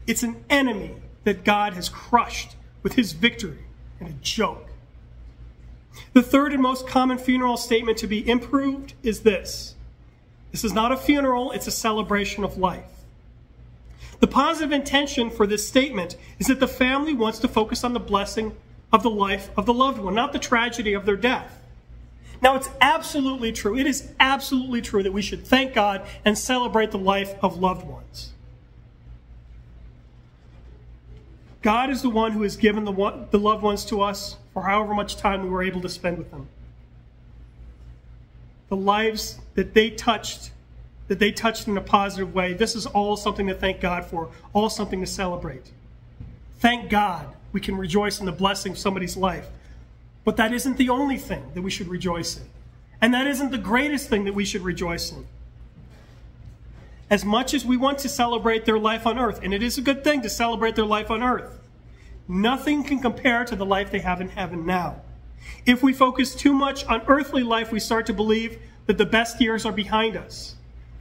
it's 0.07 0.23
an 0.23 0.45
enemy 0.51 0.97
that 1.25 1.45
God 1.45 1.73
has 1.75 1.89
crushed 1.89 2.57
with 2.83 2.95
his 2.95 3.13
victory 3.13 3.65
and 3.99 4.09
a 4.09 4.13
joke. 4.21 4.69
The 6.13 6.23
third 6.23 6.53
and 6.53 6.63
most 6.63 6.87
common 6.87 7.19
funeral 7.19 7.57
statement 7.57 7.99
to 7.99 8.07
be 8.07 8.29
improved 8.29 8.95
is 9.03 9.21
this 9.21 9.75
this 10.53 10.63
is 10.63 10.73
not 10.73 10.93
a 10.93 10.97
funeral, 10.97 11.51
it's 11.51 11.67
a 11.67 11.73
celebration 11.73 12.45
of 12.45 12.59
life. 12.59 12.94
The 14.21 14.27
positive 14.27 14.73
intention 14.73 15.31
for 15.31 15.47
this 15.47 15.67
statement 15.67 16.17
is 16.39 16.47
that 16.47 16.61
the 16.61 16.69
family 16.69 17.15
wants 17.15 17.39
to 17.41 17.49
focus 17.49 17.85
on 17.85 17.93
the 17.93 18.01
blessing 18.01 18.57
of 18.93 19.03
the 19.03 19.11
life 19.11 19.51
of 19.57 19.67
the 19.67 19.75
loved 19.75 19.99
one, 19.99 20.15
not 20.15 20.33
the 20.33 20.39
tragedy 20.39 20.95
of 20.95 21.05
their 21.05 21.17
death. 21.17 21.61
Now, 22.41 22.57
it's 22.57 22.69
absolutely 22.81 23.53
true. 23.53 23.77
It 23.77 23.87
is 23.87 24.13
absolutely 24.21 24.83
true 24.83 25.03
that 25.03 25.13
we 25.13 25.23
should 25.23 25.47
thank 25.47 25.75
God 25.75 26.07
and 26.25 26.37
celebrate 26.37 26.91
the 26.91 26.99
life 26.99 27.35
of 27.43 27.59
loved 27.59 27.87
ones. 27.87 28.33
God 31.63 31.89
is 31.89 32.03
the 32.03 32.11
one 32.11 32.33
who 32.33 32.43
has 32.43 32.57
given 32.57 32.85
the, 32.85 32.93
one, 32.93 33.27
the 33.31 33.39
loved 33.39 33.63
ones 33.63 33.87
to 33.87 34.03
us 34.03 34.37
for 34.53 34.65
however 34.65 34.93
much 34.93 35.17
time 35.17 35.43
we 35.43 35.49
were 35.49 35.63
able 35.63 35.81
to 35.81 35.89
spend 35.89 36.19
with 36.19 36.31
them. 36.31 36.47
The 38.69 38.77
lives 38.77 39.39
that 39.55 39.73
they 39.73 39.89
touched, 39.89 40.51
that 41.09 41.19
they 41.19 41.33
touched 41.33 41.69
in 41.69 41.77
a 41.77 41.83
positive 41.83 42.35
way, 42.35 42.55
this 42.55 42.75
is 42.75 42.87
all 42.87 43.17
something 43.17 43.47
to 43.47 43.55
thank 43.55 43.81
God 43.81 44.05
for, 44.05 44.31
all 44.53 44.71
something 44.71 45.01
to 45.01 45.07
celebrate. 45.07 45.71
Thank 46.59 46.89
God 46.91 47.27
we 47.53 47.61
can 47.61 47.77
rejoice 47.77 48.21
in 48.21 48.27
the 48.27 48.33
blessing 48.33 48.73
of 48.73 48.79
somebody's 48.79 49.17
life. 49.17 49.49
But 50.25 50.37
that 50.39 50.53
isn't 50.53 50.79
the 50.79 50.89
only 50.89 51.19
thing 51.19 51.51
that 51.55 51.63
we 51.63 51.71
should 51.71 51.89
rejoice 51.89 52.37
in. 52.37 52.45
And 53.01 53.13
that 53.13 53.27
isn't 53.27 53.51
the 53.51 53.59
greatest 53.59 54.09
thing 54.09 54.25
that 54.25 54.35
we 54.35 54.45
should 54.45 54.63
rejoice 54.63 55.13
in. 55.13 55.27
As 57.11 57.25
much 57.25 57.53
as 57.53 57.67
we 57.67 57.77
want 57.77 57.99
to 57.99 58.09
celebrate 58.09 58.65
their 58.65 58.79
life 58.79 59.07
on 59.07 59.19
earth, 59.19 59.41
and 59.43 59.53
it 59.53 59.63
is 59.63 59.77
a 59.77 59.83
good 59.83 60.03
thing 60.03 60.23
to 60.23 60.31
celebrate 60.31 60.75
their 60.75 60.87
life 60.87 61.11
on 61.11 61.23
earth, 61.23 61.61
Nothing 62.29 62.85
can 62.85 63.01
compare 63.01 63.45
to 63.45 63.57
the 63.57 63.67
life 63.67 63.91
they 63.91 63.99
have 63.99 64.21
in 64.21 64.29
heaven 64.29 64.65
now. 64.65 65.03
If 65.67 65.83
we 65.83 65.93
focus 65.93 66.35
too 66.35 66.55
much 66.55 66.85
on 66.87 67.03
earthly 67.07 67.43
life, 67.43 67.71
we 67.71 67.81
start 67.81 68.07
to 68.07 68.15
believe 68.15 68.59
that 68.87 68.97
the 68.97 69.07
best 69.07 69.41
years 69.41 69.67
are 69.67 69.73
behind 69.73 70.17
us, 70.17 70.55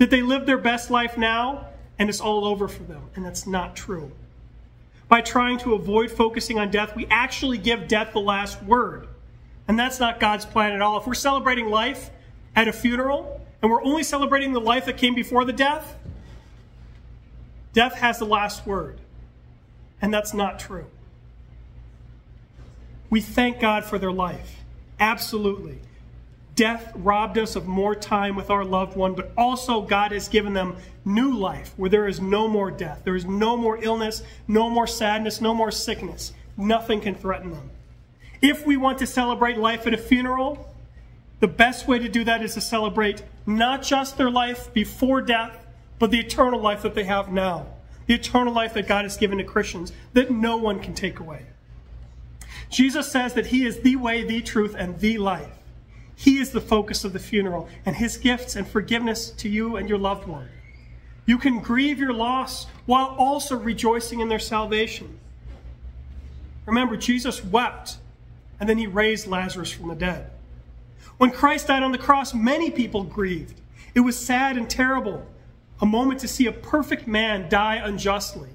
that 0.03 0.09
they 0.09 0.21
live 0.21 0.45
their 0.45 0.57
best 0.57 0.91
life 0.91 1.17
now 1.17 1.65
and 1.97 2.09
it's 2.09 2.19
all 2.19 2.43
over 2.43 2.67
for 2.67 2.83
them. 2.83 3.03
And 3.15 3.23
that's 3.23 3.47
not 3.47 3.73
true. 3.73 4.11
By 5.07 5.21
trying 5.21 5.59
to 5.59 5.75
avoid 5.75 6.11
focusing 6.11 6.59
on 6.59 6.71
death, 6.71 6.93
we 6.93 7.07
actually 7.09 7.57
give 7.57 7.87
death 7.87 8.11
the 8.11 8.19
last 8.19 8.61
word. 8.63 9.07
And 9.65 9.79
that's 9.79 10.01
not 10.01 10.19
God's 10.19 10.43
plan 10.43 10.73
at 10.73 10.81
all. 10.81 10.99
If 10.99 11.07
we're 11.07 11.13
celebrating 11.13 11.69
life 11.69 12.09
at 12.53 12.67
a 12.67 12.73
funeral 12.73 13.39
and 13.61 13.71
we're 13.71 13.81
only 13.81 14.03
celebrating 14.03 14.51
the 14.51 14.59
life 14.59 14.87
that 14.87 14.97
came 14.97 15.15
before 15.15 15.45
the 15.45 15.53
death, 15.53 15.95
death 17.71 17.95
has 17.95 18.19
the 18.19 18.25
last 18.25 18.67
word. 18.67 18.99
And 20.01 20.13
that's 20.13 20.33
not 20.33 20.59
true. 20.59 20.87
We 23.09 23.21
thank 23.21 23.61
God 23.61 23.85
for 23.85 23.97
their 23.97 24.11
life. 24.11 24.57
Absolutely. 24.99 25.79
Death 26.55 26.91
robbed 26.95 27.37
us 27.37 27.55
of 27.55 27.65
more 27.65 27.95
time 27.95 28.35
with 28.35 28.49
our 28.49 28.63
loved 28.63 28.95
one, 28.95 29.13
but 29.15 29.31
also 29.37 29.81
God 29.81 30.11
has 30.11 30.27
given 30.27 30.53
them 30.53 30.75
new 31.03 31.33
life 31.33 31.73
where 31.77 31.89
there 31.89 32.07
is 32.07 32.19
no 32.19 32.47
more 32.47 32.69
death. 32.69 33.01
There 33.03 33.15
is 33.15 33.25
no 33.25 33.57
more 33.57 33.83
illness, 33.83 34.21
no 34.47 34.69
more 34.69 34.85
sadness, 34.85 35.41
no 35.41 35.53
more 35.53 35.71
sickness. 35.71 36.33
Nothing 36.55 37.01
can 37.01 37.15
threaten 37.15 37.51
them. 37.51 37.71
If 38.41 38.67
we 38.67 38.77
want 38.77 38.99
to 38.99 39.07
celebrate 39.07 39.57
life 39.57 39.87
at 39.87 39.93
a 39.93 39.97
funeral, 39.97 40.75
the 41.39 41.47
best 41.47 41.87
way 41.87 41.97
to 41.97 42.07
do 42.07 42.23
that 42.25 42.43
is 42.43 42.53
to 42.53 42.61
celebrate 42.61 43.23
not 43.45 43.81
just 43.81 44.17
their 44.17 44.29
life 44.29 44.71
before 44.73 45.21
death, 45.21 45.65
but 45.97 46.11
the 46.11 46.19
eternal 46.19 46.59
life 46.59 46.83
that 46.83 46.93
they 46.93 47.05
have 47.05 47.31
now. 47.31 47.65
The 48.05 48.15
eternal 48.15 48.53
life 48.53 48.73
that 48.73 48.87
God 48.87 49.05
has 49.05 49.17
given 49.17 49.37
to 49.39 49.43
Christians 49.43 49.91
that 50.13 50.29
no 50.29 50.57
one 50.57 50.79
can 50.79 50.93
take 50.93 51.19
away. 51.19 51.45
Jesus 52.69 53.11
says 53.11 53.33
that 53.33 53.47
He 53.47 53.65
is 53.65 53.79
the 53.79 53.95
way, 53.95 54.23
the 54.23 54.41
truth, 54.41 54.75
and 54.77 54.99
the 54.99 55.17
life. 55.17 55.62
He 56.15 56.37
is 56.39 56.51
the 56.51 56.61
focus 56.61 57.03
of 57.03 57.13
the 57.13 57.19
funeral 57.19 57.67
and 57.85 57.95
His 57.95 58.17
gifts 58.17 58.55
and 58.55 58.67
forgiveness 58.67 59.31
to 59.31 59.49
you 59.49 59.75
and 59.75 59.89
your 59.89 59.97
loved 59.97 60.27
one. 60.27 60.47
You 61.25 61.37
can 61.37 61.59
grieve 61.59 61.99
your 61.99 62.13
loss 62.13 62.67
while 62.85 63.15
also 63.17 63.55
rejoicing 63.55 64.19
in 64.19 64.29
their 64.29 64.39
salvation. 64.39 65.19
Remember, 66.65 66.97
Jesus 66.97 67.43
wept 67.43 67.97
and 68.59 68.67
then 68.67 68.77
He 68.77 68.87
raised 68.87 69.27
Lazarus 69.27 69.71
from 69.71 69.89
the 69.89 69.95
dead. 69.95 70.29
When 71.17 71.31
Christ 71.31 71.67
died 71.67 71.83
on 71.83 71.91
the 71.91 71.97
cross, 71.97 72.33
many 72.33 72.69
people 72.69 73.03
grieved. 73.03 73.61
It 73.95 74.01
was 74.01 74.17
sad 74.17 74.57
and 74.57 74.69
terrible, 74.69 75.25
a 75.81 75.85
moment 75.85 76.19
to 76.21 76.27
see 76.27 76.47
a 76.47 76.51
perfect 76.51 77.07
man 77.07 77.49
die 77.49 77.75
unjustly. 77.75 78.49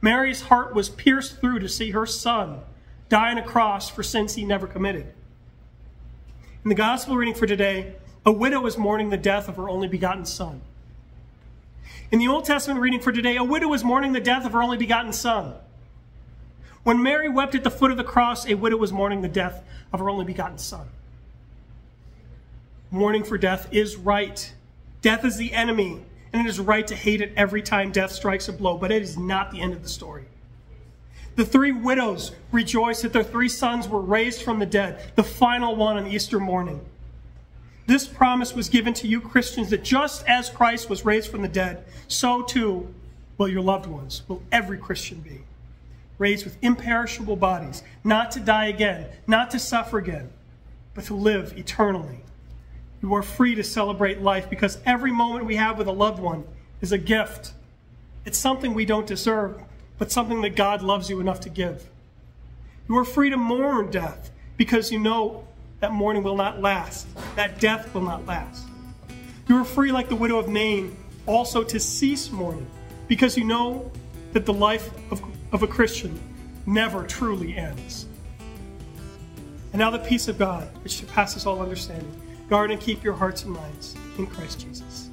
Mary's 0.00 0.42
heart 0.42 0.74
was 0.74 0.88
pierced 0.88 1.40
through 1.40 1.58
to 1.58 1.68
see 1.68 1.90
her 1.90 2.06
son 2.06 2.60
die 3.08 3.30
on 3.30 3.38
a 3.38 3.42
cross 3.42 3.88
for 3.88 4.02
sins 4.02 4.34
he 4.34 4.44
never 4.44 4.66
committed. 4.66 5.12
In 6.66 6.68
the 6.70 6.74
gospel 6.74 7.16
reading 7.16 7.36
for 7.36 7.46
today, 7.46 7.94
a 8.24 8.32
widow 8.32 8.66
is 8.66 8.76
mourning 8.76 9.10
the 9.10 9.16
death 9.16 9.48
of 9.48 9.54
her 9.54 9.68
only 9.68 9.86
begotten 9.86 10.24
son. 10.24 10.62
In 12.10 12.18
the 12.18 12.26
Old 12.26 12.44
Testament 12.44 12.80
reading 12.80 12.98
for 12.98 13.12
today, 13.12 13.36
a 13.36 13.44
widow 13.44 13.72
is 13.72 13.84
mourning 13.84 14.12
the 14.12 14.18
death 14.18 14.44
of 14.44 14.50
her 14.50 14.60
only 14.60 14.76
begotten 14.76 15.12
son. 15.12 15.54
When 16.82 17.00
Mary 17.00 17.28
wept 17.28 17.54
at 17.54 17.62
the 17.62 17.70
foot 17.70 17.92
of 17.92 17.96
the 17.96 18.02
cross, 18.02 18.48
a 18.48 18.54
widow 18.54 18.78
was 18.78 18.90
mourning 18.90 19.22
the 19.22 19.28
death 19.28 19.62
of 19.92 20.00
her 20.00 20.10
only 20.10 20.24
begotten 20.24 20.58
son. 20.58 20.88
Mourning 22.90 23.22
for 23.22 23.38
death 23.38 23.68
is 23.70 23.94
right. 23.94 24.52
Death 25.02 25.24
is 25.24 25.36
the 25.36 25.52
enemy, 25.52 26.02
and 26.32 26.44
it 26.44 26.50
is 26.50 26.58
right 26.58 26.88
to 26.88 26.96
hate 26.96 27.20
it 27.20 27.32
every 27.36 27.62
time 27.62 27.92
death 27.92 28.10
strikes 28.10 28.48
a 28.48 28.52
blow, 28.52 28.76
but 28.76 28.90
it 28.90 29.02
is 29.02 29.16
not 29.16 29.52
the 29.52 29.60
end 29.60 29.72
of 29.72 29.84
the 29.84 29.88
story. 29.88 30.24
The 31.36 31.44
three 31.44 31.72
widows 31.72 32.32
rejoiced 32.50 33.02
that 33.02 33.12
their 33.12 33.22
three 33.22 33.50
sons 33.50 33.86
were 33.88 34.00
raised 34.00 34.42
from 34.42 34.58
the 34.58 34.66
dead, 34.66 35.12
the 35.16 35.22
final 35.22 35.76
one 35.76 35.98
on 35.98 36.06
Easter 36.06 36.40
morning. 36.40 36.80
This 37.86 38.06
promise 38.06 38.54
was 38.54 38.70
given 38.70 38.94
to 38.94 39.06
you 39.06 39.20
Christians 39.20 39.70
that 39.70 39.84
just 39.84 40.26
as 40.26 40.48
Christ 40.48 40.88
was 40.88 41.04
raised 41.04 41.30
from 41.30 41.42
the 41.42 41.48
dead, 41.48 41.84
so 42.08 42.42
too 42.42 42.92
will 43.36 43.48
your 43.48 43.60
loved 43.60 43.86
ones, 43.86 44.22
will 44.28 44.42
every 44.50 44.78
Christian 44.78 45.20
be. 45.20 45.42
Raised 46.18 46.44
with 46.44 46.56
imperishable 46.62 47.36
bodies, 47.36 47.82
not 48.02 48.30
to 48.30 48.40
die 48.40 48.66
again, 48.66 49.06
not 49.26 49.50
to 49.50 49.58
suffer 49.58 49.98
again, 49.98 50.30
but 50.94 51.04
to 51.04 51.14
live 51.14 51.56
eternally. 51.58 52.22
You 53.02 53.14
are 53.14 53.22
free 53.22 53.54
to 53.54 53.62
celebrate 53.62 54.22
life 54.22 54.48
because 54.48 54.78
every 54.86 55.12
moment 55.12 55.44
we 55.44 55.56
have 55.56 55.76
with 55.76 55.86
a 55.86 55.92
loved 55.92 56.18
one 56.18 56.44
is 56.80 56.92
a 56.92 56.98
gift. 56.98 57.52
It's 58.24 58.38
something 58.38 58.72
we 58.72 58.86
don't 58.86 59.06
deserve, 59.06 59.62
but 59.98 60.12
something 60.12 60.40
that 60.42 60.56
God 60.56 60.82
loves 60.82 61.08
you 61.08 61.20
enough 61.20 61.40
to 61.40 61.48
give. 61.48 61.88
You 62.88 62.96
are 62.98 63.04
free 63.04 63.30
to 63.30 63.36
mourn 63.36 63.90
death 63.90 64.30
because 64.56 64.92
you 64.92 64.98
know 64.98 65.46
that 65.80 65.92
mourning 65.92 66.22
will 66.22 66.36
not 66.36 66.60
last, 66.60 67.06
that 67.36 67.60
death 67.60 67.92
will 67.94 68.02
not 68.02 68.26
last. 68.26 68.64
You 69.48 69.56
are 69.56 69.64
free, 69.64 69.92
like 69.92 70.08
the 70.08 70.16
widow 70.16 70.38
of 70.38 70.48
Nain, 70.48 70.96
also 71.26 71.62
to 71.62 71.78
cease 71.78 72.30
mourning 72.30 72.66
because 73.08 73.36
you 73.36 73.44
know 73.44 73.90
that 74.32 74.46
the 74.46 74.52
life 74.52 74.90
of, 75.10 75.22
of 75.52 75.62
a 75.62 75.66
Christian 75.66 76.18
never 76.66 77.06
truly 77.06 77.56
ends. 77.56 78.06
And 79.72 79.80
now 79.80 79.90
the 79.90 79.98
peace 79.98 80.28
of 80.28 80.38
God, 80.38 80.68
which 80.82 80.96
surpasses 80.96 81.46
all 81.46 81.60
understanding, 81.60 82.10
guard 82.48 82.70
and 82.70 82.80
keep 82.80 83.04
your 83.04 83.14
hearts 83.14 83.44
and 83.44 83.52
minds 83.52 83.94
in 84.18 84.26
Christ 84.26 84.60
Jesus. 84.60 85.05